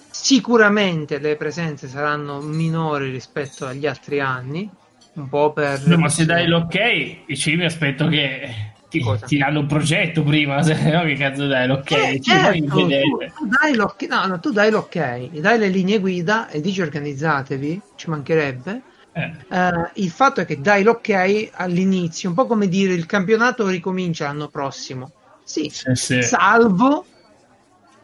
[0.10, 4.70] Sicuramente le presenze saranno minori rispetto agli altri anni
[5.14, 5.86] un po' per...
[5.88, 8.50] No, ma se dai l'ok, ci mi aspetto che
[8.90, 11.92] ti, ti danno un progetto prima, se no che cazzo dai l'ok?
[11.92, 16.50] Eh, certo, tu, tu, dai l'ok, no, no, tu dai l'ok, dai le linee guida
[16.50, 18.82] e dici organizzatevi, ci mancherebbe.
[19.12, 19.32] Eh.
[19.50, 24.26] Uh, il fatto è che dai l'ok all'inizio, un po' come dire il campionato ricomincia
[24.26, 25.12] l'anno prossimo.
[25.44, 26.22] Sì, sì, sì.
[26.22, 27.06] salvo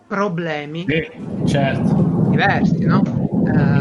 [0.08, 0.86] problemi
[1.46, 2.28] certo.
[2.30, 3.02] diversi, no?
[3.02, 3.75] Uh,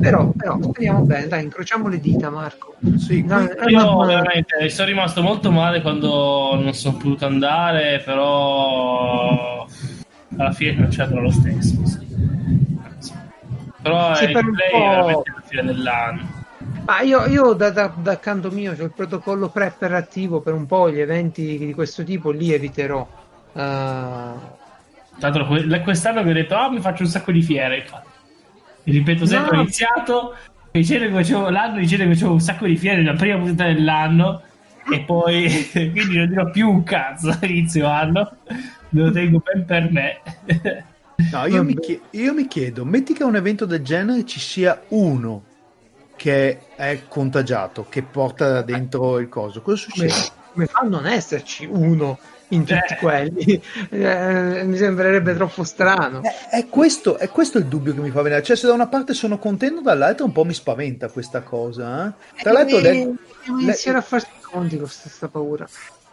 [0.00, 2.76] però, però speriamo bene, dai, incrociamo le dita, Marco.
[2.96, 9.66] Sì, no, io veramente sono rimasto molto male quando non sono potuto andare, però
[10.36, 11.84] alla fine non c'era lo stesso.
[11.86, 12.06] Sì.
[13.80, 16.36] Però sì, il play è veramente la fine dell'anno.
[16.84, 20.66] Ma io, io da, da, da, canto mio c'ho il protocollo prep attivo per un
[20.66, 23.06] po' gli eventi di questo tipo, lì eviterò.
[23.52, 24.56] Uh...
[25.18, 25.46] Tanto
[25.82, 27.78] quest'anno vi ho detto, ah, mi faccio un sacco di fiere.
[27.78, 28.07] Infatti
[28.90, 29.58] ripeto sempre, no.
[29.58, 30.34] ho iniziato
[30.70, 34.42] dicendo che facevo l'anno dicendo che facevo un sacco di fiere nella prima puntata dell'anno
[34.90, 38.36] e poi quindi non dirò più un cazzo all'inizio anno
[38.90, 40.20] me lo tengo ben per me
[41.32, 44.40] no, io, mi chiedo, io mi chiedo metti che a un evento del genere ci
[44.40, 45.44] sia uno
[46.16, 50.12] che è contagiato che porta dentro il coso cosa succede?
[50.12, 52.18] come, come fa a non esserci uno
[52.48, 52.96] in tutti eh.
[52.96, 53.62] quelli.
[53.98, 56.22] Eh, mi sembrerebbe troppo strano.
[56.22, 58.42] È, è, questo, è, questo, il dubbio che mi fa venire.
[58.42, 62.08] Cioè, se da una parte sono contento, dall'altra un po' mi spaventa questa cosa.
[62.08, 62.42] Eh?
[62.42, 65.66] Tra l'altro, eh, le, devo iniziare a farsi conti con questa paura.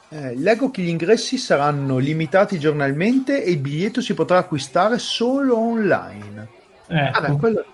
[0.09, 5.57] Eh, leggo che gli ingressi saranno limitati giornalmente e il biglietto si potrà acquistare solo
[5.57, 6.54] online.
[6.87, 7.65] Eh, Vabbè, quello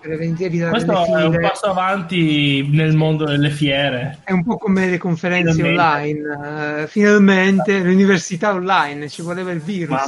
[0.70, 4.20] questo è un passo avanti nel mondo delle fiere.
[4.24, 6.20] È un po' come le conferenze finalmente.
[6.22, 6.82] online.
[6.82, 10.06] Uh, finalmente l'università online, ci voleva il virus.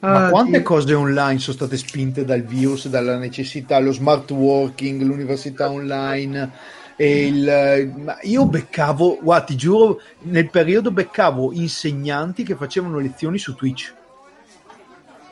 [0.00, 0.62] Ma ah, quante Dio.
[0.62, 6.50] cose online sono state spinte dal virus, dalla necessità, lo smart working, l'università online?
[6.96, 13.94] Il, io beccavo, guarda, ti giuro, nel periodo beccavo insegnanti che facevano lezioni su Twitch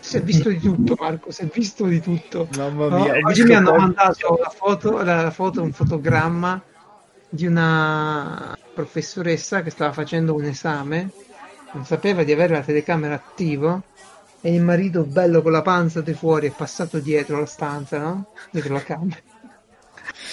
[0.01, 1.31] si è visto di tutto, Marco.
[1.31, 2.49] Si è visto di tutto.
[2.57, 3.29] Mamma mia, no?
[3.29, 6.63] Oggi mi hanno mandato la foto, la foto, un fotogramma
[7.29, 11.11] di una professoressa che stava facendo un esame,
[11.73, 13.81] non sapeva di avere la telecamera attiva
[14.41, 18.33] e il marito bello con la panza di fuori è passato dietro la stanza, no?
[18.51, 19.21] Dietro la camera.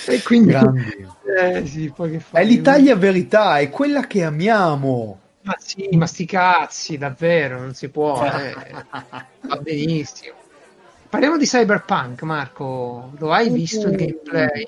[0.07, 1.91] E quindi eh, sì,
[2.31, 5.19] è l'Italia verità, è quella che amiamo.
[5.45, 8.25] Ma sì, ma sti cazzi, davvero, non si può.
[8.25, 8.55] Eh.
[9.47, 10.33] Va benissimo.
[11.07, 13.11] Parliamo di Cyberpunk, Marco.
[13.19, 14.67] Lo hai visto il gameplay?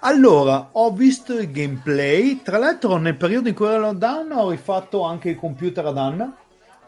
[0.00, 2.40] Allora, ho visto il gameplay.
[2.42, 6.36] Tra l'altro, nel periodo in cui ero lockdown, ho rifatto anche il computer ad Anna.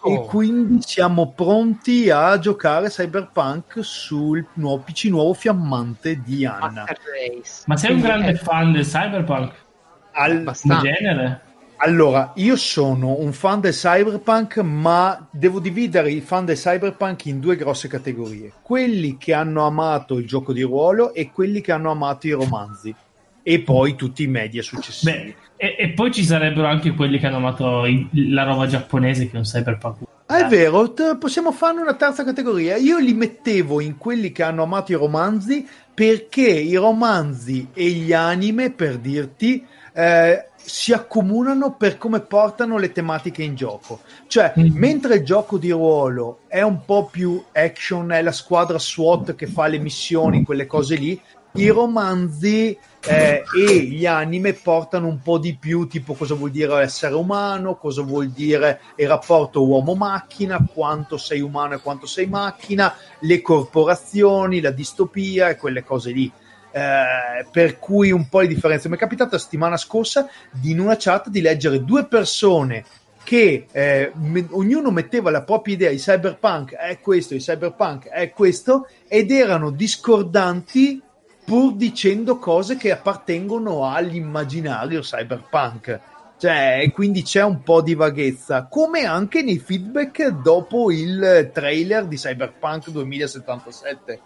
[0.05, 0.13] Oh.
[0.13, 6.85] E quindi siamo pronti a giocare Cyberpunk sul nuovo PC nuovo fiammante di Anna.
[7.67, 9.55] Ma sei un grande fan del Cyberpunk?
[10.13, 10.37] Al...
[10.39, 10.81] Abbastanza.
[10.81, 11.41] genere?
[11.85, 17.41] Allora, io sono un fan del cyberpunk, ma devo dividere i fan del cyberpunk in
[17.41, 18.53] due grosse categorie.
[18.63, 22.95] Quelli che hanno amato il gioco di ruolo e quelli che hanno amato i romanzi.
[23.43, 25.11] E poi tutti i media successivi.
[25.11, 29.27] Beh, e, e, poi ci sarebbero anche quelli che hanno amato i, la roba giapponese
[29.29, 29.97] che è un cyberpunk.
[30.27, 32.77] Ah, è vero, t- possiamo farne una terza categoria.
[32.77, 38.13] Io li mettevo in quelli che hanno amato i romanzi perché i romanzi e gli
[38.13, 44.01] anime, per dirti, eh, si accomunano per come portano le tematiche in gioco.
[44.27, 44.77] Cioè, mm.
[44.77, 49.47] mentre il gioco di ruolo è un po' più action, è la squadra SWAT che
[49.47, 51.21] fa le missioni, quelle cose lì,
[51.55, 56.81] i romanzi eh, e gli anime portano un po' di più, tipo cosa vuol dire
[56.81, 62.95] essere umano, cosa vuol dire il rapporto uomo-macchina, quanto sei umano e quanto sei macchina,
[63.21, 66.33] le corporazioni, la distopia e quelle cose lì.
[66.73, 68.89] Eh, per cui un po' di differenza.
[68.89, 72.85] Mi è capitato la settimana scorsa di in una chat di leggere due persone
[73.23, 78.31] che eh, me, ognuno metteva la propria idea, il cyberpunk è questo, il cyberpunk è
[78.31, 81.01] questo, ed erano discordanti
[81.45, 86.01] pur dicendo cose che appartengono all'immaginario cyberpunk.
[86.39, 92.17] Cioè, quindi c'è un po' di vaghezza, come anche nei feedback dopo il trailer di
[92.17, 94.21] Cyberpunk 2077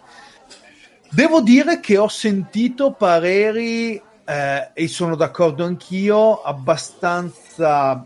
[1.10, 8.04] Devo dire che ho sentito pareri, eh, e sono d'accordo anch'io, abbastanza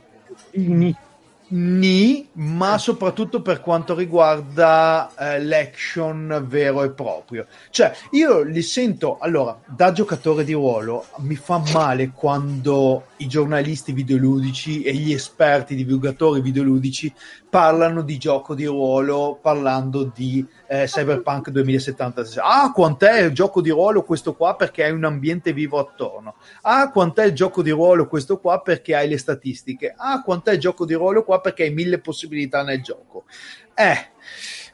[1.52, 7.46] Ni, ma soprattutto per quanto riguarda eh, l'action vero e proprio.
[7.70, 13.92] Cioè, io li sento, allora, da giocatore di ruolo, mi fa male quando i giornalisti
[13.92, 17.12] videoludici e gli esperti divulgatori videoludici
[17.48, 22.42] parlano di gioco di ruolo parlando di eh, Cyberpunk 2076.
[22.44, 26.36] Ah, quant'è il gioco di ruolo questo qua perché hai un ambiente vivo attorno.
[26.62, 29.94] Ah, quant'è il gioco di ruolo questo qua perché hai le statistiche.
[29.96, 33.24] Ah, quant'è il gioco di ruolo qua perché hai mille possibilità nel gioco.
[33.74, 34.08] Eh,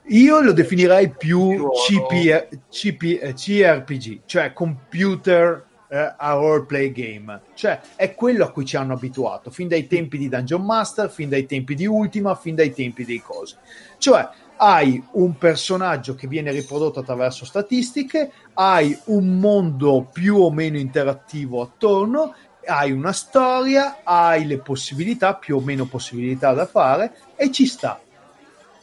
[0.09, 8.13] io lo definirei più CP, CP, CRPG, cioè Computer eh, a roleplay game, cioè è
[8.13, 11.75] quello a cui ci hanno abituato fin dai tempi di Dungeon Master, fin dai tempi
[11.75, 13.55] di Ultima, fin dai tempi dei cosi.
[13.97, 20.77] Cioè hai un personaggio che viene riprodotto attraverso statistiche, hai un mondo più o meno
[20.77, 22.33] interattivo attorno,
[22.65, 27.99] hai una storia, hai le possibilità, più o meno possibilità da fare e ci sta.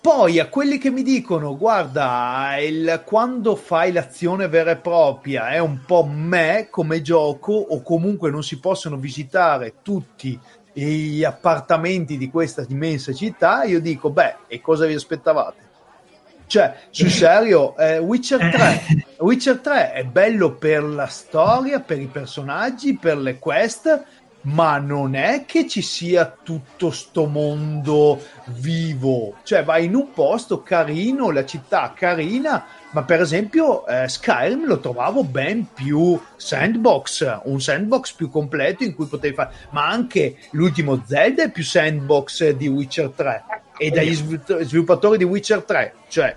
[0.04, 5.58] Poi a quelli che mi dicono, guarda, il, quando fai l'azione vera e propria è
[5.60, 10.38] un po' me come gioco o comunque non si possono visitare tutti
[10.74, 15.62] gli appartamenti di questa immensa città, io dico, beh, e cosa vi aspettavate?
[16.48, 22.08] Cioè, sul serio, eh, Witcher 3, Witcher 3 è bello per la storia, per i
[22.08, 24.04] personaggi, per le quest,
[24.44, 29.36] ma non è che ci sia tutto sto mondo vivo.
[29.42, 34.80] Cioè, vai in un posto carino, la città carina, ma per esempio eh, Skyrim lo
[34.80, 41.02] trovavo ben più sandbox, un sandbox più completo in cui potevi fare, ma anche l'ultimo
[41.06, 43.44] Zelda è più sandbox di Witcher 3
[43.78, 46.36] e dagli sviluppatori di Witcher 3, cioè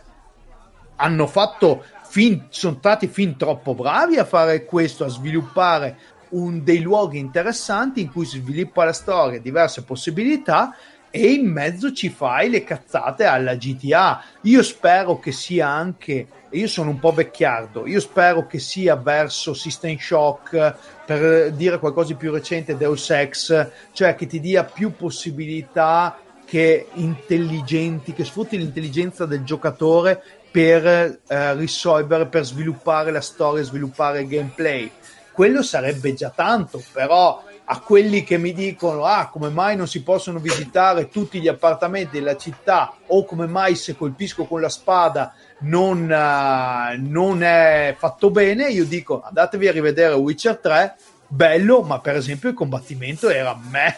[0.96, 5.98] hanno fatto fin, sono stati fin troppo bravi a fare questo, a sviluppare
[6.30, 10.76] un, dei luoghi interessanti in cui sviluppa la storia, diverse possibilità
[11.10, 14.24] e in mezzo ci fai le cazzate alla GTA.
[14.42, 19.54] Io spero che sia anche, io sono un po' vecchiardo, io spero che sia verso
[19.54, 20.76] System Shock,
[21.06, 26.88] per dire qualcosa di più recente, Deus Ex, cioè che ti dia più possibilità che
[26.94, 30.86] intelligenti, che sfrutti l'intelligenza del giocatore per
[31.28, 34.92] eh, risolvere, per sviluppare la storia, sviluppare il gameplay
[35.38, 40.02] quello sarebbe già tanto, però a quelli che mi dicono ah come mai non si
[40.02, 42.96] possono visitare tutti gli appartamenti della città?
[43.06, 48.70] O come mai se colpisco con la spada non, uh, non è fatto bene?
[48.70, 50.96] Io dico andatevi a rivedere Witcher 3
[51.28, 53.96] bello ma per esempio il combattimento era me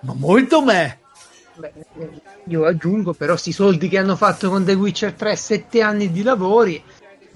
[0.00, 1.00] ma molto me.
[1.52, 1.72] Beh,
[2.44, 6.22] io aggiungo però sti soldi che hanno fatto con The Witcher 3 sette anni di
[6.22, 6.82] lavori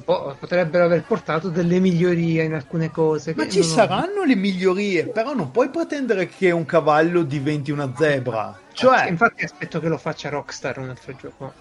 [0.05, 3.35] potrebbero aver portato delle migliorie in alcune cose.
[3.37, 4.25] Ma ci saranno ho...
[4.25, 8.59] le migliorie, però non puoi pretendere che un cavallo diventi una zebra.
[8.73, 9.09] Cioè...
[9.09, 11.53] Infatti aspetto che lo faccia Rockstar un altro gioco.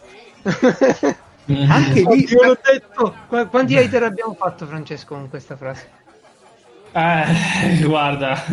[1.45, 2.25] Anche lì...
[2.29, 3.15] Io l'ho detto.
[3.27, 5.99] Qu- quanti hater abbiamo fatto Francesco con questa frase?
[6.93, 8.43] Eh, guarda,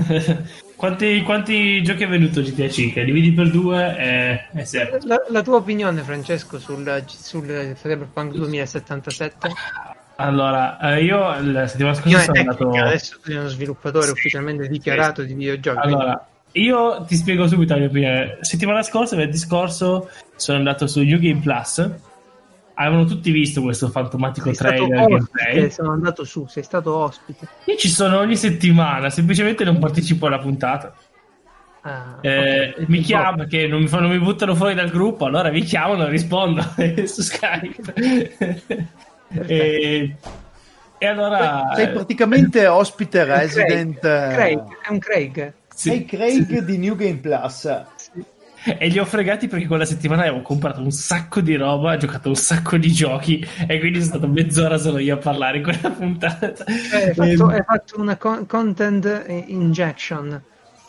[0.78, 3.04] quanti, quanti, giochi è venuto GTA 5?
[3.04, 9.52] Dividi per due e, e la, la, tua opinione, Francesco, sul, sul Cyberpunk 2077?
[10.20, 12.70] Allora, eh, io la settimana scorsa sono andato...
[12.70, 15.26] Adesso sei uno sviluppatore sì, ufficialmente dichiarato sì.
[15.26, 15.78] di videogiochi.
[15.78, 18.38] Allora, io ti spiego subito la mia opinione.
[18.42, 21.90] Settimana scorsa, venerdì scorso, sono andato su New Game Plus.
[22.80, 25.68] Avevano tutti visto questo fantomatico sei trailer gameplay.
[25.68, 27.48] Sono andato su, sei stato ospite.
[27.64, 30.94] Io ci sono ogni settimana, semplicemente non partecipo alla puntata.
[31.80, 32.84] Ah, eh, okay.
[32.86, 36.10] Mi chiamano perché non mi, non mi, buttano fuori dal gruppo, allora mi chiamano e
[36.10, 36.62] rispondo
[37.04, 37.94] su Skype.
[39.46, 40.16] e,
[40.98, 43.98] e, allora sei praticamente ospite resident.
[43.98, 44.62] Craig.
[44.86, 45.52] È un Craig.
[45.74, 46.64] Sì, sei Craig sì.
[46.64, 47.84] di New Game Plus.
[47.96, 48.24] Sì.
[48.64, 52.28] E li ho fregati perché quella settimana avevo comprato un sacco di roba, ho giocato
[52.28, 55.90] un sacco di giochi e quindi sono stato mezz'ora solo io a parlare in quella
[55.90, 56.64] puntata.
[56.64, 60.42] Eh, hai, fatto, hai fatto una con- content injection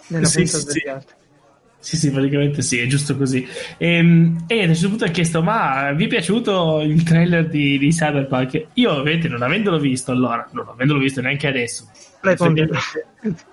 [0.07, 1.15] nella sì, puntata sì, degli altri.
[1.81, 3.47] Sì, sì, praticamente sì, è giusto così.
[3.77, 7.47] Ehm, e, e a un certo punto ha chiesto: Ma vi è piaciuto il trailer
[7.47, 8.65] di, di Cyberpunk?
[8.73, 11.89] Io, ovviamente, non avendolo visto allora, non avendolo visto neanche adesso,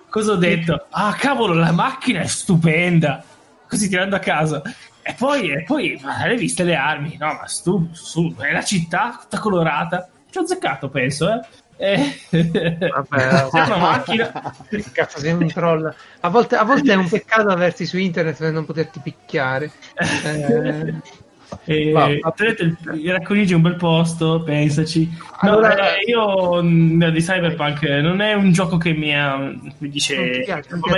[0.09, 0.87] cosa ho detto?
[0.89, 3.23] Ah, cavolo, la macchina è stupenda!
[3.67, 4.61] Così tirando a casa.
[5.01, 7.15] E poi, e poi ma hai visto le armi?
[7.17, 10.09] No, ma stu, su, è la città tutta colorata.
[10.29, 11.39] Ci ho azzeccato, penso, eh.
[11.79, 14.31] Eh, Vabbè, sei una macchina.
[14.91, 15.93] Cazzo, sei un troll.
[16.21, 19.71] A volte, a volte è un peccato averti su internet per non poterti picchiare.
[21.63, 25.09] Eh, e, Va, il, il racconigi un bel posto, pensaci.
[25.41, 29.89] No, allora, eh, io no, di Cyberpunk non è un gioco che mi, ha, mi
[29.89, 30.15] dice.
[30.17, 30.89] Non ti piace, non ti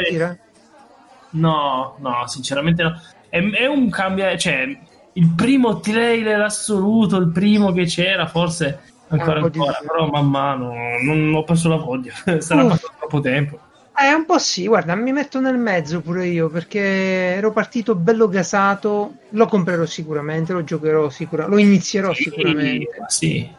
[1.32, 3.02] No, no, sinceramente no.
[3.30, 4.38] È, è un cambio.
[4.38, 4.80] Cioè,
[5.14, 8.80] il primo trailer assoluto, il primo che c'era, forse
[9.10, 10.74] ancora ancora, però man mano
[11.04, 13.60] non ho perso la voglia, sarà passato troppo tempo.
[14.02, 18.30] Eh, un po' sì, guarda, mi metto nel mezzo pure io perché ero partito bello
[18.30, 23.04] gasato, lo comprerò sicuramente, lo giocherò sicuramente, lo inizierò sì, sicuramente.
[23.08, 23.50] Sì.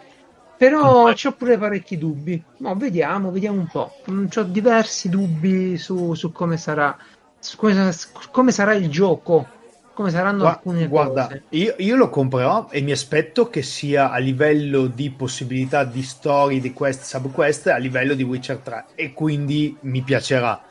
[0.56, 2.42] Però ho pure parecchi dubbi.
[2.58, 3.92] No, vediamo, vediamo un po'.
[4.10, 6.96] Mm, ho diversi dubbi su, su come sarà
[7.40, 9.58] su come, sarà il gioco
[9.92, 11.42] come saranno Gua- alcune guarda, cose.
[11.50, 16.60] Io, io, lo comprerò e mi aspetto che sia a livello di possibilità di story,
[16.60, 20.62] di quest, subquest, a livello di Witcher 3 e quindi mi piacerà.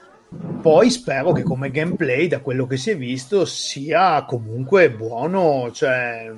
[0.61, 6.31] Poi spero che come gameplay, da quello che si è visto, sia comunque buono, cioè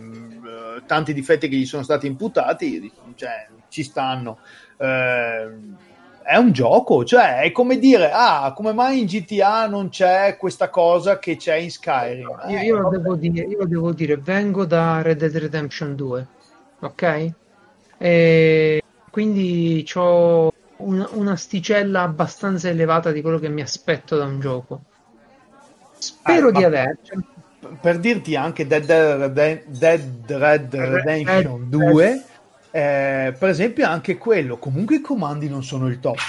[0.86, 4.40] tanti difetti che gli sono stati imputati, cioè, ci stanno.
[4.78, 5.50] Eh,
[6.24, 10.70] è un gioco, cioè è come dire, ah, come mai in GTA non c'è questa
[10.70, 12.40] cosa che c'è in Skyrim?
[12.48, 16.28] Io, io, lo, devo dire, io lo devo dire, vengo da Red Dead Redemption 2,
[16.80, 17.32] ok?
[17.98, 24.82] E quindi ho un, un'asticella abbastanza elevata di quello che mi aspetto da un gioco.
[25.98, 27.24] Spero ah, di avercelo.
[27.80, 32.24] Per dirti anche Dead, Dead, Dead Red Redemption Red, 2
[32.72, 36.20] eh, per esempio anche quello, comunque i comandi non sono il top.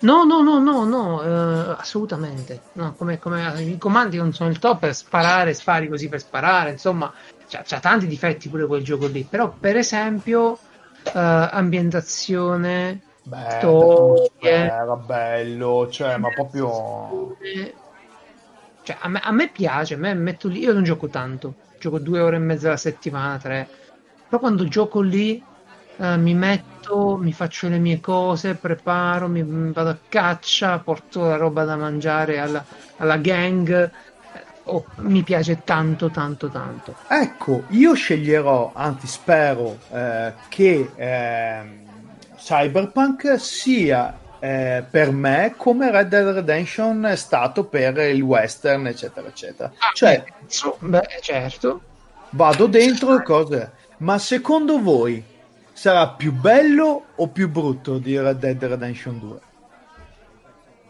[0.00, 2.60] No, no, no, no, no, eh, assolutamente.
[2.72, 6.70] No, come, come, I comandi non sono il top per sparare, spari così per sparare,
[6.70, 7.12] insomma,
[7.48, 9.26] c'ha, c'ha tanti difetti pure quel gioco lì.
[9.28, 10.58] Però, per esempio,
[11.02, 17.36] eh, ambientazione, Beh, storie, era bello, cioè, ma proprio...
[18.82, 21.98] Cioè, a me, a me piace, a me metto lì, io non gioco tanto, gioco
[21.98, 23.68] due ore e mezza alla settimana, tre
[24.28, 25.42] però quando gioco lì
[25.98, 31.24] eh, mi metto, mi faccio le mie cose, preparo, mi, mi vado a caccia, porto
[31.24, 32.64] la roba da mangiare alla,
[32.98, 33.70] alla gang.
[33.70, 36.96] Eh, oh, mi piace tanto, tanto, tanto.
[37.08, 41.62] Ecco, io sceglierò, anzi spero eh, che eh,
[42.36, 49.28] Cyberpunk sia eh, per me come Red Dead Redemption è stato per il western, eccetera,
[49.28, 49.72] eccetera.
[49.78, 50.22] Ah, cioè,
[50.80, 51.80] beh, certo.
[52.30, 55.22] Vado dentro cose ma secondo voi
[55.72, 59.38] sarà più bello o più brutto di Red Dead Redemption 2?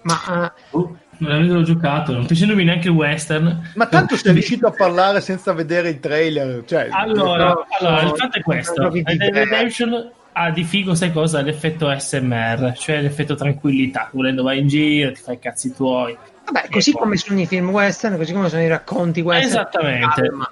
[0.03, 3.73] Ma uh, non avevo giocato, non piacendomi neanche il western.
[3.75, 6.65] Ma tanto sei riuscito a parlare senza vedere il trailer.
[6.65, 10.95] Cioè, allora, no, allora no, il fatto è questo: Red Dead Redemption ha di figo,
[10.95, 11.41] sai cosa?
[11.41, 14.11] L'effetto SMR, cioè l'effetto tranquillità.
[14.13, 16.17] Volendo vai in giro, ti fai i cazzi tuoi.
[16.45, 17.01] Vabbè, così poi...
[17.01, 19.49] come sono i film western, così come sono i racconti western.
[19.49, 20.23] Esattamente.
[20.23, 20.51] Calma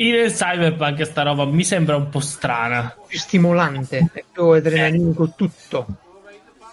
[0.00, 2.94] in Cyberpunk sta roba mi sembra un po' strana.
[3.08, 5.32] Stimolante, è più adrenalinico eh.
[5.36, 5.86] tutto.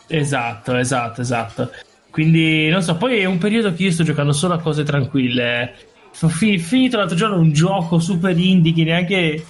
[0.08, 1.72] Esatto, esatto, esatto.
[2.12, 5.76] Quindi, non so, poi è un periodo che io sto giocando solo a cose tranquille.
[6.22, 9.46] Ho finito l'altro giorno un gioco super indie che neanche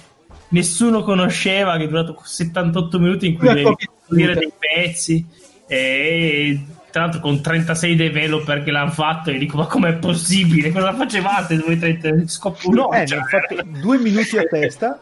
[0.48, 5.24] nessuno conosceva, che è durato 78 minuti in cui devi costruire dei pezzi.
[5.68, 6.60] E
[6.96, 11.58] tra l'altro con 36 developer che l'hanno fatto e dico ma com'è possibile cosa facevate
[11.58, 14.98] voi 30 scoppo no eh, cioè, fatto due minuti a testa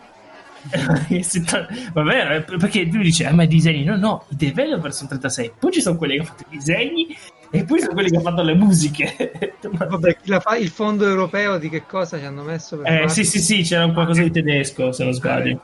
[1.93, 5.73] Vabbè, perché lui dice, ah, ma i disegni, no, no, i developer sono 36, poi
[5.73, 7.15] ci sono quelli che hanno fatto i disegni
[7.51, 9.51] E poi sono quelli che hanno fatto le musiche.
[9.61, 12.79] Vabbè, fa, il fondo europeo di che cosa ci hanno messo?
[12.79, 15.61] Per eh, sì, sì, sì, c'era un qualcosa di tedesco, se non sbaglio.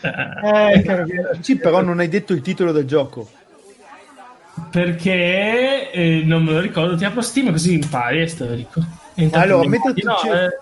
[0.00, 3.30] Eh, eh, sì, però non hai detto il titolo del gioco.
[4.70, 8.84] Perché eh, non me lo ricordo, ti apro Steam così impari e storico.
[9.32, 10.58] Allora, mentre tu no, eh,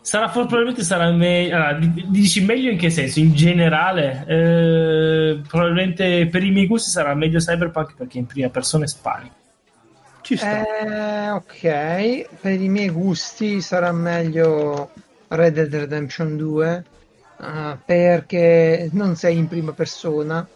[0.00, 1.56] sarà probabilmente sarà meglio.
[1.56, 3.20] Allora, dici meglio in che senso?
[3.20, 8.86] In generale, eh, probabilmente per i miei gusti sarà meglio Cyberpunk perché in prima persona
[8.86, 9.30] spari.
[10.22, 10.64] Ci sta.
[10.64, 14.90] Eh, ok, per i miei gusti sarà meglio
[15.28, 16.84] Red Dead Redemption 2
[17.36, 20.46] uh, eh, perché non sei in prima persona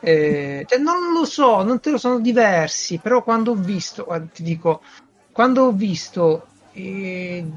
[0.00, 4.42] eh, cioè non lo so, non te lo sono diversi, però quando ho visto, ti
[4.42, 4.82] dico,
[5.30, 7.52] quando ho visto eh,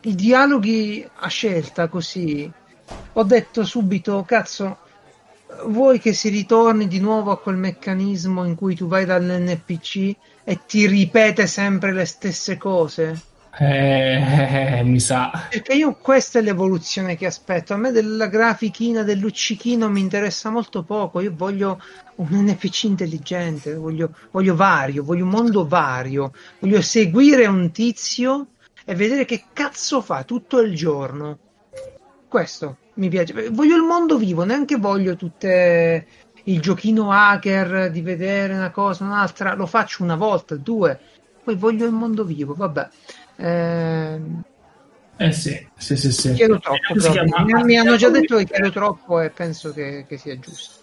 [0.00, 2.52] i dialoghi a scelta così,
[3.16, 4.80] ho detto subito, cazzo,
[5.66, 10.64] vuoi che si ritorni di nuovo a quel meccanismo in cui tu vai dall'NPC e
[10.64, 13.26] ti ripete sempre le stesse cose?
[13.58, 15.46] Eh, mi sa.
[15.48, 17.74] Perché io questa è l'evoluzione che aspetto.
[17.74, 21.20] A me della grafichina, del luccichino mi interessa molto poco.
[21.20, 21.80] Io voglio
[22.16, 26.32] un NPC intelligente, voglio, voglio vario, voglio un mondo vario.
[26.58, 28.48] Voglio seguire un tizio
[28.84, 31.38] e vedere che cazzo fa tutto il giorno.
[32.28, 33.50] Questo mi piace.
[33.50, 36.06] Voglio il mondo vivo, neanche voglio tutte
[36.46, 39.54] il giochino hacker di vedere una cosa, un'altra.
[39.54, 40.98] Lo faccio una volta, due.
[41.44, 42.88] Poi voglio il mondo vivo, vabbè.
[43.36, 44.20] Eh,
[45.16, 46.32] eh sì, sì, sì, sì.
[46.32, 46.94] Chiedo troppo.
[46.94, 47.64] Chiama...
[47.64, 50.82] Mi hanno già detto che chiedo troppo e penso che, che, sia giusto.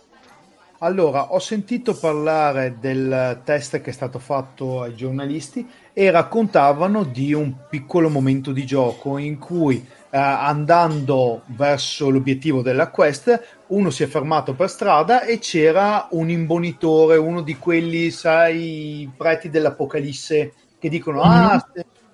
[0.80, 7.34] Allora, ho sentito parlare del test che è stato fatto ai giornalisti e raccontavano di
[7.34, 14.04] un piccolo momento di gioco in cui eh, andando verso l'obiettivo della quest uno si
[14.04, 20.90] è fermato per strada e c'era un imbonitore, uno di quelli, sai, preti dell'Apocalisse che
[20.90, 21.32] dicono mm-hmm.
[21.32, 21.68] ah,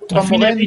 [0.07, 0.63] sta morendo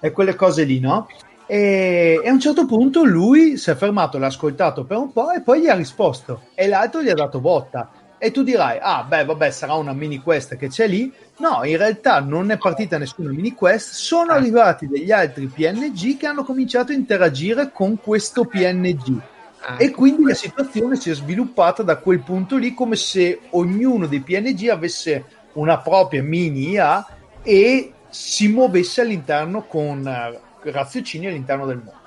[0.00, 1.08] e quelle cose lì, no?
[1.46, 5.30] E, e, a un certo punto lui si è fermato, l'ha ascoltato per un po'
[5.30, 7.90] e poi gli ha risposto e l'altro gli ha dato botta.
[8.18, 11.12] E tu dirai, ah beh vabbè sarà una mini quest che c'è lì.
[11.38, 14.36] No, in realtà non è partita nessuna mini quest, sono ah.
[14.36, 19.20] arrivati degli altri PNG che hanno cominciato a interagire con questo PNG.
[19.60, 19.76] Ah.
[19.78, 24.20] E quindi la situazione si è sviluppata da quel punto lì come se ognuno dei
[24.20, 27.06] PNG avesse una propria mini IA
[27.42, 32.04] e si muovesse all'interno con eh, raziocini all'interno del mondo.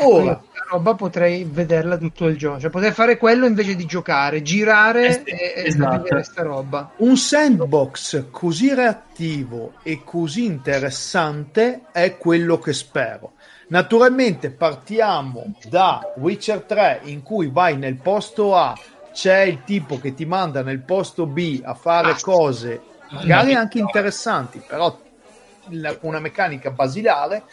[0.00, 4.42] Ora, ecco, roba potrei vederla tutto il giorno, cioè potrei fare quello invece di giocare,
[4.42, 5.94] girare eh, e, esatto.
[5.94, 6.92] e vedere sta roba.
[6.98, 13.32] Un sandbox così reattivo e così interessante è quello che spero.
[13.68, 18.78] Naturalmente partiamo da Witcher 3 in cui vai nel posto A,
[19.12, 22.80] c'è il tipo che ti manda nel posto B a fare ah, cose
[23.10, 24.96] magari anche interessanti, però
[26.00, 27.44] una meccanica basilare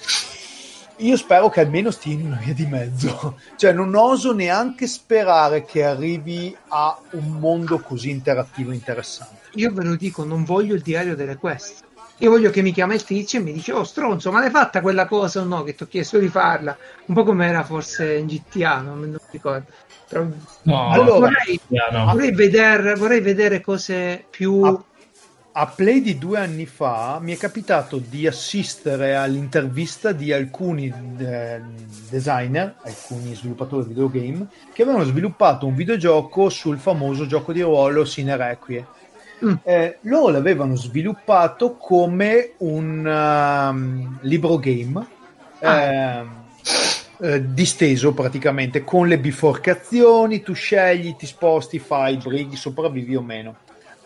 [0.98, 3.38] io spero che almeno stia in una via di mezzo.
[3.56, 9.50] Cioè non oso neanche sperare che arrivi a un mondo così interattivo e interessante.
[9.56, 11.84] Io ve lo dico non voglio il diario delle quest.
[12.20, 14.80] Io voglio che mi chiama il tizio e mi dice oh stronzo ma l'hai fatta
[14.80, 15.64] quella cosa o no?
[15.64, 16.78] Che ti ho chiesto di farla.
[17.08, 19.66] Un po' come era forse in GTA non mi ricordo.
[20.08, 20.26] Però
[20.64, 22.06] no, allora, vorrei, no.
[22.06, 24.82] vorrei, vedere, vorrei vedere cose più a
[25.58, 31.62] a Play di due anni fa mi è capitato di assistere all'intervista di alcuni eh,
[32.10, 38.04] designer, alcuni sviluppatori di videogame, che avevano sviluppato un videogioco sul famoso gioco di ruolo
[38.04, 38.86] Sine Requie.
[39.46, 39.54] Mm.
[39.64, 45.08] Eh, loro l'avevano sviluppato come un um, libro game
[45.60, 45.82] ah.
[45.82, 46.26] eh,
[47.22, 53.56] eh, disteso praticamente con le biforcazioni, tu scegli, ti sposti, fai, brighi, sopravvivi o meno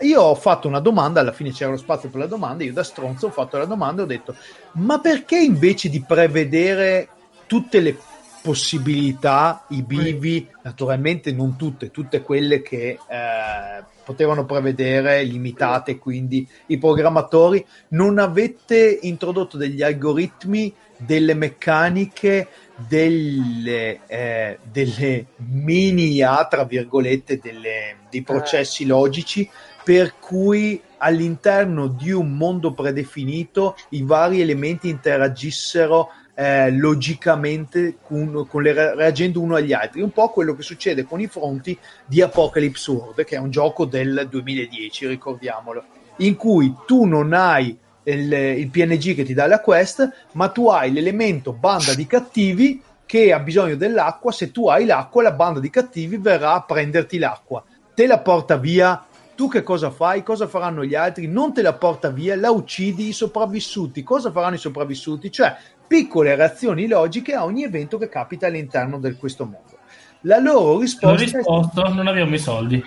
[0.02, 2.84] io ho fatto una domanda, alla fine c'era lo spazio per la domanda, io da
[2.84, 4.36] stronzo ho fatto la domanda e ho detto,
[4.74, 7.10] ma perché invece di prevedere
[7.48, 7.98] tutte le
[8.42, 16.78] possibilità, i bivi, naturalmente non tutte, tutte quelle che eh, potevano prevedere, limitate, quindi i
[16.78, 27.40] programmatori, non avete introdotto degli algoritmi, delle meccaniche, delle, eh, delle mini A, tra virgolette,
[27.40, 29.50] delle, dei processi logici
[29.90, 38.62] per cui all'interno di un mondo predefinito i vari elementi interagissero eh, logicamente con, con
[38.62, 41.76] le, reagendo uno agli altri, un po' quello che succede con i fronti
[42.06, 45.84] di Apocalypse World, che è un gioco del 2010, ricordiamolo,
[46.18, 50.70] in cui tu non hai il, il PNG che ti dà la quest, ma tu
[50.70, 55.60] hai l'elemento banda di cattivi che ha bisogno dell'acqua, se tu hai l'acqua la banda
[55.60, 57.64] di cattivi verrà a prenderti l'acqua,
[57.96, 59.04] te la porta via
[59.40, 60.22] tu che cosa fai?
[60.22, 61.26] Cosa faranno gli altri?
[61.26, 65.32] Non te la porta via, la uccidi, i sopravvissuti, cosa faranno i sopravvissuti?
[65.32, 65.56] Cioè,
[65.88, 69.78] piccole reazioni logiche a ogni evento che capita all'interno di questo mondo.
[70.24, 71.08] La loro risposta...
[71.08, 71.90] Ho risposto, è...
[71.90, 72.84] non abbiamo i soldi.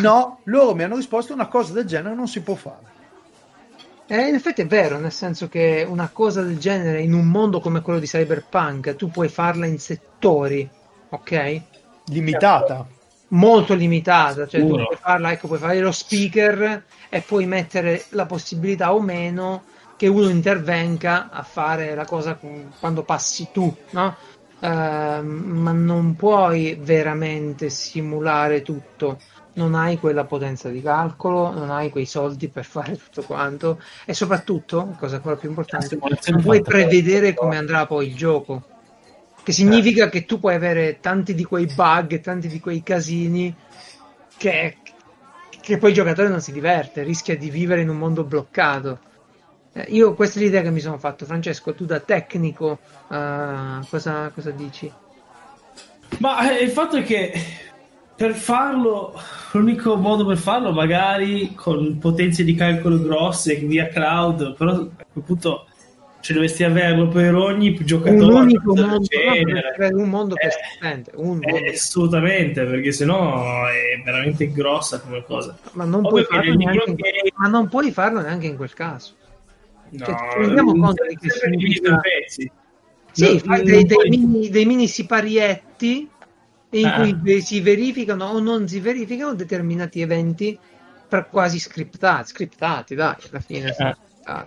[0.00, 2.94] No, loro mi hanno risposto una cosa del genere non si può fare.
[4.06, 7.58] Eh, in effetti è vero, nel senso che una cosa del genere in un mondo
[7.58, 10.70] come quello di Cyberpunk tu puoi farla in settori,
[11.08, 11.62] ok?
[12.04, 12.86] Limitata.
[13.28, 18.26] Molto limitata, cioè tu puoi farla, ecco, puoi fare lo speaker e puoi mettere la
[18.26, 19.64] possibilità o meno
[19.96, 22.38] che uno intervenga a fare la cosa
[22.78, 24.16] quando passi tu, no?
[24.58, 29.18] Uh, ma non puoi veramente simulare tutto
[29.56, 34.14] non hai quella potenza di calcolo, non hai quei soldi per fare tutto quanto e
[34.14, 38.62] soprattutto, cosa ancora più importante, non puoi prevedere come andrà poi il gioco.
[39.46, 43.54] Che significa che tu puoi avere tanti di quei bug, tanti di quei casini
[44.36, 44.78] che,
[45.60, 48.98] che poi il giocatore non si diverte, rischia di vivere in un mondo bloccato.
[49.72, 51.26] Eh, io questa è l'idea che mi sono fatto.
[51.26, 54.92] Francesco, tu da tecnico uh, cosa, cosa dici?
[56.18, 57.32] Ma eh, il fatto è che
[58.16, 59.14] per farlo,
[59.52, 65.24] l'unico modo per farlo magari con potenze di calcolo grosse via cloud, però a quel
[65.24, 65.66] punto
[66.26, 69.06] ci dovresti avere per ogni giocatore un unico mondo,
[69.76, 71.70] per un mondo eh, persistente un eh, mondo.
[71.70, 77.32] assolutamente perché sennò è veramente grossa come cosa ma non, puoi farlo, neanche in, che...
[77.36, 79.12] ma non puoi farlo neanche in quel caso
[79.90, 82.00] no, cioè, ci rendiamo conto di che significa
[83.12, 86.10] sì, no, dei, dei, mini, dei mini siparietti
[86.70, 87.16] in ah.
[87.20, 90.58] cui si verificano o non si verificano determinati eventi
[91.08, 93.96] per quasi scriptati, scriptati dai, alla fine.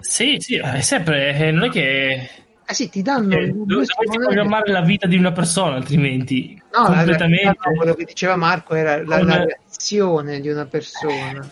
[0.01, 2.29] Sì, sì, è sempre, eh, non è che...
[2.65, 3.35] Eh sì, ti danno...
[3.35, 6.61] Eh, dovresti programmare la vita di una persona, altrimenti...
[6.73, 7.57] No, completamente...
[7.63, 11.49] no, quello che diceva Marco era la, la reazione di una persona.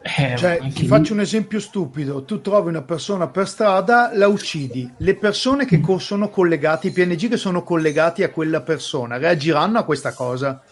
[0.00, 0.86] Eh, cioè, ti lì...
[0.86, 4.88] faccio un esempio stupido: tu trovi una persona per strada, la uccidi.
[4.98, 9.78] Le persone che co- sono collegate, i PNG che sono collegati a quella persona, reagiranno
[9.78, 10.62] a questa cosa.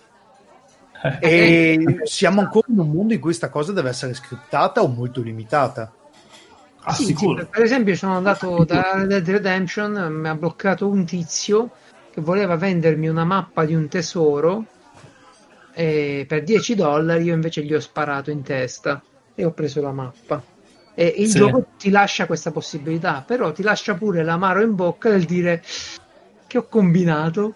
[1.02, 1.18] Eh.
[1.20, 5.20] E siamo ancora in un mondo in cui questa cosa deve essere scriptata o molto
[5.22, 5.92] limitata.
[6.88, 11.04] Ah, sì, sì, per esempio, sono andato da Red Dead Redemption, mi ha bloccato un
[11.04, 11.70] tizio
[12.12, 14.64] che voleva vendermi una mappa di un tesoro
[15.74, 19.02] per 10 dollari io invece gli ho sparato in testa
[19.34, 20.42] e ho preso la mappa.
[20.94, 21.38] E il sì.
[21.38, 25.62] gioco ti lascia questa possibilità, però ti lascia pure l'amaro in bocca del dire
[26.46, 27.54] che ho combinato.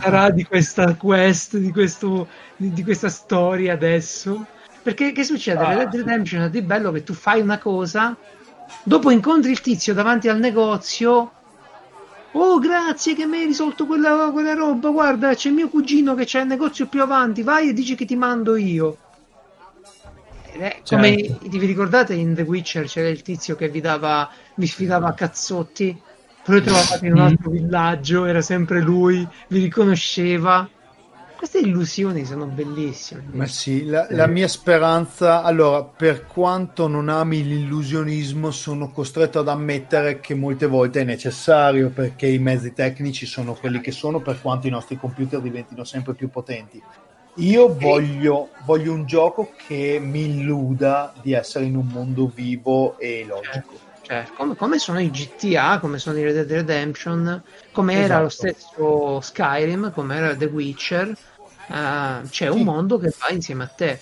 [0.00, 2.26] sarà di questa quest, di, questo,
[2.56, 4.46] di, di, questa storia adesso?
[4.82, 5.64] Perché che succede?
[5.64, 5.74] Ah.
[5.74, 8.16] Red Redemption è di bello che tu fai una cosa,
[8.82, 11.32] dopo incontri il tizio davanti al negozio.
[12.32, 14.90] Oh, grazie che mi hai risolto quella, quella roba.
[14.90, 17.42] Guarda, c'è mio cugino che c'è il negozio più avanti.
[17.42, 18.96] Vai e dici che ti mando io.
[20.54, 21.48] Eh, come certo.
[21.48, 25.98] vi ricordate in The Witcher c'era il tizio che vi dava vi sfidava a cazzotti
[26.44, 30.68] poi trovavate in un altro villaggio era sempre lui vi riconosceva
[31.42, 37.42] queste illusioni sono bellissime ma sì la, la mia speranza allora per quanto non ami
[37.42, 43.54] l'illusionismo sono costretto ad ammettere che molte volte è necessario perché i mezzi tecnici sono
[43.54, 46.80] quelli che sono per quanto i nostri computer diventino sempre più potenti
[47.36, 53.24] io voglio, voglio, un gioco che mi illuda di essere in un mondo vivo e
[53.26, 53.90] logico.
[54.02, 58.12] Cioè, come, come, sono i GTA, come sono i Red Dead Redemption, come esatto.
[58.12, 61.16] era lo stesso Skyrim, come era The Witcher.
[61.68, 63.98] Uh, c'è un mondo che va insieme a te.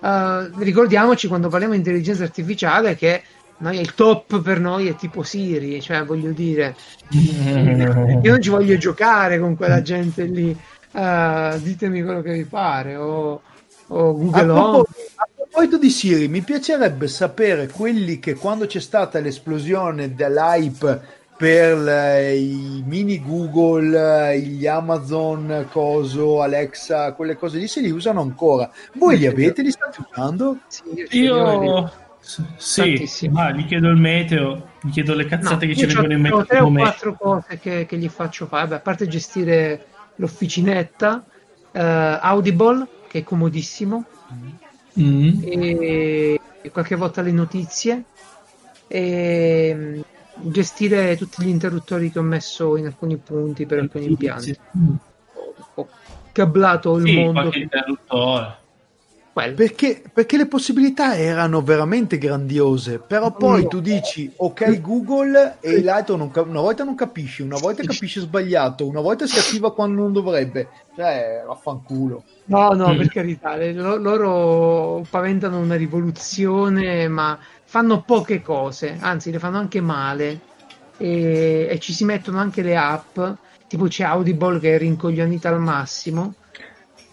[0.00, 3.22] Uh, ricordiamoci quando parliamo di intelligenza artificiale che
[3.58, 6.74] noi, il top per noi è tipo Siri, cioè voglio dire,
[7.10, 10.50] io non ci voglio giocare con quella gente lì
[10.92, 13.40] uh, ditemi quello che vi pare o,
[13.86, 14.84] o Google a Home.
[15.14, 21.76] A proposito di Siri, mi piacerebbe sapere quelli che quando c'è stata l'esplosione dell'hype per
[21.76, 28.70] le, i mini Google, gli Amazon, Coso, Alexa, quelle cose lì se li usano ancora.
[28.92, 29.62] Voi li avete?
[29.62, 30.58] Li state usando?
[30.68, 30.84] Sì,
[31.18, 31.90] io
[32.20, 36.20] sì, ah, gli chiedo il meteo, gli chiedo le cazzate no, che ci vengono in
[36.20, 36.36] mente.
[36.36, 38.68] Ho tre o quattro cose che, che, gli faccio fare.
[38.68, 41.24] Beh, a parte gestire l'officinetta,
[41.72, 41.78] uh,
[42.20, 44.04] Audible, che è comodissimo,
[44.96, 45.42] mm.
[45.42, 46.40] e
[46.70, 48.04] qualche volta le notizie,
[48.86, 54.56] e gestire tutti gli interruttori che ho messo in alcuni punti per alcuni impianti.
[55.74, 55.88] Ho
[56.32, 57.50] cablato il sì, mondo.
[57.52, 58.60] interruttore.
[59.32, 66.16] Perché, perché, le possibilità erano veramente grandiose, però poi tu dici ok Google e l'altro
[66.16, 70.12] non, una volta non capisci, una volta capisce sbagliato, una volta si attiva quando non
[70.12, 72.24] dovrebbe, cioè vaffanculo.
[72.44, 72.96] No, no, mm.
[72.98, 77.38] per carità, loro paventano una rivoluzione, ma
[77.72, 80.40] fanno poche cose, anzi le fanno anche male
[80.98, 83.18] e, e ci si mettono anche le app,
[83.66, 86.34] tipo c'è Audible che è rincoglionita al massimo,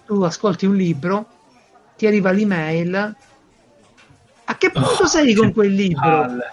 [0.06, 1.28] tu ascolti un libro
[1.96, 3.16] ti arriva l'email.
[4.44, 6.02] A che punto oh, sei con quel libro?
[6.02, 6.52] Palle.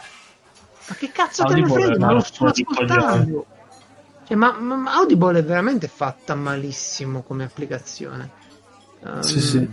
[0.86, 1.98] Ma che cazzo te ne frega?
[1.98, 3.46] Ma lo sto ascoltando.
[4.24, 8.30] Cioè, ma, ma, Audible è veramente fatta malissimo come applicazione.
[9.00, 9.68] Um, sì, sì.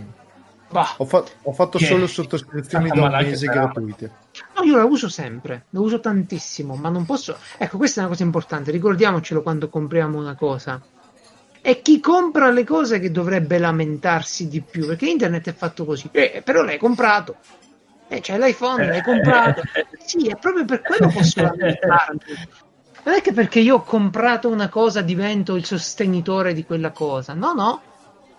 [0.70, 4.23] Bah, ho, fa- ho, fatto che solo sottoscrizioni da un mese gratuite.
[4.56, 7.36] No, io la uso sempre, la uso tantissimo, ma non posso.
[7.56, 8.70] Ecco, questa è una cosa importante.
[8.70, 10.80] Ricordiamocelo quando compriamo una cosa
[11.64, 16.10] è chi compra le cose che dovrebbe lamentarsi di più, perché internet è fatto così.
[16.12, 17.36] Eh, però l'hai comprato.
[18.06, 19.62] Eh, c'è l'iPhone, l'hai comprato.
[20.04, 22.18] Sì, è proprio per quello posso lamentarmi.
[23.04, 27.32] Non è che perché io ho comprato una cosa divento il sostenitore di quella cosa.
[27.32, 27.80] No, no.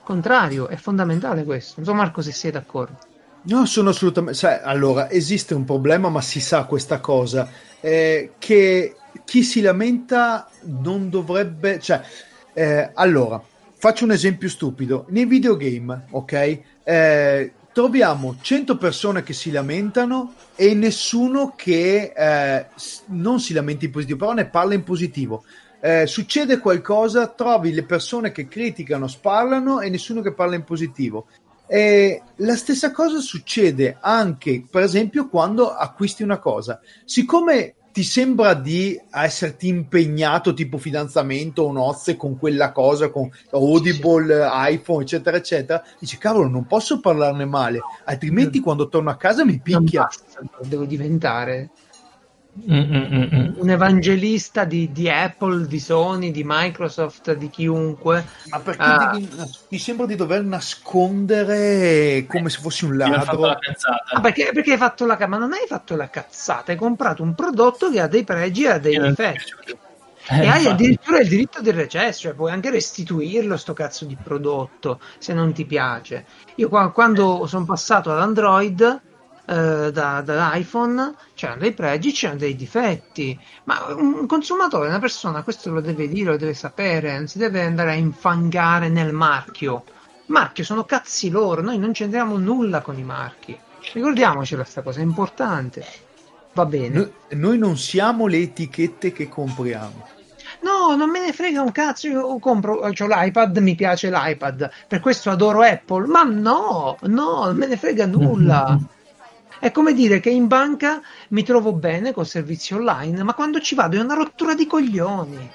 [0.03, 1.73] Contrario, è fondamentale questo.
[1.77, 2.97] Non so Marco se sei d'accordo.
[3.47, 4.37] No, sono assolutamente...
[4.37, 7.47] Sai, allora, esiste un problema, ma si sa questa cosa,
[7.79, 11.79] eh, che chi si lamenta non dovrebbe...
[11.79, 12.01] Cioè,
[12.53, 13.41] eh, allora,
[13.77, 15.05] faccio un esempio stupido.
[15.09, 16.59] Nei videogame, ok?
[16.83, 22.65] Eh, troviamo 100 persone che si lamentano e nessuno che eh,
[23.07, 25.43] non si lamenta in positivo, però ne parla in positivo.
[25.81, 31.27] Eh, succede qualcosa, trovi le persone che criticano, sparlano e nessuno che parla in positivo.
[31.67, 36.79] E la stessa cosa succede anche, per esempio, quando acquisti una cosa.
[37.03, 44.45] Siccome ti sembra di esserti impegnato tipo fidanzamento o nozze con quella cosa, con Audible,
[44.51, 49.61] iPhone, eccetera, eccetera, dici cavolo, non posso parlarne male, altrimenti quando torno a casa mi
[49.61, 50.09] picchia.
[50.63, 51.69] Devo diventare
[52.57, 53.55] Mm-mm-mm.
[53.57, 58.25] un evangelista di, di, Apple, di Sony, di Microsoft, di chiunque.
[58.45, 59.29] Ma perché uh, ti,
[59.67, 63.45] ti, sembra di dover nascondere come se fossi un ladro?
[63.45, 67.35] Ah, perché, perché, hai fatto la ma non hai fatto la cazzata, hai comprato un
[67.35, 69.77] prodotto che ha dei pregi e ha dei difetti.
[70.27, 74.17] Eh, e hai addirittura il diritto di recesso, cioè puoi anche restituirlo sto cazzo di
[74.21, 76.25] prodotto se non ti piace.
[76.55, 79.01] Io quando sono passato ad Android
[79.47, 85.43] eh, da, da, iPhone c'erano dei pregi, c'erano dei difetti, ma un consumatore, una persona,
[85.43, 89.83] questo lo deve dire, lo deve sapere, non si deve andare a infangare nel marchio.
[90.27, 93.55] Marchio sono cazzi loro, noi non c'entriamo nulla con i marchi.
[93.93, 95.85] Ricordiamocela questa cosa, è importante.
[96.53, 96.95] Va bene.
[96.95, 100.13] Noi, noi non siamo le etichette che compriamo.
[100.61, 102.07] No, non me ne frega un cazzo.
[102.07, 106.07] Io compro, ho l'iPad, mi piace l'iPad, per questo adoro Apple.
[106.07, 108.79] Ma no, no, non me ne frega nulla.
[109.65, 113.73] È come dire che in banca mi trovo bene col servizio online, ma quando ci
[113.73, 115.51] vado è una rottura di coglioni.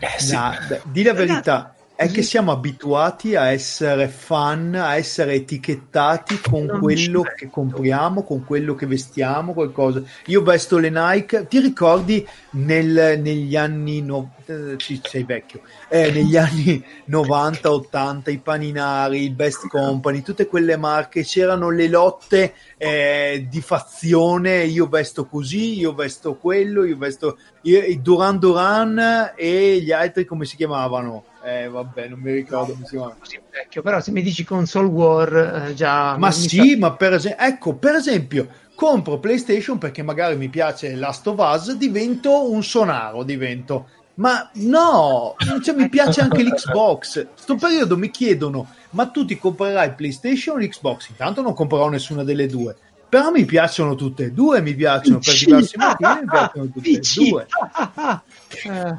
[0.00, 0.34] Eh, sì.
[0.34, 6.38] no, beh, di la verità, è che siamo abituati a essere fan, a essere etichettati
[6.42, 10.02] con non quello che compriamo, con quello che vestiamo, qualcosa.
[10.26, 16.36] Io vesto le Nike, ti ricordi nel, negli anni no, eh, sei vecchio, eh, negli
[16.36, 23.46] anni 90, 80, i paninari, il Best Company, tutte quelle marche, c'erano le lotte eh,
[23.48, 29.92] di fazione, io vesto così, io vesto quello, io vesto io, Duran Duran e gli
[29.92, 31.24] altri come si chiamavano?
[31.46, 33.14] Eh, vabbè, non mi ricordo come si chiama.
[33.16, 36.16] Così vecchio, però se mi dici console war, eh, già.
[36.16, 36.78] Ma sì, sa...
[36.78, 41.72] ma per esempio, ecco, per esempio, compro PlayStation perché magari mi piace Last of Us,
[41.74, 43.86] divento un sonaro, divento.
[44.14, 47.28] Ma no, cioè, mi piace anche l'Xbox.
[47.34, 51.10] Sto periodo mi chiedono, ma tu ti comprerai PlayStation o l'Xbox?
[51.10, 52.74] Intanto non comprerò nessuna delle due.
[53.08, 57.00] Però mi piacciono tutte e due, mi piacciono per diversi motivi, mi piacciono tutte e
[57.14, 57.46] due.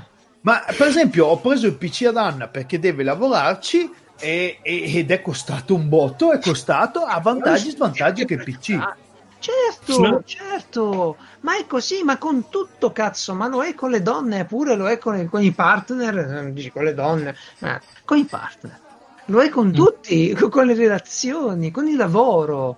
[0.48, 0.64] eh.
[0.65, 5.11] Ma per esempio ho preso il PC ad Anna perché deve lavorarci e, e, ed
[5.11, 8.80] è costato un botto, è costato a vantaggi e svantaggi che il PC.
[9.40, 14.45] Certo, certo, ma è così, ma con tutto cazzo, ma lo è con le donne,
[14.45, 18.80] pure lo è con, con i partner, dici con le donne, eh, con i partner,
[19.26, 19.74] lo è con mm.
[19.74, 22.78] tutti, con le relazioni, con il lavoro.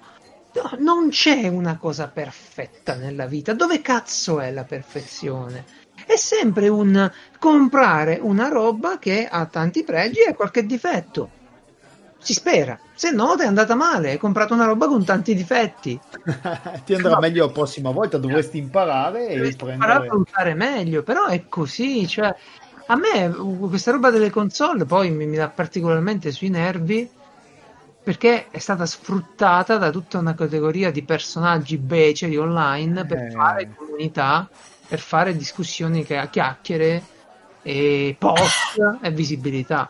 [0.51, 5.63] No, non c'è una cosa perfetta nella vita, dove cazzo è la perfezione?
[6.13, 11.29] È sempre un comprare una roba che ha tanti pregi e qualche difetto.
[12.17, 15.99] Si spera, se no ti è andata male, hai comprato una roba con tanti difetti.
[16.83, 17.19] ti andrà no.
[17.19, 19.73] meglio la prossima volta, dovresti imparare e dovresti prendere...
[19.75, 22.35] imparare a valutare meglio, però è così, cioè
[22.87, 23.29] a me
[23.67, 27.07] questa roba delle console poi mi, mi dà particolarmente sui nervi
[28.01, 33.29] perché è stata sfruttata da tutta una categoria di personaggi beceri online per eh.
[33.29, 34.49] fare comunità,
[34.89, 37.03] per fare discussioni che a chiacchiere
[37.61, 39.89] e post e visibilità.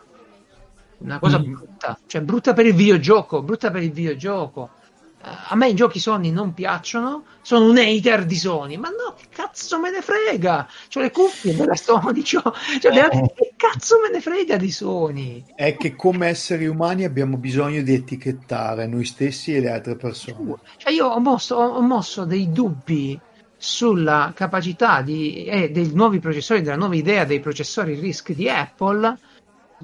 [0.98, 1.42] Una cosa mm.
[1.42, 4.78] brutta, cioè brutta per il videogioco, brutta per il videogioco
[5.22, 9.26] a me i giochi Sony non piacciono, sono un hater di Sony, ma no, che
[9.28, 10.66] cazzo me ne frega?
[10.88, 13.08] C'ho le cuffie della Sony, le...
[13.10, 13.32] Eh.
[13.34, 15.44] che cazzo me ne frega di Sony?
[15.54, 20.56] È che come esseri umani abbiamo bisogno di etichettare noi stessi e le altre persone.
[20.76, 23.18] Cioè io ho mosso, ho mosso dei dubbi
[23.62, 29.18] sulla capacità di, eh, dei nuovi processori, della nuova idea dei processori RISC di Apple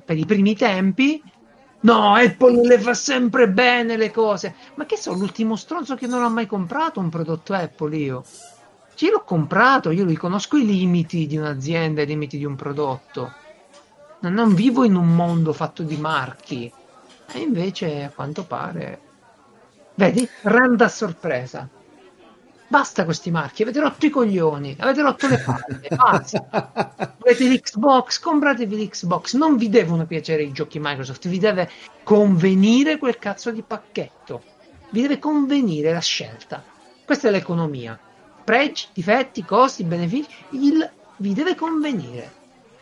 [0.03, 1.23] per i primi tempi
[1.81, 4.55] No, Apple le fa sempre bene le cose.
[4.75, 8.25] Ma che so, l'ultimo stronzo che non ho mai comprato un prodotto Apple io.
[8.99, 13.33] Io l'ho comprato, io riconosco i limiti di un'azienda, i limiti di un prodotto.
[14.21, 16.73] Non vivo in un mondo fatto di marchi.
[17.33, 19.01] E invece, a quanto pare...
[19.95, 20.29] Vedi?
[20.43, 21.69] Randa sorpresa.
[22.69, 27.15] Basta questi marchi, avete rotto i coglioni, avete rotto le palle, basta.
[27.19, 29.35] Volete l'Xbox, compratevi l'Xbox.
[29.35, 31.71] Non vi devono piacere i giochi Microsoft, vi deve
[32.03, 34.43] convenire quel cazzo di pacchetto.
[34.91, 36.63] Vi deve convenire la scelta.
[37.05, 37.99] Questa è l'economia.
[38.43, 42.33] Pregi, difetti, costi, benefici, il, vi deve convenire.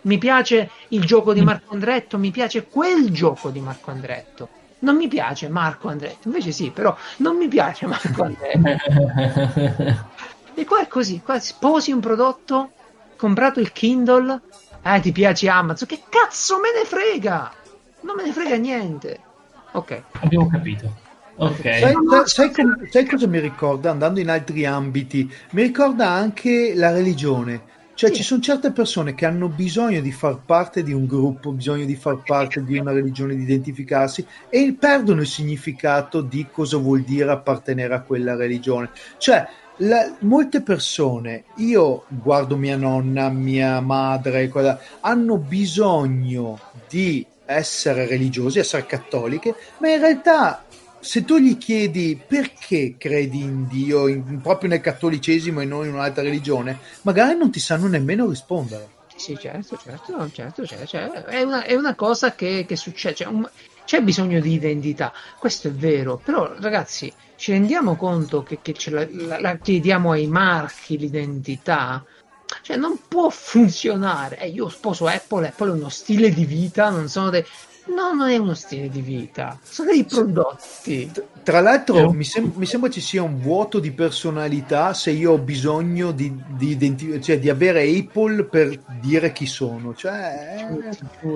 [0.02, 4.96] Mi piace il gioco di Marco Andretto, mi piace quel gioco di Marco Andretto non
[4.96, 8.62] mi piace Marco Andretti, invece sì, però non mi piace Marco Andretti.
[10.55, 12.70] e qua è così, qua sposi un prodotto,
[13.16, 14.40] comprato il Kindle,
[14.82, 17.52] eh ti piace Amazon, che cazzo me ne frega?
[18.01, 19.20] Non me ne frega niente.
[19.72, 20.02] Ok.
[20.20, 21.02] Abbiamo capito.
[21.36, 21.80] Okay.
[21.80, 21.94] Sai,
[22.26, 25.28] sai, sai, cosa mi ricorda andando in altri ambiti?
[25.51, 27.72] Mi ricorda anche la religione.
[27.95, 28.16] Cioè sì.
[28.16, 31.95] ci sono certe persone che hanno bisogno di far parte di un gruppo, bisogno di
[31.95, 37.31] far parte di una religione, di identificarsi e perdono il significato di cosa vuol dire
[37.31, 38.91] appartenere a quella religione.
[39.19, 39.47] Cioè
[39.79, 48.59] la, molte persone, io guardo mia nonna, mia madre, quella, hanno bisogno di essere religiosi,
[48.59, 50.64] essere cattoliche, ma in realtà
[51.05, 55.93] se tu gli chiedi perché credi in Dio, in, proprio nel cattolicesimo e non in
[55.93, 58.89] un'altra religione, magari non ti sanno nemmeno rispondere.
[59.14, 61.26] Sì, certo, certo, certo, certo.
[61.26, 63.14] È, una, è, una, cosa che, che succede.
[63.14, 63.48] C'è, un,
[63.85, 69.06] c'è, bisogno di identità, questo è vero, però ragazzi ci rendiamo conto che, che la,
[69.10, 72.02] la, la, chiediamo ai marchi l'identità?
[72.62, 74.39] Cioè non può funzionare.
[74.39, 77.44] Eh, io sposo Apple, Apple è uno stile di vita, non sono dei
[77.86, 81.11] No, non è uno stile di vita, sono dei prodotti.
[81.43, 85.39] Tra l'altro, mi, sem- mi, sembra ci sia un vuoto di personalità se io ho
[85.39, 89.94] bisogno di, di, identif- cioè, di avere Apple per dire chi sono.
[89.94, 90.66] Cioè, è,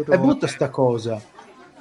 [0.09, 1.21] è brutta sta cosa.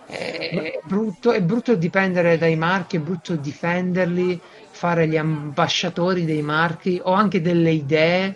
[0.06, 4.40] È brutto, è brutto dipendere dai marchi, è brutto difenderli,
[4.70, 8.36] fare gli ambasciatori dei marchi o anche delle idee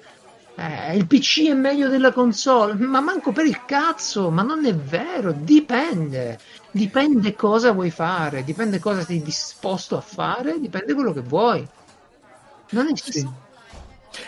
[0.62, 4.76] eh, il PC è meglio della console, ma manco per il cazzo, ma non è
[4.76, 6.38] vero, dipende,
[6.70, 11.68] dipende cosa vuoi fare, dipende cosa sei disposto a fare, dipende quello che vuoi.
[12.70, 13.12] Non esiste.
[13.12, 13.30] Sì.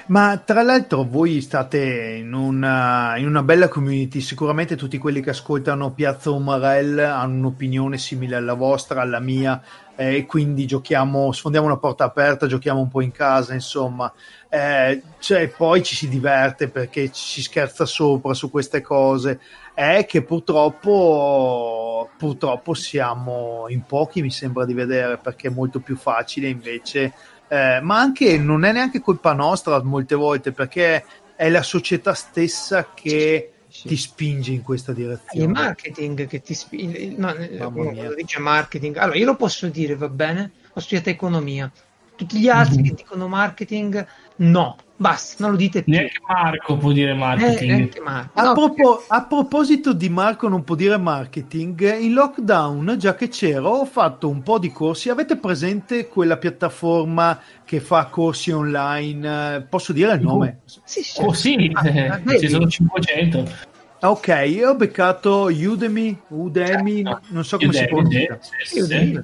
[0.08, 5.32] Ma tra l'altro voi state in una, in una, bella community, sicuramente tutti quelli che
[5.32, 9.62] ascoltano Piazza Umarell hanno un'opinione simile alla vostra, alla mia,
[9.96, 14.12] eh, e quindi giochiamo, sfondiamo una porta aperta, giochiamo un po' in casa, insomma
[14.56, 19.40] eh, cioè, poi ci si diverte perché ci si scherza sopra su queste cose.
[19.74, 25.96] È che purtroppo, purtroppo siamo in pochi, mi sembra di vedere, perché è molto più
[25.96, 27.14] facile invece.
[27.48, 31.04] Eh, ma anche non è neanche colpa nostra molte volte perché
[31.36, 33.88] è la società stessa che sì.
[33.88, 35.46] ti spinge in questa direzione.
[35.46, 38.98] Il marketing che ti spinge, no, lo dice marketing.
[38.98, 40.52] Allora, io lo posso dire, va bene?
[40.74, 41.72] Ho studiato economia.
[42.16, 42.86] Tutti gli altri mm-hmm.
[42.86, 44.06] che dicono marketing
[44.36, 45.94] No, basta, non lo dite più.
[45.94, 47.96] Neanche Marco può dire marketing.
[47.96, 48.40] Eh, Marco.
[48.40, 49.14] A, no, propos- perché...
[49.14, 54.30] a, proposito di Marco non può dire marketing, in lockdown, già che c'ero, ho fatto
[54.30, 55.10] un po' di corsi.
[55.10, 59.66] Avete presente quella piattaforma che fa corsi online?
[59.70, 60.60] Posso dire il nome?
[60.84, 61.22] Sì, sì.
[61.22, 63.72] Oh sì, ah, ci sono 500.
[64.06, 67.22] Ok, io ho beccato Udemy, Udemy, certo.
[67.30, 68.40] non so come Udemy, si pronuncia.
[68.66, 69.24] Sì, Udemy.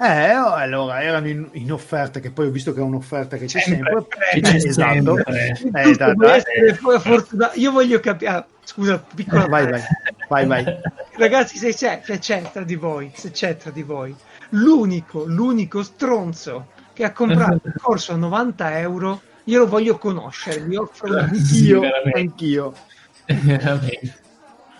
[0.00, 3.60] Eh, allora erano in, in, offerta, che poi ho visto che è un'offerta che c'è
[3.60, 4.04] sempre.
[4.32, 4.40] sempre.
[4.40, 5.14] C'è esatto.
[5.14, 5.80] Sempre.
[5.80, 6.32] Eh, esatto.
[6.32, 7.60] Eh.
[7.60, 8.30] Io voglio capire.
[8.32, 9.46] Ah, scusa, piccola.
[9.46, 9.82] Vai, vai,
[10.28, 10.64] vai, vai.
[11.16, 14.12] Ragazzi, se c'è, se c'è tra di voi, se c'è tra di voi,
[14.50, 20.62] l'unico, l'unico stronzo che ha comprato il corso a 90 euro, io lo voglio conoscere.
[20.62, 21.82] Vi offro anch'io,
[22.12, 22.72] anch'io.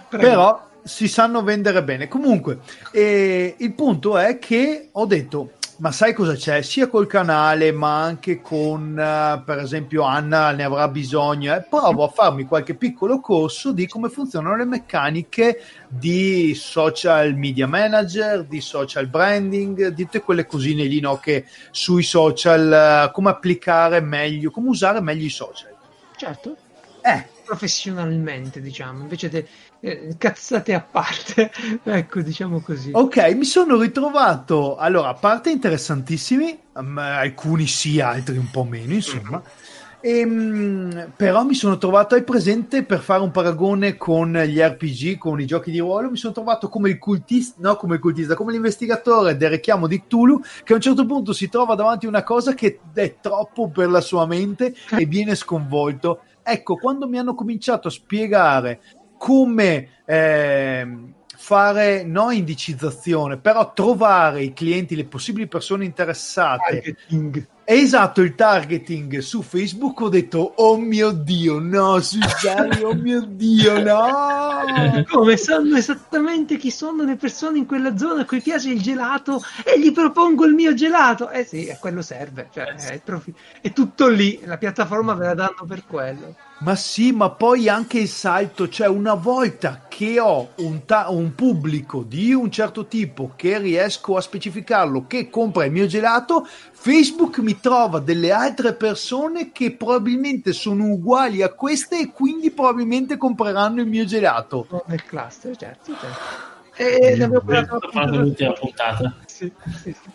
[0.09, 2.09] Però si sanno vendere bene.
[2.09, 2.61] Comunque,
[2.93, 6.63] eh, il punto è che ho detto, ma sai cosa c'è?
[6.63, 11.55] Sia col canale, ma anche con, uh, per esempio, Anna ne avrà bisogno.
[11.55, 11.67] Eh?
[11.69, 18.45] Provo a farmi qualche piccolo corso di come funzionano le meccaniche di social media manager,
[18.45, 21.19] di social branding, di tutte quelle cosine lì no?
[21.19, 25.75] che sui social, uh, come applicare meglio, come usare meglio i social.
[26.17, 26.57] Certo.
[27.03, 27.35] Eh.
[27.47, 29.47] Professionalmente, diciamo, invece de,
[29.79, 31.53] eh, cazzate a parte,
[31.85, 32.91] ecco, diciamo così.
[32.93, 38.95] Ok, mi sono ritrovato, allora, a parte interessantissimi, um, alcuni sì, altri un po' meno,
[38.95, 39.39] insomma.
[39.39, 39.75] Mm-hmm.
[40.01, 45.17] E, um, però mi sono trovato, hai presente, per fare un paragone con gli RPG,
[45.17, 48.35] con i giochi di ruolo, mi sono trovato come il cultista, no come il cultista,
[48.35, 52.09] come l'investigatore del richiamo di Cthulhu, che a un certo punto si trova davanti a
[52.09, 56.23] una cosa che è troppo per la sua mente e viene sconvolto.
[56.49, 58.81] Ecco, quando mi hanno cominciato a spiegare
[59.19, 60.87] come eh,
[61.27, 66.81] fare no indicizzazione, però trovare i clienti, le possibili persone interessate.
[66.81, 67.49] Targeting.
[67.69, 73.83] Esatto, il targeting su Facebook ho detto oh mio dio, no, Susanne, oh mio dio,
[73.83, 75.03] no!
[75.11, 79.43] Come sanno esattamente chi sono le persone in quella zona a cui piace il gelato
[79.65, 81.29] e gli propongo il mio gelato.
[81.29, 85.35] Eh sì, a quello serve, cioè, è, profi- è tutto lì, la piattaforma ve la
[85.35, 86.37] danno per quello.
[86.59, 91.35] Ma sì, ma poi anche il salto, cioè una volta che ho un, ta- un,
[91.35, 97.41] pubblico di un certo tipo che riesco a specificarlo, che compra il mio gelato, Facebook
[97.41, 103.83] mi trova delle altre persone che probabilmente sono uguali a queste e quindi probabilmente compreranno
[103.83, 104.67] il mio gelato.
[104.87, 105.95] Nel cluster, certo.
[105.95, 106.45] certo.
[106.75, 109.15] E abbiamo parlato l'ultima puntata.
[109.27, 109.53] Sì,
[109.83, 110.11] sì, sì.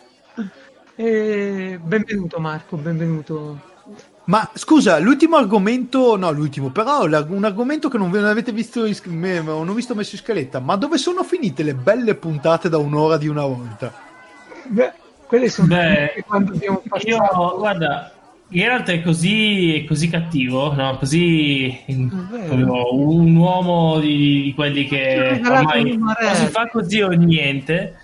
[0.96, 3.70] E benvenuto Marco, benvenuto.
[4.24, 9.68] Ma scusa, l'ultimo argomento, no, l'ultimo, però un argomento che non ve avete visto, non
[9.68, 13.26] ho visto messo in scaletta, ma dove sono finite le belle puntate da un'ora di
[13.26, 13.92] una volta?
[14.68, 14.92] Beh,
[15.26, 17.08] quelle sono Beh, quando abbiamo passato.
[17.08, 18.12] Io, guarda,
[18.46, 20.98] Geralt è così, è così cattivo, no?
[20.98, 27.96] così un uomo di, di quelli che ormai o si fa così o niente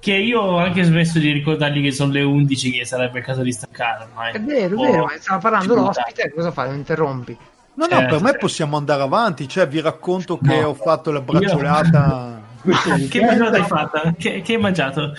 [0.00, 3.42] che io ho anche smesso di ricordargli che sono le 11 che sarebbe il caso
[3.42, 4.32] di staccare ormai.
[4.32, 6.70] È vero, è vero, ma stava parlando l'ospite, cosa fai?
[6.70, 7.36] Lo interrompi?
[7.74, 8.00] No, certo.
[8.00, 10.68] no, per me possiamo andare avanti, cioè vi racconto che no.
[10.68, 12.40] ho fatto la bracciolata.
[12.62, 13.08] Io...
[13.08, 14.14] che bracciolata hai fatto?
[14.18, 15.12] Che, che hai mangiato?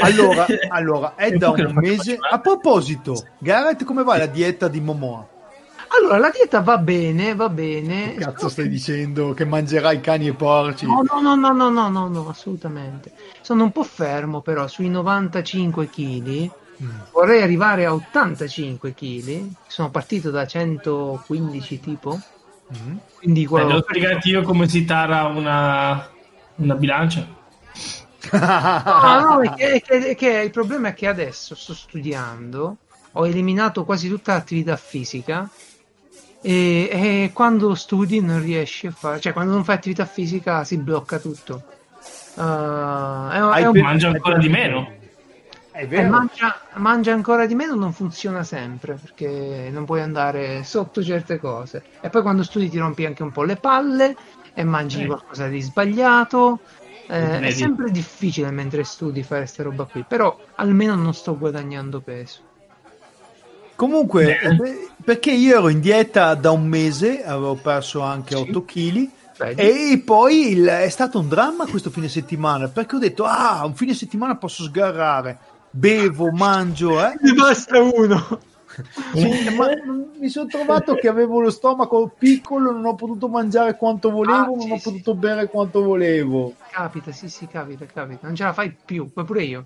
[0.00, 2.18] Allora, allora, è da un mese.
[2.20, 5.26] A proposito, Garrett, come va la dieta di Momoa?
[5.96, 8.14] Allora, la dieta va bene, va bene.
[8.14, 9.32] Che cazzo stai dicendo?
[9.32, 10.86] Che mangerai cani e porci?
[10.86, 13.12] No, no, no, no, no, no, no, no assolutamente.
[13.40, 16.50] Sono un po' fermo però, sui 95 kg.
[16.82, 16.88] Mm.
[17.12, 19.46] Vorrei arrivare a 85 kg.
[19.66, 22.20] Sono partito da 115 tipo.
[22.76, 22.96] Mm.
[23.16, 23.64] Quindi qua...
[23.64, 26.08] Devo spiegarti io come si tara una,
[26.56, 27.26] una bilancia.
[28.30, 32.76] no, no, è che, è che, è che il problema è che adesso sto studiando,
[33.12, 35.48] ho eliminato quasi tutta l'attività fisica
[36.40, 40.76] e, e, quando studi non riesci a fare, cioè quando non fai attività fisica si
[40.78, 41.62] blocca tutto.
[42.34, 43.80] Uh, è, è un...
[43.80, 44.96] Mangia ancora di meno.
[45.78, 46.02] È vero.
[46.02, 51.38] Eh, mangia, mangia, ancora di meno non funziona sempre perché non puoi andare sotto certe
[51.38, 51.84] cose.
[52.00, 54.16] E poi quando studi ti rompi anche un po' le palle
[54.54, 55.06] e mangi eh.
[55.06, 56.58] qualcosa di sbagliato.
[57.06, 62.00] Eh, è sempre difficile mentre studi fare questa roba qui, però almeno non sto guadagnando
[62.00, 62.40] peso.
[63.78, 68.42] Comunque, eh, perché io ero in dieta da un mese, avevo perso anche sì.
[68.42, 69.08] 8 kg.
[69.54, 73.76] E poi il, è stato un dramma questo fine settimana perché ho detto: Ah, un
[73.76, 75.38] fine settimana posso sgarrare,
[75.70, 77.00] bevo, mangio.
[77.00, 77.14] Eh.
[77.20, 78.40] Mi basta uno.
[79.14, 79.68] Sì, ma
[80.18, 84.56] mi sono trovato che avevo lo stomaco piccolo, non ho potuto mangiare quanto volevo, ah,
[84.56, 85.18] non sì, ho potuto sì.
[85.18, 86.54] bere quanto volevo.
[86.72, 88.26] Capita, sì, sì, capita, capita.
[88.26, 89.64] Non ce la fai più, pure io.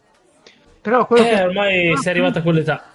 [0.82, 1.42] Però quello eh, che...
[1.42, 2.91] ormai sei arrivata a quell'età.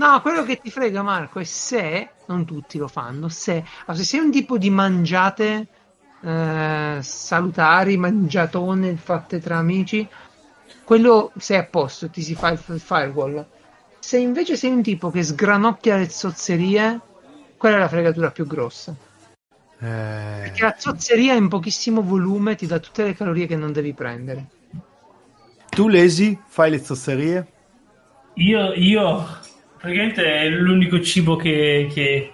[0.00, 3.62] No, quello che ti frega, Marco, è se, non tutti lo fanno, se,
[3.92, 5.66] se sei un tipo di mangiate
[6.22, 10.08] eh, salutari, mangiatone fatte tra amici,
[10.84, 13.46] quello sei a posto, ti si fa il firewall.
[13.98, 16.98] Se invece sei un tipo che sgranocchia le zozzerie,
[17.58, 18.96] quella è la fregatura più grossa.
[19.80, 19.86] Eh...
[19.86, 24.46] Perché la zozzeria in pochissimo volume ti dà tutte le calorie che non devi prendere.
[25.68, 27.46] Tu, Lesi, fai le zozzerie?
[28.36, 29.48] Io, io
[29.80, 32.32] praticamente è l'unico cibo che, che...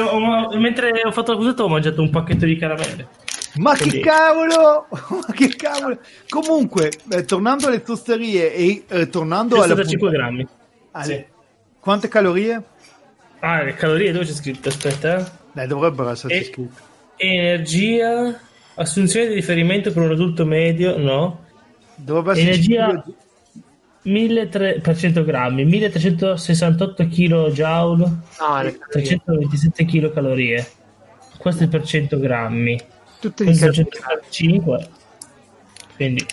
[0.00, 3.08] Ho, mentre ho fatto la cosetta ho mangiato un pacchetto di caramelle.
[3.56, 3.96] Ma Quindi...
[3.96, 4.86] che cavolo!
[5.26, 5.98] Ma che cavolo!
[6.28, 9.84] Comunque, eh, tornando alle tosterie e eh, tornando alla...
[9.84, 10.46] 5 grammi.
[10.92, 11.14] Alle...
[11.14, 11.24] Sì.
[11.80, 12.62] Quante calorie?
[13.40, 14.68] Ah, le calorie dove c'è scritto?
[14.68, 15.38] Aspetta.
[15.54, 16.44] Eh, dovrebbero esserci e...
[16.44, 16.82] scritte.
[17.16, 18.40] Energia...
[18.80, 21.44] Assunzione di riferimento per un adulto medio, no.
[21.96, 23.04] Dovrebbe Energia
[24.02, 28.22] 1300 grammi, 1368 kJ, no,
[28.90, 30.66] 327 kcal.
[31.36, 32.80] Questo è per 100 grammi.
[33.20, 34.88] Tutte di 135.
[35.96, 36.26] Quindi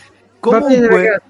[0.45, 1.21] Comunque,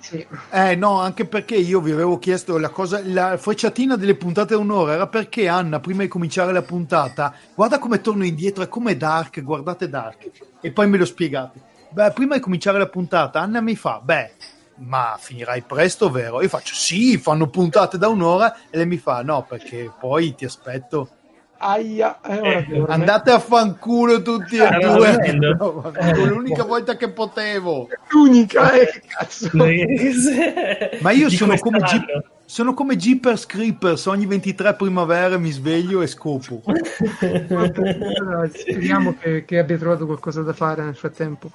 [0.51, 4.91] eh no, anche perché io vi avevo chiesto la cosa, la frecciatina delle puntate un'ora
[4.93, 9.41] era perché Anna, prima di cominciare la puntata, guarda come torno indietro, è come Dark,
[9.41, 10.29] guardate Dark,
[10.59, 11.61] e poi me lo spiegate.
[11.91, 14.31] Beh, prima di cominciare la puntata, Anna mi fa, beh,
[14.77, 16.41] ma finirai presto, vero?
[16.41, 20.45] Io faccio, sì, fanno puntate da un'ora, e lei mi fa, no, perché poi ti
[20.45, 21.09] aspetto
[21.57, 25.33] Aia, eh, eh, andate a fanculo tutti e due.
[25.39, 25.91] No,
[26.27, 27.87] l'unica volta che potevo.
[28.09, 29.49] L'unica, eh, cazzo.
[30.99, 32.03] Ma io sono come, G-
[32.43, 36.61] sono come Jeepers Creepers, ogni 23 primavera mi sveglio e scopo.
[38.51, 41.49] speriamo che, che, abbia trovato qualcosa da fare nel frattempo.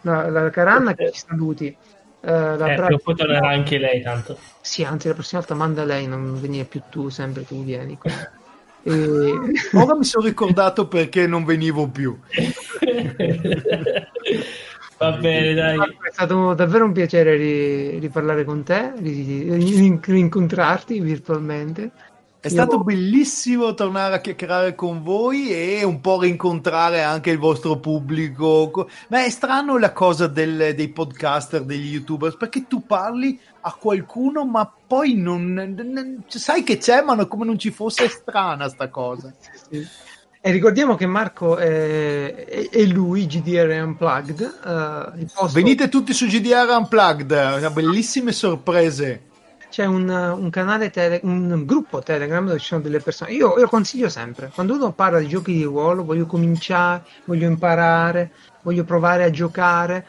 [0.00, 1.76] La, la Caranna che ci saluti.
[2.24, 4.38] Uh, la eh, bra- poi tornerà anche lei tanto.
[4.62, 7.98] Sì, anzi la prossima volta manda lei, non venire più tu, sempre tu vieni.
[8.86, 8.92] E...
[9.72, 12.14] Ora mi sono ricordato perché non venivo più.
[14.98, 15.78] Va bene, dai.
[15.78, 17.34] È stato davvero un piacere
[17.98, 21.92] riparlare con te, rincontrarti virtualmente.
[22.44, 27.78] È stato bellissimo tornare a chiacchierare con voi e un po' rincontrare anche il vostro
[27.78, 28.86] pubblico.
[29.08, 34.44] Ma è strano la cosa del, dei podcaster, degli youtuber, perché tu parli a qualcuno,
[34.44, 39.32] ma poi non, non sai che c'è, ma come non ci fosse strana sta cosa.
[39.70, 44.60] E ricordiamo che Marco è, è, è lui, GDR Unplugged.
[44.62, 45.54] Uh, posto...
[45.54, 49.32] Venite tutti su GDR Unplugged, bellissime sorprese
[49.74, 53.32] c'è un, un canale, tele, un gruppo Telegram dove ci sono delle persone.
[53.32, 58.30] Io, io consiglio sempre, quando uno parla di giochi di ruolo, voglio cominciare, voglio imparare,
[58.62, 60.06] voglio provare a giocare,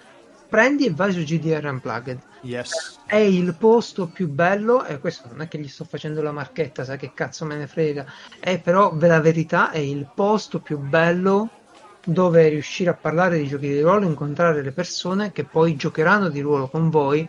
[0.48, 2.20] prendi e vai su GDR Unplugged.
[2.42, 3.00] Yes.
[3.08, 6.84] È il posto più bello, e questo non è che gli sto facendo la marchetta,
[6.84, 8.06] sai che cazzo me ne frega,
[8.40, 11.50] è però la verità è il posto più bello
[12.06, 16.42] dove riuscire a parlare di giochi di ruolo, incontrare le persone che poi giocheranno di
[16.42, 17.28] ruolo con voi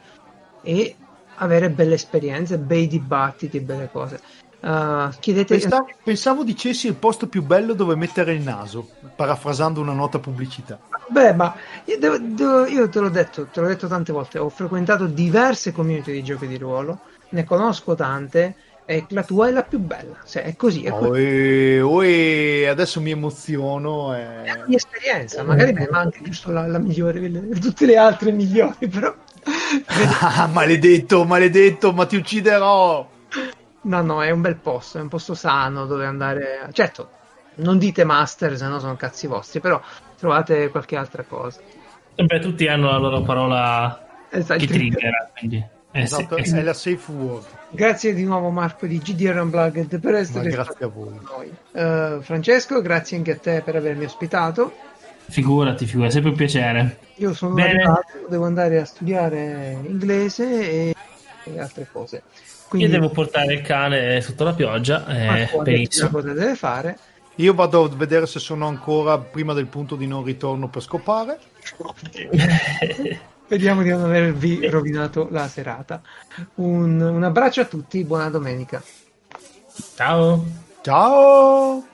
[0.61, 0.97] e
[1.37, 4.21] avere belle esperienze, bei dibattiti, belle cose.
[4.59, 5.59] Uh, chiedete...
[5.59, 10.79] pensavo, pensavo dicessi il posto più bello dove mettere il naso, parafrasando una nota pubblicità.
[11.09, 11.55] Beh, ma
[11.85, 15.73] io, devo, devo, io, te l'ho detto, te l'ho detto tante volte, ho frequentato diverse
[15.73, 18.57] community di giochi di ruolo, ne conosco tante
[18.87, 20.85] e la tua è la più bella, cioè, è così.
[20.85, 21.11] È così.
[21.11, 24.17] Oe, oe, adesso mi emoziono.
[24.17, 24.43] E...
[24.43, 28.33] È la mia esperienza, magari mi manca giusto la, la migliore, le, tutte le altre
[28.33, 29.15] migliori, però
[30.21, 33.09] ah, maledetto, maledetto, ma ti ucciderò.
[33.83, 36.69] No, no, è un bel posto, è un posto sano dove andare.
[36.73, 37.11] Certo,
[37.57, 39.81] non dite master, se no sono cazzi vostri, però
[40.19, 41.61] trovate qualche altra cosa.
[42.15, 45.65] Beh, tutti hanno la loro parola esatto, che trigger, quindi.
[45.93, 47.47] Eh, esatto, sì, è la safe word.
[47.71, 51.19] Grazie di nuovo Marco di GDR Unplugged per essere grazie a voi.
[51.73, 54.75] Uh, Francesco, grazie anche a te per avermi ospitato.
[55.29, 56.99] Figurati, figurati, è sempre un piacere.
[57.17, 57.71] Io sono Bene.
[57.71, 60.95] arrivato, devo andare a studiare inglese e,
[61.45, 62.23] e altre cose.
[62.69, 65.07] Quindi, Io devo portare il cane sotto la pioggia.
[65.07, 66.11] Eh, benissimo.
[66.11, 66.99] Cosa deve fare?
[67.37, 71.39] Io vado a vedere se sono ancora prima del punto di non ritorno per scopare.
[73.49, 76.01] Vediamo di non avervi rovinato la serata.
[76.55, 78.83] Un, un abbraccio a tutti, buona domenica.
[79.95, 80.45] Ciao.
[80.83, 81.87] Ciao.